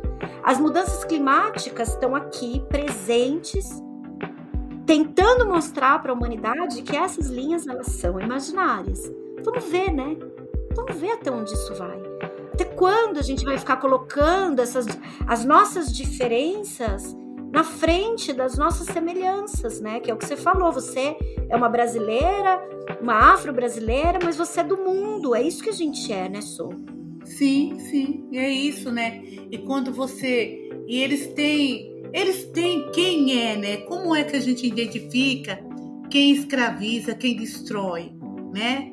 As 0.45 0.61
mudanças 0.61 1.05
climáticas 1.05 1.89
estão 1.89 2.15
aqui 2.15 2.63
presentes, 2.69 3.83
tentando 4.85 5.47
mostrar 5.47 6.03
para 6.03 6.13
a 6.13 6.15
humanidade 6.15 6.83
que 6.83 6.95
essas 6.95 7.29
linhas 7.29 7.67
elas 7.67 7.87
são 7.87 8.21
imaginárias. 8.21 9.11
Vamos 9.43 9.65
ver, 9.65 9.91
né? 9.91 10.19
Vamos 10.77 10.97
ver 10.97 11.13
até 11.13 11.31
onde 11.31 11.53
isso 11.55 11.75
vai. 11.75 11.99
Até 12.53 12.67
quando 12.67 13.19
a 13.19 13.23
gente 13.23 13.47
vai 13.47 13.57
ficar 13.57 13.77
colocando 13.77 14.61
essas 14.61 14.87
as 15.27 15.47
nossas 15.47 15.91
diferenças 15.91 17.17
na 17.53 17.63
frente 17.63 18.33
das 18.33 18.57
nossas 18.57 18.87
semelhanças, 18.87 19.79
né? 19.79 20.01
Que 20.01 20.11
é 20.11 20.15
o 20.15 20.17
que 20.17 20.25
você 20.25 20.37
falou. 20.37 20.73
Você 20.73 21.15
é 21.51 21.55
uma 21.55 21.69
brasileira, 21.69 22.67
uma 23.01 23.35
afro-brasileira, 23.35 24.19
mas 24.25 24.37
você 24.37 24.61
é 24.61 24.65
do 24.65 24.79
mundo. 24.79 25.35
É 25.35 25.43
isso 25.43 25.63
que 25.63 25.69
a 25.69 25.75
gente 25.75 26.11
é, 26.11 26.31
né, 26.31 26.41
Sou? 26.41 26.73
Sim, 27.25 27.79
sim, 27.79 28.29
é 28.33 28.51
isso, 28.51 28.91
né? 28.91 29.23
E 29.51 29.59
quando 29.59 29.93
você. 29.93 30.71
E 30.89 31.01
eles 31.01 31.29
têm. 31.35 31.93
Eles 32.13 32.45
têm 32.47 32.91
quem 32.91 33.41
é, 33.41 33.57
né? 33.57 33.77
Como 33.83 34.15
é 34.15 34.25
que 34.25 34.37
a 34.37 34.41
gente 34.41 34.67
identifica 34.67 35.63
quem 36.11 36.33
escraviza, 36.33 37.15
quem 37.15 37.37
destrói, 37.37 38.13
né? 38.53 38.93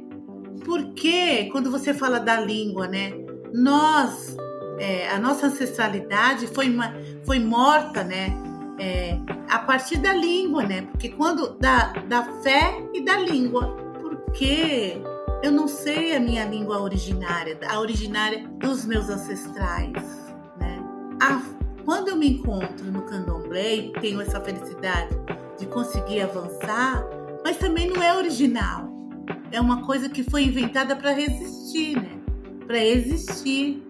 Porque 0.65 1.45
quando 1.51 1.71
você 1.71 1.93
fala 1.93 2.19
da 2.19 2.39
língua, 2.39 2.87
né? 2.87 3.13
Nós, 3.53 4.37
é, 4.77 5.09
a 5.09 5.19
nossa 5.19 5.47
ancestralidade 5.47 6.47
foi, 6.47 6.69
uma, 6.69 6.93
foi 7.25 7.39
morta, 7.39 8.03
né? 8.03 8.48
É, 8.79 9.19
a 9.49 9.59
partir 9.59 9.97
da 9.97 10.13
língua, 10.13 10.63
né? 10.63 10.83
Porque 10.83 11.09
quando 11.09 11.57
da, 11.59 11.91
da 12.07 12.23
fé 12.41 12.81
e 12.93 13.03
da 13.03 13.17
língua, 13.19 13.75
porque 14.01 15.01
eu 15.43 15.51
não 15.51 15.67
sei 15.67 16.15
a 16.15 16.19
minha 16.19 16.45
língua 16.45 16.79
originária, 16.79 17.57
a 17.67 17.79
originária 17.79 18.47
dos 18.59 18.85
meus 18.85 19.09
ancestrais, 19.09 19.93
né? 20.57 20.81
A, 21.21 21.41
quando 21.83 22.09
eu 22.09 22.15
me 22.15 22.29
encontro 22.29 22.85
no 22.91 23.01
candomblé 23.01 23.75
e 23.75 23.93
tenho 23.93 24.21
essa 24.21 24.39
felicidade 24.39 25.09
de 25.57 25.65
conseguir 25.65 26.21
avançar, 26.21 27.03
mas 27.43 27.57
também 27.57 27.87
não 27.87 28.01
é 28.01 28.15
original. 28.15 28.89
É 29.51 29.59
uma 29.59 29.83
coisa 29.83 30.07
que 30.07 30.23
foi 30.23 30.43
inventada 30.43 30.95
para 30.95 31.11
resistir, 31.11 31.95
né? 31.95 32.19
Para 32.67 32.83
existir. 32.83 33.88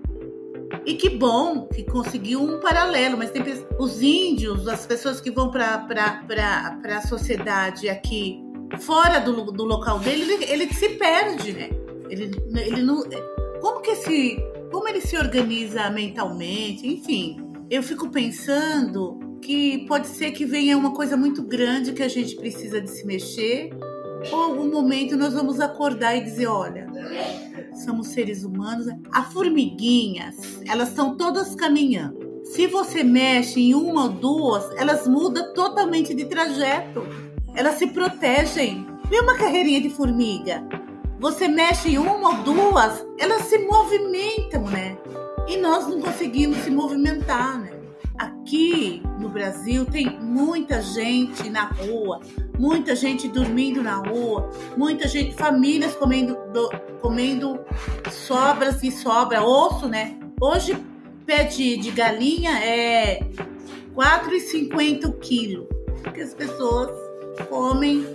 E 0.85 0.93
que 0.95 1.09
bom 1.09 1.67
que 1.67 1.83
conseguiu 1.83 2.41
um 2.41 2.59
paralelo, 2.59 3.17
mas 3.17 3.31
tem 3.31 3.43
os 3.77 4.01
índios, 4.01 4.67
as 4.67 4.85
pessoas 4.85 5.19
que 5.19 5.31
vão 5.31 5.51
para 5.51 5.87
a 6.83 7.01
sociedade 7.01 7.89
aqui 7.89 8.43
fora 8.79 9.19
do, 9.19 9.51
do 9.51 9.63
local 9.63 9.99
dele, 9.99 10.33
ele, 10.33 10.45
ele, 10.45 10.73
se 10.73 10.89
perde, 10.89 11.53
né? 11.53 11.69
Ele, 12.09 12.31
ele 12.55 12.81
não. 12.81 13.03
Como 13.61 13.81
que 13.81 13.91
esse. 13.91 14.37
Como 14.71 14.87
ele 14.87 15.01
se 15.01 15.17
organiza 15.17 15.89
mentalmente, 15.89 16.87
enfim. 16.87 17.37
Eu 17.69 17.81
fico 17.81 18.09
pensando 18.09 19.19
que 19.41 19.85
pode 19.87 20.07
ser 20.07 20.31
que 20.31 20.45
venha 20.45 20.77
uma 20.77 20.93
coisa 20.93 21.15
muito 21.15 21.41
grande 21.43 21.93
que 21.93 22.03
a 22.03 22.07
gente 22.07 22.35
precisa 22.35 22.81
de 22.81 22.89
se 22.89 23.05
mexer, 23.05 23.69
ou 24.31 24.43
algum 24.43 24.69
momento 24.69 25.15
nós 25.15 25.33
vamos 25.33 25.59
acordar 25.59 26.15
e 26.15 26.21
dizer, 26.21 26.47
olha, 26.47 26.87
somos 27.81 28.07
seres 28.07 28.43
humanos. 28.43 28.87
As 29.11 29.31
formiguinhas, 29.31 30.35
elas 30.67 30.89
estão 30.89 31.15
todas 31.15 31.55
caminhando. 31.55 32.17
Se 32.43 32.67
você 32.67 33.03
mexe 33.03 33.59
em 33.59 33.75
uma 33.75 34.03
ou 34.03 34.09
duas, 34.09 34.71
elas 34.75 35.07
mudam 35.07 35.53
totalmente 35.53 36.13
de 36.13 36.25
trajeto. 36.25 37.05
Elas 37.55 37.75
se 37.75 37.87
protegem. 37.87 38.87
Vê 39.09 39.19
uma 39.19 39.35
carreirinha 39.35 39.81
de 39.81 39.89
formiga. 39.89 40.63
Você 41.19 41.47
mexe 41.47 41.89
em 41.89 41.97
uma 41.97 42.29
ou 42.29 42.43
duas, 42.43 43.05
elas 43.17 43.43
se 43.43 43.57
movimentam, 43.59 44.63
né? 44.63 44.97
E 45.47 45.57
nós 45.57 45.87
não 45.87 45.99
conseguimos 45.99 46.57
se 46.59 46.71
movimentar, 46.71 47.59
né? 47.59 47.78
Aqui 48.19 49.01
no 49.17 49.29
Brasil 49.29 49.85
tem 49.85 50.19
muita 50.19 50.81
gente 50.81 51.49
na 51.49 51.67
rua, 51.67 52.19
muita 52.59 52.93
gente 52.93 53.29
dormindo 53.29 53.81
na 53.81 53.95
rua, 53.95 54.49
muita 54.75 55.07
gente, 55.07 55.33
famílias 55.35 55.95
comendo, 55.95 56.37
do, 56.51 56.69
comendo 57.01 57.57
sobras 58.11 58.83
e 58.83 58.91
sobra, 58.91 59.41
osso, 59.41 59.87
né? 59.87 60.19
Hoje, 60.41 60.77
pé 61.25 61.45
de, 61.45 61.77
de 61.77 61.91
galinha 61.91 62.51
é 62.59 63.21
4,50 63.95 65.05
o 65.05 65.13
quilo, 65.13 65.69
porque 66.03 66.19
as 66.19 66.33
pessoas 66.33 66.91
comem 67.47 68.05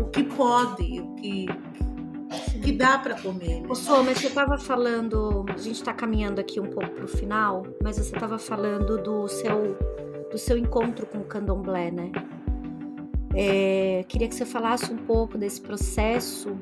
o 0.00 0.06
que 0.06 0.24
podem, 0.24 1.02
o 1.02 1.14
que, 1.14 1.46
que 2.62 2.72
dá 2.72 2.98
para 2.98 3.20
comer. 3.20 3.60
Né? 3.60 3.66
Ô, 3.68 3.74
Sô, 3.74 4.02
mas 4.02 4.18
você 4.18 4.28
estava 4.28 4.56
falando, 4.56 5.44
a 5.48 5.58
gente 5.58 5.76
está 5.76 5.92
caminhando 5.92 6.40
aqui 6.40 6.60
um 6.60 6.66
pouco 6.66 6.90
para 6.90 7.04
o 7.04 7.08
final, 7.08 7.66
mas 7.82 7.96
você 7.96 8.14
estava 8.14 8.38
falando 8.38 8.96
do 8.98 9.28
seu, 9.28 9.76
do 10.30 10.38
seu 10.38 10.56
encontro 10.56 11.06
com 11.06 11.18
o 11.18 11.24
candomblé, 11.24 11.90
né? 11.90 12.12
É, 13.34 14.04
queria 14.08 14.28
que 14.28 14.34
você 14.34 14.44
falasse 14.44 14.92
um 14.92 14.98
pouco 14.98 15.36
desse 15.38 15.60
processo 15.60 16.56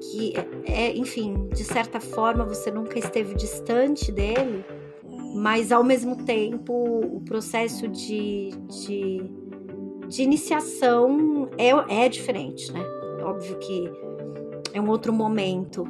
que 0.00 0.32
é, 0.64 0.96
enfim, 0.96 1.48
de 1.48 1.64
certa 1.64 2.00
forma 2.00 2.44
você 2.44 2.70
nunca 2.70 2.98
esteve 2.98 3.34
distante 3.34 4.12
dele, 4.12 4.64
mas 5.34 5.72
ao 5.72 5.82
mesmo 5.82 6.24
tempo 6.24 6.72
o 6.72 7.20
processo 7.22 7.88
de, 7.88 8.50
de 8.68 9.30
de 10.10 10.24
iniciação 10.24 11.48
é, 11.56 11.70
é 12.04 12.08
diferente, 12.08 12.72
né? 12.72 12.84
Óbvio 13.22 13.56
que 13.58 13.88
é 14.72 14.80
um 14.80 14.88
outro 14.88 15.12
momento. 15.12 15.84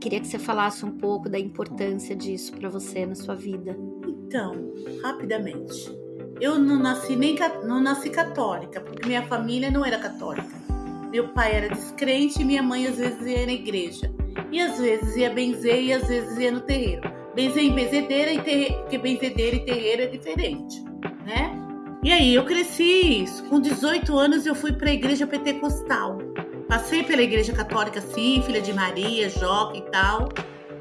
Queria 0.00 0.20
que 0.20 0.26
você 0.26 0.38
falasse 0.38 0.84
um 0.84 0.92
pouco 0.98 1.28
da 1.28 1.38
importância 1.38 2.14
disso 2.14 2.52
para 2.52 2.68
você 2.68 3.06
na 3.06 3.14
sua 3.14 3.34
vida. 3.34 3.76
Então, 4.06 4.72
rapidamente. 5.02 5.96
Eu 6.40 6.58
não 6.58 6.78
nasci 6.78 7.16
nem 7.16 7.36
não 7.64 7.80
nasci 7.80 8.10
católica, 8.10 8.80
porque 8.80 9.06
minha 9.06 9.22
família 9.22 9.70
não 9.70 9.84
era 9.84 9.98
católica. 9.98 10.64
Meu 11.10 11.28
pai 11.28 11.54
era 11.54 11.68
descrente 11.68 12.42
e 12.42 12.44
minha 12.44 12.62
mãe 12.62 12.86
às 12.86 12.96
vezes 12.96 13.24
ia 13.24 13.46
na 13.46 13.52
igreja. 13.52 14.12
E 14.50 14.60
às 14.60 14.78
vezes 14.78 15.16
ia 15.16 15.30
benzer 15.30 15.80
e 15.82 15.92
às 15.92 16.08
vezes 16.08 16.36
ia 16.36 16.50
no 16.50 16.60
terreiro. 16.60 17.02
Benzer 17.34 17.64
em 17.64 17.74
benzedeira 17.74 18.32
e 18.32 18.42
terreiro, 18.42 18.80
porque 18.80 18.98
benzedeira 18.98 19.56
e 19.56 19.64
terreiro 19.64 20.02
é 20.02 20.06
diferente, 20.06 20.82
né? 21.24 21.64
E 22.02 22.12
aí 22.12 22.34
eu 22.34 22.44
cresci 22.44 23.22
isso. 23.22 23.44
Com 23.44 23.60
18 23.60 24.16
anos 24.18 24.44
eu 24.44 24.54
fui 24.54 24.72
para 24.72 24.90
a 24.90 24.92
igreja 24.92 25.26
pentecostal. 25.26 26.18
Passei 26.68 27.02
pela 27.02 27.22
igreja 27.22 27.52
católica, 27.52 28.00
sim, 28.00 28.42
filha 28.42 28.60
de 28.60 28.72
Maria, 28.72 29.28
Joca 29.28 29.76
e 29.76 29.82
tal, 29.82 30.28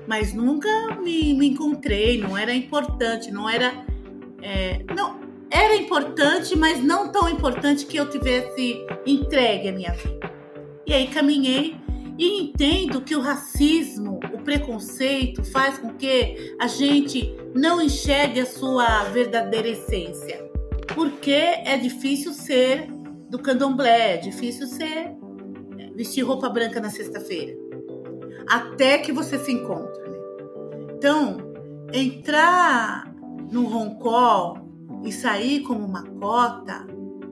mas 0.07 0.33
nunca 0.33 0.69
me, 1.01 1.33
me 1.33 1.49
encontrei, 1.49 2.19
não 2.19 2.37
era 2.37 2.53
importante, 2.53 3.31
não 3.31 3.49
era. 3.49 3.85
é, 4.41 4.83
não, 4.95 5.23
era 5.53 5.75
importante, 5.75 6.57
mas 6.57 6.83
não 6.83 7.11
tão 7.11 7.29
importante 7.29 7.85
que 7.85 7.95
eu 7.95 8.09
tivesse 8.09 8.83
entregue 9.05 9.69
a 9.69 9.71
minha 9.71 9.91
vida. 9.91 10.31
E 10.87 10.93
aí 10.93 11.07
caminhei 11.07 11.75
e 12.17 12.41
entendo 12.41 13.01
que 13.01 13.15
o 13.15 13.21
racismo, 13.21 14.19
o 14.33 14.39
preconceito 14.39 15.43
faz 15.43 15.77
com 15.77 15.93
que 15.93 16.55
a 16.59 16.67
gente 16.67 17.35
não 17.53 17.79
enxergue 17.79 18.39
a 18.39 18.45
sua 18.45 19.03
verdadeira 19.05 19.67
essência. 19.67 20.43
Porque 20.95 21.31
é 21.31 21.77
difícil 21.77 22.33
ser 22.33 22.87
do 23.29 23.39
candomblé, 23.39 24.15
é 24.15 24.17
difícil 24.17 24.67
ser 24.67 25.15
vestir 25.95 26.23
roupa 26.23 26.49
branca 26.49 26.79
na 26.79 26.89
sexta-feira. 26.89 27.57
Até 28.47 28.97
que 28.97 29.11
você 29.11 29.37
se 29.39 29.51
encontra. 29.51 30.09
Né? 30.09 30.17
Então, 30.95 31.37
entrar 31.93 33.13
no 33.51 33.65
roncol 33.65 34.57
e 35.03 35.11
sair 35.11 35.61
como 35.61 35.85
uma 35.85 36.03
cota 36.03 36.85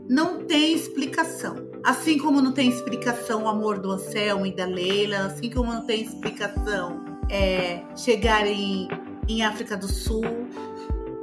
não 0.09 0.43
tem 0.43 0.73
explicação. 0.73 1.69
Assim 1.83 2.17
como 2.17 2.41
não 2.41 2.51
tem 2.51 2.69
explicação 2.69 3.43
o 3.43 3.47
amor 3.47 3.79
do 3.79 3.91
Anselmo 3.91 4.45
e 4.45 4.55
da 4.55 4.65
Leila, 4.65 5.25
assim 5.25 5.49
como 5.49 5.73
não 5.73 5.85
tem 5.85 6.03
explicação 6.03 7.03
é, 7.29 7.81
chegar 7.95 8.45
em, 8.45 8.87
em 9.27 9.41
África 9.43 9.75
do 9.75 9.87
Sul, 9.87 10.23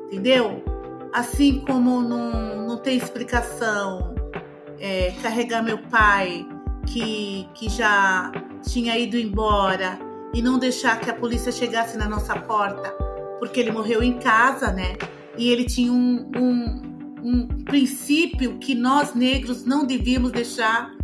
entendeu? 0.07 0.63
Assim 1.13 1.61
como 1.61 2.01
não, 2.01 2.67
não 2.67 2.77
tem 2.79 2.97
explicação 2.97 4.15
é, 4.81 5.13
carregar 5.23 5.63
meu 5.63 5.79
pai, 5.79 6.47
que, 6.93 7.49
que 7.55 7.69
já 7.69 8.33
tinha 8.63 8.99
ido 8.99 9.17
embora, 9.17 9.99
e 10.35 10.43
não 10.43 10.59
deixar 10.59 11.01
que 11.01 11.11
a 11.11 11.15
polícia 11.15 11.51
chegasse 11.51 11.97
na 11.97 12.09
nossa 12.09 12.39
porta, 12.39 12.91
porque 13.39 13.61
ele 13.61 13.71
morreu 13.71 14.03
em 14.03 14.19
casa, 14.19 14.71
né? 14.73 14.97
E 15.37 15.49
ele 15.49 15.65
tinha 15.65 15.93
um, 15.93 16.31
um, 16.37 16.83
um 17.23 17.47
princípio 17.65 18.59
que 18.59 18.75
nós 18.75 19.15
negros 19.15 19.65
não 19.65 19.87
devíamos 19.87 20.33
deixar 20.33 20.95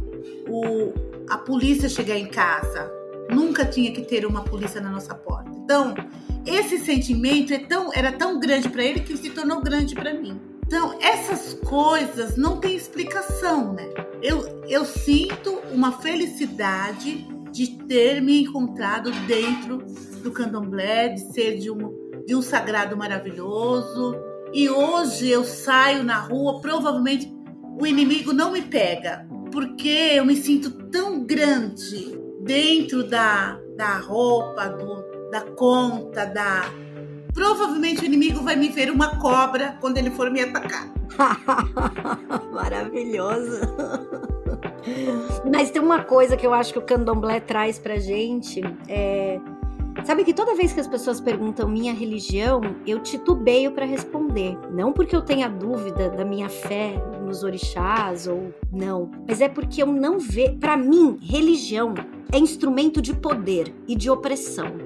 o, 0.48 0.92
a 1.28 1.38
polícia 1.38 1.88
chegar 1.88 2.18
em 2.18 2.26
casa. 2.26 2.90
Nunca 3.30 3.64
tinha 3.64 3.90
que 3.92 4.02
ter 4.02 4.26
uma 4.26 4.42
polícia 4.42 4.80
na 4.80 4.90
nossa 4.90 5.14
porta. 5.14 5.50
Então, 5.64 5.94
esse 6.44 6.78
sentimento 6.78 7.54
é 7.54 7.58
tão, 7.58 7.90
era 7.94 8.12
tão 8.12 8.38
grande 8.38 8.68
para 8.68 8.82
ele 8.84 9.00
que 9.00 9.16
se 9.16 9.30
tornou 9.30 9.62
grande 9.62 9.94
para 9.94 10.12
mim. 10.12 10.38
Então, 10.66 10.98
essas 11.00 11.54
coisas 11.54 12.36
não 12.36 12.58
têm 12.58 12.74
explicação, 12.74 13.72
né? 13.74 13.88
Eu, 14.22 14.64
eu 14.66 14.84
sinto 14.84 15.60
uma 15.70 15.92
felicidade 15.92 17.26
de 17.52 17.78
ter 17.84 18.20
me 18.20 18.42
encontrado 18.42 19.10
dentro 19.26 19.78
do 20.22 20.32
candomblé, 20.32 21.08
de 21.08 21.20
ser 21.32 21.58
de 21.58 21.70
um, 21.70 21.94
de 22.26 22.34
um 22.34 22.42
sagrado 22.42 22.96
maravilhoso. 22.96 24.16
E 24.52 24.68
hoje 24.68 25.28
eu 25.28 25.44
saio 25.44 26.02
na 26.02 26.18
rua, 26.18 26.60
provavelmente 26.60 27.32
o 27.80 27.86
inimigo 27.86 28.32
não 28.32 28.52
me 28.52 28.62
pega, 28.62 29.26
porque 29.52 30.12
eu 30.14 30.24
me 30.24 30.36
sinto 30.36 30.70
tão 30.88 31.24
grande 31.24 32.18
dentro 32.40 33.04
da, 33.04 33.60
da 33.76 33.98
roupa, 33.98 34.68
do, 34.68 35.30
da 35.30 35.42
conta, 35.42 36.24
da. 36.24 36.64
Provavelmente 37.34 38.02
o 38.02 38.04
inimigo 38.04 38.40
vai 38.40 38.54
me 38.54 38.68
ver 38.68 38.90
uma 38.90 39.16
cobra 39.16 39.76
quando 39.80 39.98
ele 39.98 40.10
for 40.10 40.30
me 40.30 40.40
atacar. 40.40 40.88
Maravilhoso. 42.52 43.60
Mas 45.50 45.70
tem 45.70 45.82
uma 45.82 46.04
coisa 46.04 46.36
que 46.36 46.46
eu 46.46 46.54
acho 46.54 46.72
que 46.72 46.78
o 46.78 46.82
candomblé 46.82 47.40
traz 47.40 47.78
pra 47.78 47.96
gente. 47.96 48.62
É... 48.88 49.40
Sabe 50.04 50.24
que 50.24 50.34
toda 50.34 50.54
vez 50.54 50.72
que 50.72 50.80
as 50.80 50.86
pessoas 50.86 51.20
perguntam 51.20 51.68
minha 51.68 51.94
religião, 51.94 52.60
eu 52.86 53.00
titubeio 53.00 53.72
para 53.72 53.86
responder. 53.86 54.58
Não 54.70 54.92
porque 54.92 55.16
eu 55.16 55.22
tenha 55.22 55.48
dúvida 55.48 56.10
da 56.10 56.24
minha 56.24 56.48
fé 56.48 56.94
nos 57.24 57.42
orixás 57.42 58.26
ou 58.26 58.52
não, 58.72 59.10
mas 59.26 59.40
é 59.40 59.48
porque 59.48 59.82
eu 59.82 59.86
não 59.86 60.18
vejo. 60.18 60.58
Para 60.58 60.76
mim, 60.76 61.18
religião 61.22 61.94
é 62.32 62.38
instrumento 62.38 63.00
de 63.00 63.14
poder 63.14 63.72
e 63.88 63.94
de 63.96 64.10
opressão. 64.10 64.83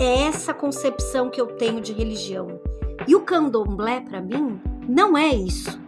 É 0.00 0.22
essa 0.22 0.54
concepção 0.54 1.28
que 1.28 1.38
eu 1.38 1.46
tenho 1.46 1.78
de 1.78 1.92
religião. 1.92 2.58
E 3.06 3.14
o 3.14 3.20
candomblé, 3.20 4.00
para 4.00 4.18
mim, 4.18 4.58
não 4.88 5.14
é 5.14 5.28
isso. 5.28 5.78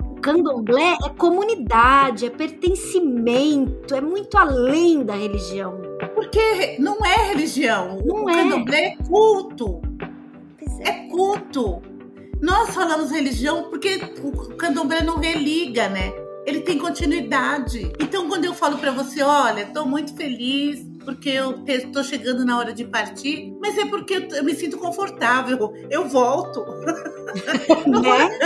O 0.00 0.14
candomblé 0.14 0.96
é 1.04 1.10
comunidade, 1.10 2.24
é 2.24 2.30
pertencimento, 2.30 3.94
é 3.94 4.00
muito 4.00 4.38
além 4.38 5.04
da 5.04 5.14
religião. 5.14 5.82
Porque 6.14 6.78
não 6.78 7.04
é 7.04 7.28
religião. 7.28 7.98
Não 8.06 8.24
o 8.24 8.30
é. 8.30 8.32
candomblé 8.32 8.84
é 8.86 8.96
culto. 9.06 9.82
É. 10.80 10.88
É 10.88 10.92
culto. 11.10 11.82
Nós 12.40 12.70
falamos 12.74 13.10
religião 13.10 13.68
porque 13.68 14.00
o 14.22 14.56
candomblé 14.56 15.02
não 15.02 15.18
religa, 15.18 15.90
né? 15.90 16.10
Ele 16.46 16.62
tem 16.62 16.78
continuidade. 16.78 17.92
Então, 18.00 18.30
quando 18.30 18.46
eu 18.46 18.54
falo 18.54 18.78
pra 18.78 18.92
você, 18.92 19.22
olha, 19.22 19.66
tô 19.66 19.84
muito 19.84 20.16
feliz 20.16 20.87
porque 21.08 21.30
eu 21.30 21.64
tô 21.90 22.04
chegando 22.04 22.44
na 22.44 22.58
hora 22.58 22.70
de 22.70 22.84
partir, 22.84 23.50
mas 23.62 23.78
é 23.78 23.86
porque 23.86 24.28
eu, 24.30 24.44
me 24.44 24.54
sinto 24.54 24.76
confortável. 24.76 25.72
Eu 25.88 26.06
volto. 26.06 26.62
Né? 27.86 28.30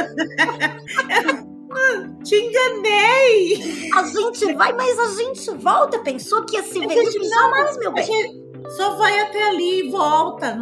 Te 2.24 2.36
enganei. 2.36 3.90
A 3.94 4.04
gente 4.04 4.52
vai, 4.54 4.72
mas 4.72 4.98
a 4.98 5.06
gente 5.16 5.50
volta. 5.52 6.00
Pensou 6.00 6.44
que 6.44 6.56
ia 6.56 6.62
se 6.62 6.84
A 6.84 6.88
ver 6.88 7.30
não 7.30 7.50
mais, 7.50 7.78
meu 7.78 7.92
bem. 7.92 8.04
só 8.76 8.96
vai 8.96 9.20
até 9.20 9.48
ali 9.48 9.86
e 9.86 9.90
volta. 9.90 10.58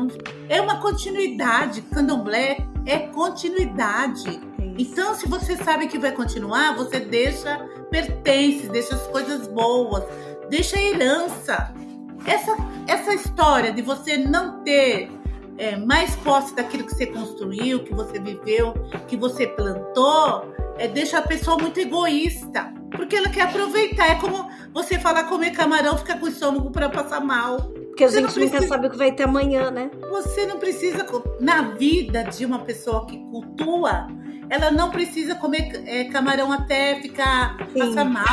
É 0.49 0.61
uma 0.61 0.81
continuidade. 0.81 1.83
Candomblé 1.83 2.59
é 2.87 2.99
continuidade. 2.99 4.41
Então, 4.79 5.15
se 5.15 5.27
você 5.27 5.57
sabe 5.57 5.89
que 5.89 5.99
vai 5.99 6.13
continuar, 6.13 6.77
você 6.77 7.01
deixa 7.01 7.59
pertences, 7.91 8.69
deixa 8.69 8.95
as 8.95 9.07
coisas 9.07 9.49
boas, 9.49 10.05
deixa 10.49 10.77
a 10.77 10.83
herança. 10.83 11.80
Essa, 12.27 12.57
essa 12.87 13.15
história 13.15 13.73
de 13.73 13.83
você 13.83 14.17
não 14.19 14.63
ter 14.63 15.11
é, 15.59 15.77
mais 15.77 16.15
posse 16.17 16.55
daquilo 16.55 16.85
que 16.85 16.95
você 16.95 17.07
construiu, 17.07 17.83
que 17.85 17.95
você 17.95 18.19
viveu, 18.19 18.75
que 19.09 19.17
você 19.17 19.47
plantou, 19.47 20.55
é, 20.79 20.89
deixa 20.89 21.19
a 21.19 21.23
pessoa 21.23 21.57
muito 21.59 21.79
egoísta. 21.81 22.73
Porque 22.91 23.17
ela 23.17 23.29
quer 23.29 23.43
aproveitar. 23.43 24.11
É 24.11 24.15
como 24.17 24.49
você 24.73 24.99
falar 24.99 25.25
comer 25.25 25.51
camarão, 25.53 25.97
ficar 25.97 26.19
com 26.19 26.27
o 26.27 26.29
estômago 26.29 26.71
para 26.71 26.89
passar 26.89 27.21
mal. 27.21 27.59
Porque 27.89 28.05
a 28.05 28.09
Você 28.09 28.21
gente 28.21 28.39
nunca 28.39 28.51
precisa- 28.51 28.69
sabe 28.69 28.87
o 28.87 28.91
que 28.91 28.97
vai 28.97 29.13
ter 29.13 29.25
amanhã, 29.25 29.71
né? 29.71 29.91
Você 30.11 30.47
não 30.47 30.59
precisa, 30.59 31.07
na 31.41 31.63
vida 31.73 32.23
de 32.25 32.45
uma 32.45 32.61
pessoa 32.61 33.07
que 33.07 33.19
cultua, 33.31 34.07
ela 34.49 34.71
não 34.71 34.91
precisa 34.91 35.35
comer 35.35 35.83
é, 35.87 36.05
camarão 36.05 36.51
até 36.51 37.01
ficar 37.01 37.57
Sim. 37.73 37.79
passar 37.79 38.05
mal. 38.05 38.25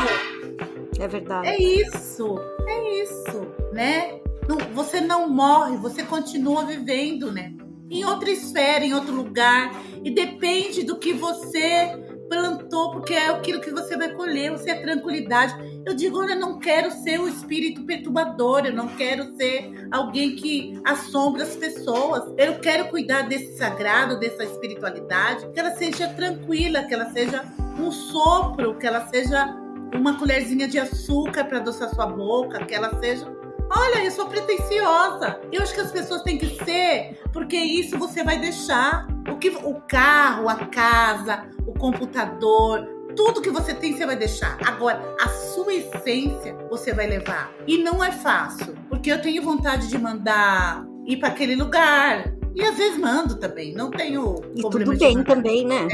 É 0.99 1.07
verdade. 1.07 1.47
É 1.47 1.61
isso, 1.61 2.39
é 2.67 3.03
isso, 3.03 3.47
né? 3.77 4.19
Não- 4.49 4.57
você 4.73 4.99
não 4.99 5.29
morre, 5.29 5.77
você 5.77 6.01
continua 6.01 6.65
vivendo, 6.65 7.31
né? 7.31 7.53
Em 7.91 8.03
outra 8.03 8.31
esfera, 8.31 8.83
em 8.83 8.93
outro 8.93 9.13
lugar. 9.13 9.71
E 10.03 10.09
depende 10.09 10.83
do 10.83 10.97
que 10.97 11.13
você 11.13 11.95
plantou, 12.27 12.91
porque 12.91 13.13
é 13.13 13.29
aquilo 13.29 13.61
que 13.61 13.69
você 13.69 13.95
vai 13.95 14.11
colher, 14.13 14.51
você 14.51 14.71
é 14.71 14.81
tranquilidade. 14.81 15.53
Eu 15.85 15.93
digo, 15.93 16.19
olha, 16.19 16.33
eu 16.33 16.39
não 16.39 16.57
quero 16.57 16.89
ser 16.91 17.19
o 17.19 17.27
espírito 17.27 17.85
perturbador, 17.85 18.65
eu 18.65 18.73
não 18.73 18.87
quero 18.87 19.35
ser 19.37 19.87
alguém 19.91 20.35
que 20.35 20.81
assombra 20.83 21.43
as 21.43 21.55
pessoas. 21.55 22.33
Eu 22.35 22.59
quero 22.59 22.89
cuidar 22.89 23.29
desse 23.29 23.57
sagrado, 23.57 24.19
dessa 24.19 24.43
espiritualidade, 24.43 25.47
que 25.53 25.59
ela 25.59 25.71
seja 25.75 26.07
tranquila, 26.09 26.83
que 26.83 26.95
ela 26.95 27.11
seja 27.11 27.45
um 27.79 27.91
sopro, 27.91 28.75
que 28.75 28.87
ela 28.87 29.07
seja 29.07 29.55
uma 29.93 30.17
colherzinha 30.17 30.67
de 30.67 30.79
açúcar 30.79 31.45
para 31.45 31.59
adoçar 31.59 31.93
sua 31.93 32.07
boca, 32.07 32.65
que 32.65 32.73
ela 32.73 32.99
seja. 32.99 33.36
Olha, 33.69 34.03
eu 34.03 34.11
sou 34.11 34.27
pretensiosa. 34.27 35.39
Eu 35.51 35.61
acho 35.61 35.73
que 35.73 35.81
as 35.81 35.91
pessoas 35.91 36.23
têm 36.23 36.37
que 36.37 36.63
ser, 36.63 37.19
porque 37.33 37.57
isso 37.57 37.97
você 37.97 38.23
vai 38.23 38.39
deixar. 38.39 39.07
O 39.29 39.37
que 39.37 39.49
o 39.49 39.81
carro, 39.87 40.47
a 40.47 40.55
casa, 40.67 41.45
o 41.65 41.73
computador, 41.73 42.87
tudo 43.15 43.41
que 43.41 43.49
você 43.49 43.73
tem 43.73 43.95
você 43.95 44.05
vai 44.05 44.15
deixar. 44.15 44.57
Agora, 44.65 45.01
a 45.19 45.27
sua 45.27 45.73
essência 45.73 46.55
você 46.69 46.93
vai 46.93 47.07
levar. 47.07 47.51
E 47.65 47.77
não 47.79 48.03
é 48.03 48.11
fácil, 48.11 48.75
porque 48.89 49.11
eu 49.11 49.21
tenho 49.21 49.41
vontade 49.41 49.89
de 49.89 49.97
mandar 49.97 50.85
ir 51.05 51.17
para 51.17 51.29
aquele 51.29 51.55
lugar. 51.55 52.33
E 52.55 52.63
às 52.63 52.75
vezes 52.75 52.97
mando 52.97 53.35
também, 53.35 53.73
não 53.73 53.91
tenho 53.91 54.35
E 54.55 54.61
tudo 54.61 54.97
bem 54.97 55.17
mandar 55.17 55.35
também, 55.35 55.65
né? 55.65 55.87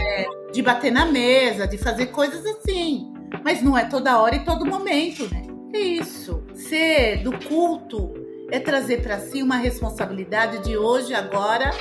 de 0.54 0.62
bater 0.62 0.92
na 0.92 1.06
mesa, 1.06 1.68
de 1.68 1.78
fazer 1.78 2.08
coisas 2.08 2.46
assim. 2.46 3.12
Mas 3.44 3.62
não 3.62 3.78
é 3.78 3.86
toda 3.86 4.20
hora 4.20 4.36
e 4.36 4.46
todo 4.46 4.66
momento, 4.66 5.28
né? 5.34 5.53
É 5.74 5.80
isso. 5.80 6.44
Ser 6.54 7.24
do 7.24 7.32
culto 7.48 8.14
é 8.52 8.60
trazer 8.60 9.02
para 9.02 9.20
si 9.20 9.42
uma 9.42 9.58
responsabilidade 9.58 10.64
de 10.64 10.78
hoje, 10.78 11.14
agora, 11.14 11.72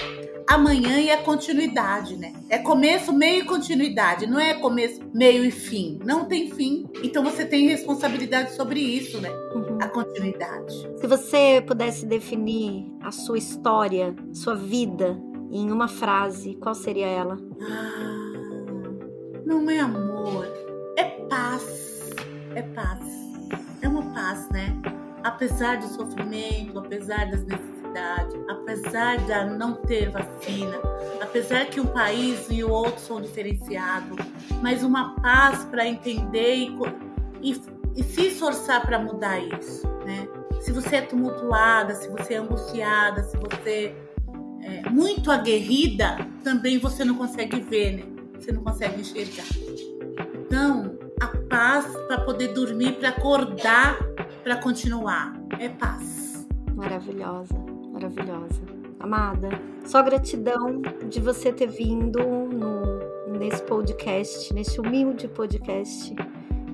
amanhã 0.48 0.98
e 0.98 1.10
a 1.10 1.18
continuidade, 1.18 2.16
né? 2.16 2.32
É 2.48 2.58
começo, 2.58 3.12
meio 3.12 3.42
e 3.42 3.44
continuidade, 3.44 4.26
não 4.26 4.40
é 4.40 4.54
começo, 4.54 5.00
meio 5.12 5.44
e 5.44 5.50
fim. 5.50 5.98
Não 6.04 6.24
tem 6.24 6.50
fim. 6.50 6.88
Então 7.02 7.22
você 7.22 7.44
tem 7.44 7.68
responsabilidade 7.68 8.54
sobre 8.54 8.80
isso, 8.80 9.20
né? 9.20 9.30
Uhum. 9.54 9.78
A 9.80 9.88
continuidade. 9.88 10.88
Se 10.96 11.06
você 11.06 11.62
pudesse 11.66 12.06
definir 12.06 12.86
a 13.02 13.10
sua 13.10 13.36
história, 13.36 14.14
sua 14.32 14.54
vida, 14.54 15.20
em 15.50 15.70
uma 15.70 15.88
frase, 15.88 16.54
qual 16.54 16.74
seria 16.74 17.06
ela? 17.06 17.38
Ah, 17.60 18.32
não 19.44 19.68
é 19.68 19.78
amor, 19.78 20.46
é 20.96 21.04
paz. 21.28 22.10
É 22.54 22.62
paz. 22.62 23.21
É 23.82 23.88
uma 23.88 24.02
paz, 24.14 24.48
né? 24.50 24.74
Apesar 25.22 25.78
do 25.78 25.86
sofrimento, 25.88 26.78
apesar 26.78 27.30
das 27.30 27.44
necessidades, 27.44 28.34
apesar 28.48 29.18
de 29.18 29.56
não 29.56 29.74
ter 29.74 30.10
vacina, 30.10 30.80
apesar 31.20 31.66
que 31.66 31.80
um 31.80 31.86
país 31.86 32.46
e 32.48 32.64
o 32.64 32.70
outro 32.70 33.00
são 33.00 33.20
diferenciados, 33.20 34.16
mas 34.62 34.82
uma 34.82 35.14
paz 35.16 35.64
para 35.64 35.86
entender 35.86 36.56
e, 36.56 36.78
e, 37.42 37.60
e 37.96 38.02
se 38.02 38.28
esforçar 38.28 38.80
para 38.82 38.98
mudar 38.98 39.38
isso, 39.38 39.86
né? 40.06 40.26
Se 40.60 40.72
você 40.72 40.96
é 40.96 41.02
tumultuada, 41.02 41.94
se 41.94 42.08
você 42.08 42.34
é 42.34 42.36
angustiada, 42.38 43.24
se 43.24 43.36
você 43.36 43.94
é 44.62 44.88
muito 44.88 45.30
aguerrida, 45.30 46.16
também 46.44 46.78
você 46.78 47.04
não 47.04 47.16
consegue 47.16 47.60
ver, 47.60 47.96
né? 47.96 48.02
Você 48.38 48.52
não 48.52 48.62
consegue 48.62 49.00
enxergar. 49.00 49.46
Então, 50.34 50.98
paz 51.52 51.84
para 52.08 52.18
poder 52.22 52.48
dormir, 52.54 52.92
para 52.92 53.10
acordar, 53.10 53.98
para 54.42 54.56
continuar. 54.56 55.34
É 55.60 55.68
paz. 55.68 56.48
Maravilhosa, 56.74 57.54
maravilhosa. 57.92 58.62
Amada, 58.98 59.50
só 59.84 60.02
gratidão 60.02 60.80
de 61.10 61.20
você 61.20 61.52
ter 61.52 61.66
vindo 61.66 62.18
no, 62.20 63.36
nesse 63.38 63.62
podcast, 63.64 64.54
nesse 64.54 64.80
humilde 64.80 65.28
podcast, 65.28 66.16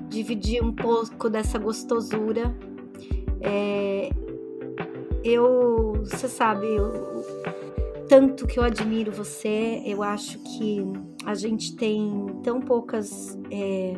dividir 0.07 0.63
um 0.63 0.71
pouco 0.73 1.29
dessa 1.29 1.59
gostosura. 1.59 2.55
É, 3.41 4.09
eu, 5.25 5.93
você 6.05 6.29
sabe, 6.29 6.67
eu- 6.67 7.25
tanto 8.07 8.47
que 8.47 8.57
eu 8.57 8.63
admiro 8.63 9.11
você, 9.11 9.83
eu 9.85 10.01
acho 10.01 10.39
que 10.39 10.81
a 11.25 11.35
gente 11.35 11.75
tem 11.75 12.27
tão 12.43 12.61
poucas 12.61 13.37
é, 13.51 13.93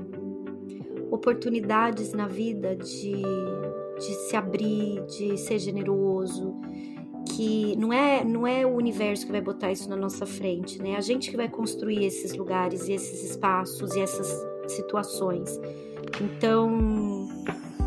oportunidades 1.12 2.14
na 2.14 2.28
vida 2.28 2.76
de 2.76 3.22
de 4.00 4.16
se 4.16 4.36
abrir, 4.36 5.06
de 5.06 5.38
ser 5.38 5.60
generoso, 5.60 6.56
que 7.36 7.76
não 7.78 7.94
é 7.94 8.24
não 8.24 8.48
é 8.48 8.66
o 8.66 8.76
universo 8.76 9.26
que 9.26 9.32
vai 9.32 9.42
botar 9.42 9.72
isso 9.72 9.88
na 9.90 9.96
nossa 9.96 10.26
frente, 10.26 10.82
né? 10.82 10.96
A 10.96 11.02
gente 11.02 11.30
que 11.30 11.38
vai 11.38 11.48
construir 11.48 12.06
esses 12.06 12.36
lugares 12.36 12.88
e 12.88 12.94
esses 12.94 13.24
espaços 13.30 13.94
e 13.96 14.00
essas 14.00 14.28
situações. 14.68 15.60
Então, 16.20 17.28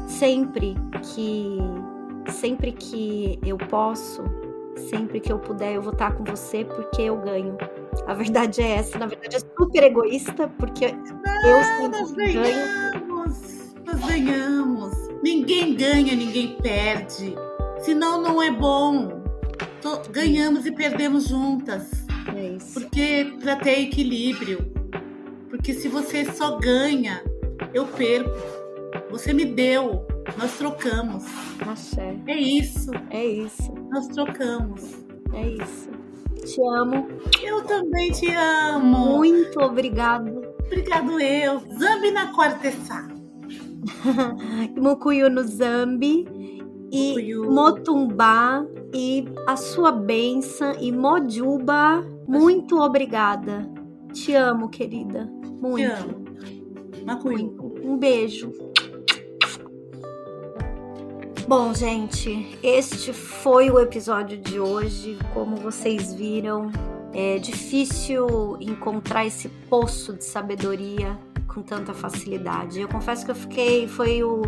sempre 0.07 0.75
que 1.15 1.59
sempre 2.31 2.73
que 2.73 3.39
eu 3.45 3.59
posso, 3.59 4.23
sempre 4.89 5.19
que 5.19 5.33
eu 5.33 5.39
puder, 5.39 5.75
eu 5.75 5.83
vou 5.83 5.93
estar 5.93 6.13
com 6.13 6.25
você 6.25 6.65
porque 6.65 7.03
eu 7.03 7.17
ganho. 7.17 7.57
A 8.07 8.15
verdade 8.15 8.63
é 8.63 8.77
essa, 8.77 8.99
na 8.99 9.07
verdade 9.07 9.37
é 9.37 9.41
super 9.41 9.83
egoísta, 9.83 10.49
porque 10.59 10.87
eu 10.87 11.91
Nós 11.91 12.09
sempre 12.09 12.33
ganho. 12.33 12.94
Nós 13.87 14.01
ganhamos. 14.07 14.95
Ninguém 15.23 15.75
ganha, 15.75 16.15
ninguém 16.15 16.57
perde. 16.63 17.35
Senão 17.81 18.21
não 18.21 18.43
é 18.43 18.51
bom. 18.51 19.23
Ganhamos 20.11 20.65
e 20.67 20.73
perdemos 20.73 21.29
juntas. 21.29 21.91
É 22.35 22.49
isso. 22.57 22.73
Porque 22.81 23.35
para 23.41 23.57
ter 23.57 23.81
equilíbrio. 23.81 24.71
Porque 25.51 25.75
se 25.75 25.89
você 25.89 26.25
só 26.25 26.59
ganha, 26.59 27.23
eu 27.73 27.87
perco. 27.87 28.31
Você 29.11 29.33
me 29.33 29.45
deu, 29.45 30.07
nós 30.39 30.57
trocamos. 30.57 31.25
Axé. 31.61 32.17
É 32.27 32.37
isso, 32.37 32.91
É 33.11 33.25
isso. 33.25 33.73
nós 33.91 34.09
trocamos. 34.09 34.83
É 35.33 35.47
isso. 35.49 35.91
Te 36.45 36.61
amo. 36.77 37.09
Eu 37.43 37.63
também 37.65 38.11
te 38.11 38.29
amo. 38.35 39.17
Muito 39.17 39.61
obrigado. 39.61 40.43
Obrigado 40.67 41.21
eu. 41.21 41.61
Zambi 41.79 42.11
na 42.11 42.33
Mukuyu 44.77 45.29
no 45.31 45.43
Zambi 45.43 46.27
e. 46.91 47.35
Motumbá 47.35 48.65
e 48.93 49.25
a 49.47 49.57
sua 49.57 49.93
benção 49.93 50.75
e 50.81 50.93
Mojuba. 50.93 52.05
Muito 52.27 52.81
obrigada. 52.81 53.69
Te 54.13 54.35
amo, 54.35 54.69
querida. 54.69 55.31
Muito. 55.61 55.77
Te 55.77 55.85
amo. 55.85 56.25
Macuyu. 57.05 57.39
Muito. 57.39 57.87
Um 57.87 57.99
beijo. 57.99 58.53
Bom, 61.47 61.75
gente, 61.75 62.59
este 62.63 63.13
foi 63.13 63.71
o 63.71 63.79
episódio 63.79 64.39
de 64.39 64.59
hoje. 64.59 65.19
Como 65.35 65.57
vocês 65.57 66.15
viram, 66.15 66.71
é 67.13 67.39
difícil 67.39 68.57
encontrar 68.61 69.27
esse 69.27 69.49
poço 69.69 70.15
de 70.15 70.25
sabedoria 70.25 71.19
com 71.55 71.63
tanta 71.63 71.95
facilidade. 71.95 72.81
Eu 72.81 72.89
confesso 72.89 73.25
que 73.25 73.31
eu 73.31 73.35
fiquei, 73.35 73.87
foi 73.87 74.23
o, 74.25 74.43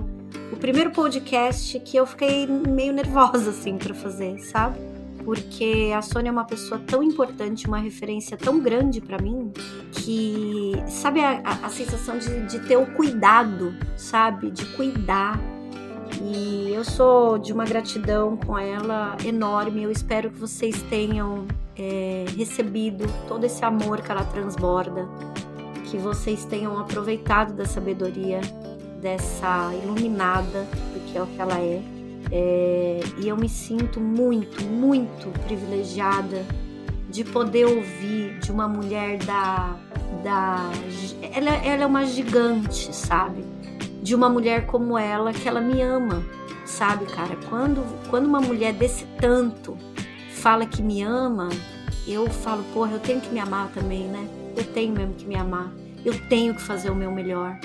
o 0.52 0.56
primeiro 0.56 0.90
podcast 0.90 1.78
que 1.80 1.96
eu 1.96 2.06
fiquei 2.06 2.46
meio 2.46 2.92
nervosa 2.92 3.50
assim 3.50 3.76
para 3.78 3.94
fazer, 3.94 4.38
sabe? 4.40 4.78
Porque 5.24 5.92
a 5.96 6.02
Sônia 6.02 6.28
é 6.28 6.32
uma 6.32 6.44
pessoa 6.44 6.80
tão 6.86 7.02
importante, 7.02 7.66
uma 7.66 7.78
referência 7.78 8.36
tão 8.36 8.60
grande 8.60 9.00
para 9.00 9.18
mim, 9.18 9.52
que 9.92 10.72
sabe 10.86 11.20
a, 11.20 11.40
a- 11.44 11.66
a 11.66 11.68
sensação 11.68 12.16
de, 12.18 12.46
de 12.46 12.60
ter 12.60 12.76
o 12.76 12.86
cuidado, 12.86 13.74
sabe? 13.96 14.50
De 14.50 14.64
cuidar. 14.76 15.38
E 16.22 16.70
eu 16.72 16.84
sou 16.84 17.38
de 17.38 17.52
uma 17.52 17.64
gratidão 17.64 18.36
com 18.36 18.56
ela 18.56 19.16
enorme. 19.24 19.82
Eu 19.82 19.90
espero 19.90 20.30
que 20.30 20.38
vocês 20.38 20.80
tenham 20.82 21.44
é, 21.76 22.24
recebido 22.36 23.04
todo 23.26 23.44
esse 23.44 23.64
amor 23.64 24.00
que 24.02 24.10
ela 24.12 24.24
transborda, 24.24 25.08
que 25.86 25.96
vocês 25.96 26.44
tenham 26.44 26.78
aproveitado 26.78 27.54
da 27.54 27.64
sabedoria 27.64 28.40
dessa 29.00 29.72
iluminada, 29.82 30.66
porque 30.92 31.16
é 31.16 31.22
o 31.22 31.26
que 31.26 31.40
ela 31.40 31.58
é. 31.58 31.82
É, 32.30 33.00
e 33.18 33.28
eu 33.28 33.36
me 33.36 33.48
sinto 33.48 34.00
muito, 34.00 34.64
muito 34.64 35.30
privilegiada 35.44 36.44
de 37.08 37.22
poder 37.22 37.66
ouvir 37.66 38.38
de 38.40 38.50
uma 38.50 38.66
mulher 38.66 39.18
da. 39.18 39.76
da 40.24 40.70
ela, 41.32 41.50
ela 41.50 41.82
é 41.84 41.86
uma 41.86 42.04
gigante, 42.04 42.94
sabe? 42.94 43.44
De 44.02 44.14
uma 44.14 44.28
mulher 44.28 44.66
como 44.66 44.98
ela, 44.98 45.32
que 45.32 45.48
ela 45.48 45.60
me 45.60 45.80
ama, 45.82 46.24
sabe, 46.64 47.06
cara? 47.06 47.36
Quando, 47.48 47.82
quando 48.10 48.26
uma 48.26 48.40
mulher 48.40 48.72
desse 48.72 49.04
tanto 49.20 49.76
fala 50.30 50.66
que 50.66 50.82
me 50.82 51.02
ama, 51.02 51.48
eu 52.06 52.28
falo, 52.28 52.64
porra, 52.74 52.92
eu 52.92 53.00
tenho 53.00 53.20
que 53.20 53.32
me 53.32 53.38
amar 53.38 53.68
também, 53.72 54.04
né? 54.08 54.28
Eu 54.56 54.64
tenho 54.72 54.94
mesmo 54.94 55.14
que 55.14 55.26
me 55.26 55.36
amar. 55.36 55.72
Eu 56.04 56.18
tenho 56.28 56.54
que 56.54 56.62
fazer 56.62 56.90
o 56.90 56.94
meu 56.94 57.10
melhor. 57.12 57.58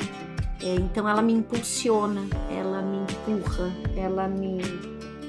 É, 0.63 0.75
então 0.75 1.09
ela 1.09 1.21
me 1.21 1.33
impulsiona, 1.33 2.21
ela 2.49 2.81
me 2.81 2.97
empurra, 2.97 3.71
ela 3.95 4.27
me. 4.27 4.59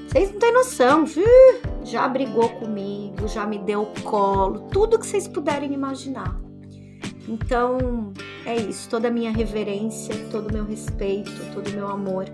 Vocês 0.07 0.31
não 0.31 0.39
têm 0.39 0.53
noção, 0.53 1.05
viu? 1.05 1.25
Já 1.83 2.07
brigou 2.07 2.49
comigo, 2.49 3.27
já 3.27 3.45
me 3.45 3.57
deu 3.57 3.91
colo, 4.03 4.67
tudo 4.71 4.99
que 4.99 5.07
vocês 5.07 5.27
puderem 5.27 5.73
imaginar. 5.73 6.39
Então 7.27 8.13
é 8.45 8.55
isso, 8.55 8.89
toda 8.89 9.07
a 9.07 9.11
minha 9.11 9.31
reverência, 9.31 10.13
todo 10.29 10.49
o 10.49 10.53
meu 10.53 10.65
respeito, 10.65 11.31
todo 11.53 11.67
o 11.67 11.71
meu 11.71 11.87
amor. 11.87 12.25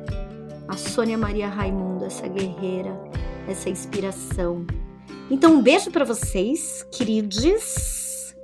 A 0.67 0.75
Sônia 0.75 1.17
Maria 1.17 1.47
Raimundo, 1.47 2.03
essa 2.03 2.27
guerreira, 2.27 2.99
essa 3.47 3.69
inspiração. 3.69 4.65
Então 5.31 5.53
um 5.53 5.61
beijo 5.61 5.89
para 5.89 6.03
vocês, 6.03 6.85
queridos. 6.91 7.98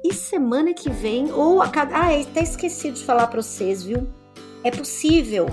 E 0.08 0.14
semana 0.14 0.72
que 0.72 0.88
vem, 0.88 1.32
ou 1.32 1.64
a 1.64 1.68
cada. 1.68 1.96
Ah, 1.98 2.22
até 2.22 2.44
esqueci 2.44 2.92
de 2.92 3.04
falar 3.04 3.26
para 3.26 3.42
vocês, 3.42 3.82
viu? 3.82 4.08
É 4.64 4.70
possível 4.70 5.48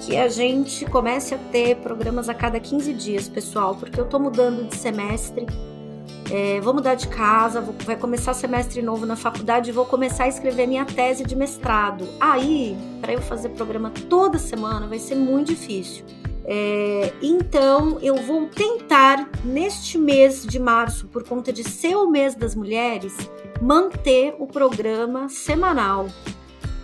que 0.00 0.16
a 0.16 0.28
gente 0.28 0.84
comece 0.86 1.34
a 1.34 1.38
ter 1.50 1.74
programas 1.78 2.28
a 2.28 2.34
cada 2.34 2.60
15 2.60 2.92
dias, 2.94 3.28
pessoal, 3.28 3.74
porque 3.74 3.98
eu 4.00 4.04
tô 4.08 4.20
mudando 4.20 4.68
de 4.68 4.76
semestre. 4.76 5.44
É, 6.30 6.60
vou 6.60 6.72
mudar 6.72 6.94
de 6.94 7.08
casa, 7.08 7.60
vou- 7.60 7.74
vai 7.84 7.96
começar 7.96 8.32
semestre 8.32 8.80
novo 8.80 9.04
na 9.04 9.16
faculdade 9.16 9.70
e 9.70 9.72
vou 9.72 9.84
começar 9.84 10.24
a 10.24 10.28
escrever 10.28 10.68
minha 10.68 10.84
tese 10.84 11.24
de 11.24 11.34
mestrado. 11.34 12.06
Aí, 12.20 12.76
para 13.00 13.12
eu 13.12 13.20
fazer 13.20 13.48
programa 13.48 13.90
toda 14.08 14.38
semana, 14.38 14.86
vai 14.86 15.00
ser 15.00 15.16
muito 15.16 15.48
difícil. 15.48 16.04
É, 16.44 17.12
então, 17.20 17.98
eu 18.00 18.14
vou 18.14 18.46
tentar, 18.46 19.28
neste 19.44 19.98
mês 19.98 20.46
de 20.46 20.60
março, 20.60 21.08
por 21.08 21.24
conta 21.24 21.52
de 21.52 21.64
ser 21.68 21.96
o 21.96 22.08
mês 22.08 22.36
das 22.36 22.54
mulheres, 22.54 23.16
manter 23.60 24.34
o 24.38 24.46
programa 24.46 25.28
semanal. 25.28 26.06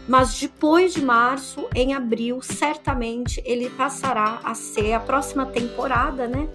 Mas 0.07 0.39
depois 0.39 0.95
de 0.95 1.05
março, 1.05 1.69
em 1.75 1.95
abril, 1.95 2.41
certamente 2.41 3.43
ele 3.45 3.69
passará 3.71 4.41
a 4.45 4.55
ser 4.55 4.93
a 4.93 5.01
próxima 5.01 5.47
temporada, 5.47 6.29
né? 6.29 6.49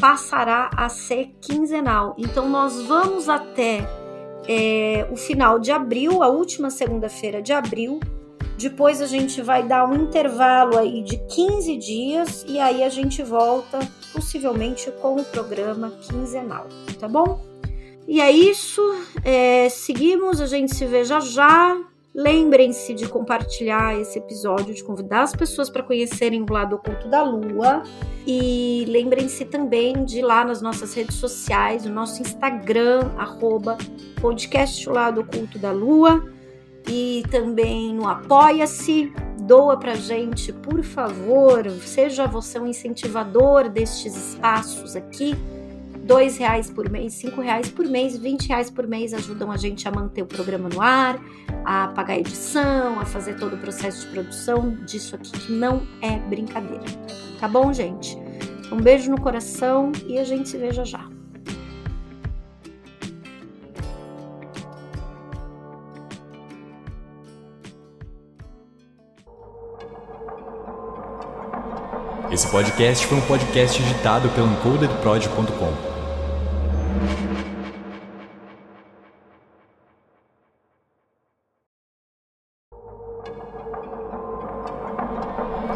passará 0.00 0.70
a 0.74 0.88
ser 0.88 1.30
quinzenal. 1.40 2.16
Então, 2.18 2.48
nós 2.48 2.80
vamos 2.82 3.28
até 3.28 3.86
é, 4.48 5.06
o 5.10 5.16
final 5.16 5.58
de 5.58 5.70
abril, 5.70 6.22
a 6.22 6.28
última 6.28 6.70
segunda-feira 6.70 7.42
de 7.42 7.52
abril. 7.52 8.00
Depois 8.56 9.00
a 9.00 9.06
gente 9.06 9.40
vai 9.42 9.62
dar 9.62 9.88
um 9.88 9.94
intervalo 9.94 10.76
aí 10.78 11.02
de 11.02 11.18
15 11.28 11.76
dias 11.76 12.44
e 12.48 12.58
aí 12.58 12.82
a 12.82 12.88
gente 12.88 13.22
volta 13.22 13.78
possivelmente 14.12 14.90
com 15.00 15.16
o 15.16 15.24
programa 15.24 15.92
quinzenal, 16.02 16.66
tá 16.98 17.08
bom? 17.08 17.49
E 18.10 18.20
é 18.20 18.28
isso. 18.28 18.82
É, 19.22 19.68
seguimos, 19.68 20.40
a 20.40 20.46
gente 20.46 20.74
se 20.74 20.84
vê 20.84 21.04
já 21.04 21.20
já. 21.20 21.80
Lembrem-se 22.12 22.92
de 22.92 23.08
compartilhar 23.08 23.96
esse 24.00 24.18
episódio, 24.18 24.74
de 24.74 24.82
convidar 24.82 25.22
as 25.22 25.32
pessoas 25.32 25.70
para 25.70 25.80
conhecerem 25.80 26.42
o 26.42 26.52
lado 26.52 26.74
oculto 26.74 27.06
da 27.06 27.22
Lua. 27.22 27.84
E 28.26 28.84
lembrem-se 28.88 29.44
também 29.44 30.04
de 30.04 30.18
ir 30.18 30.22
lá 30.22 30.44
nas 30.44 30.60
nossas 30.60 30.92
redes 30.92 31.14
sociais, 31.18 31.86
o 31.86 31.88
nosso 31.88 32.20
Instagram, 32.20 33.12
arroba 33.16 33.78
podcast 34.20 34.88
Lado 34.88 35.20
Oculto 35.20 35.56
da 35.56 35.70
Lua. 35.70 36.28
E 36.88 37.22
também 37.30 37.94
no 37.94 38.08
Apoia-se, 38.08 39.12
doa 39.42 39.76
pra 39.76 39.94
gente, 39.94 40.52
por 40.52 40.82
favor, 40.82 41.70
seja 41.84 42.26
você 42.26 42.58
um 42.58 42.66
incentivador 42.66 43.68
destes 43.68 44.16
espaços 44.16 44.96
aqui 44.96 45.36
dois 46.10 46.36
reais 46.36 46.68
por 46.68 46.90
mês, 46.90 47.12
cinco 47.12 47.40
reais 47.40 47.70
por 47.70 47.86
mês, 47.86 48.16
vinte 48.18 48.48
reais 48.48 48.68
por 48.68 48.84
mês 48.84 49.14
ajudam 49.14 49.52
a 49.52 49.56
gente 49.56 49.86
a 49.86 49.92
manter 49.92 50.22
o 50.22 50.26
programa 50.26 50.68
no 50.68 50.82
ar, 50.82 51.20
a 51.64 51.86
pagar 51.86 52.14
a 52.14 52.18
edição, 52.18 52.98
a 52.98 53.04
fazer 53.04 53.36
todo 53.36 53.54
o 53.54 53.58
processo 53.58 54.08
de 54.08 54.12
produção 54.14 54.74
disso 54.84 55.14
aqui 55.14 55.30
que 55.30 55.52
não 55.52 55.86
é 56.02 56.18
brincadeira. 56.18 56.82
Tá 57.38 57.46
bom, 57.46 57.72
gente? 57.72 58.18
Um 58.72 58.78
beijo 58.78 59.08
no 59.08 59.20
coração 59.20 59.92
e 60.04 60.18
a 60.18 60.24
gente 60.24 60.48
se 60.48 60.58
veja 60.58 60.84
já. 60.84 61.08
Esse 72.32 72.48
podcast 72.50 73.06
foi 73.06 73.16
um 73.16 73.22
podcast 73.22 73.80
editado 73.80 74.28
pelo 74.30 74.48
encodedprod.com. 74.48 75.89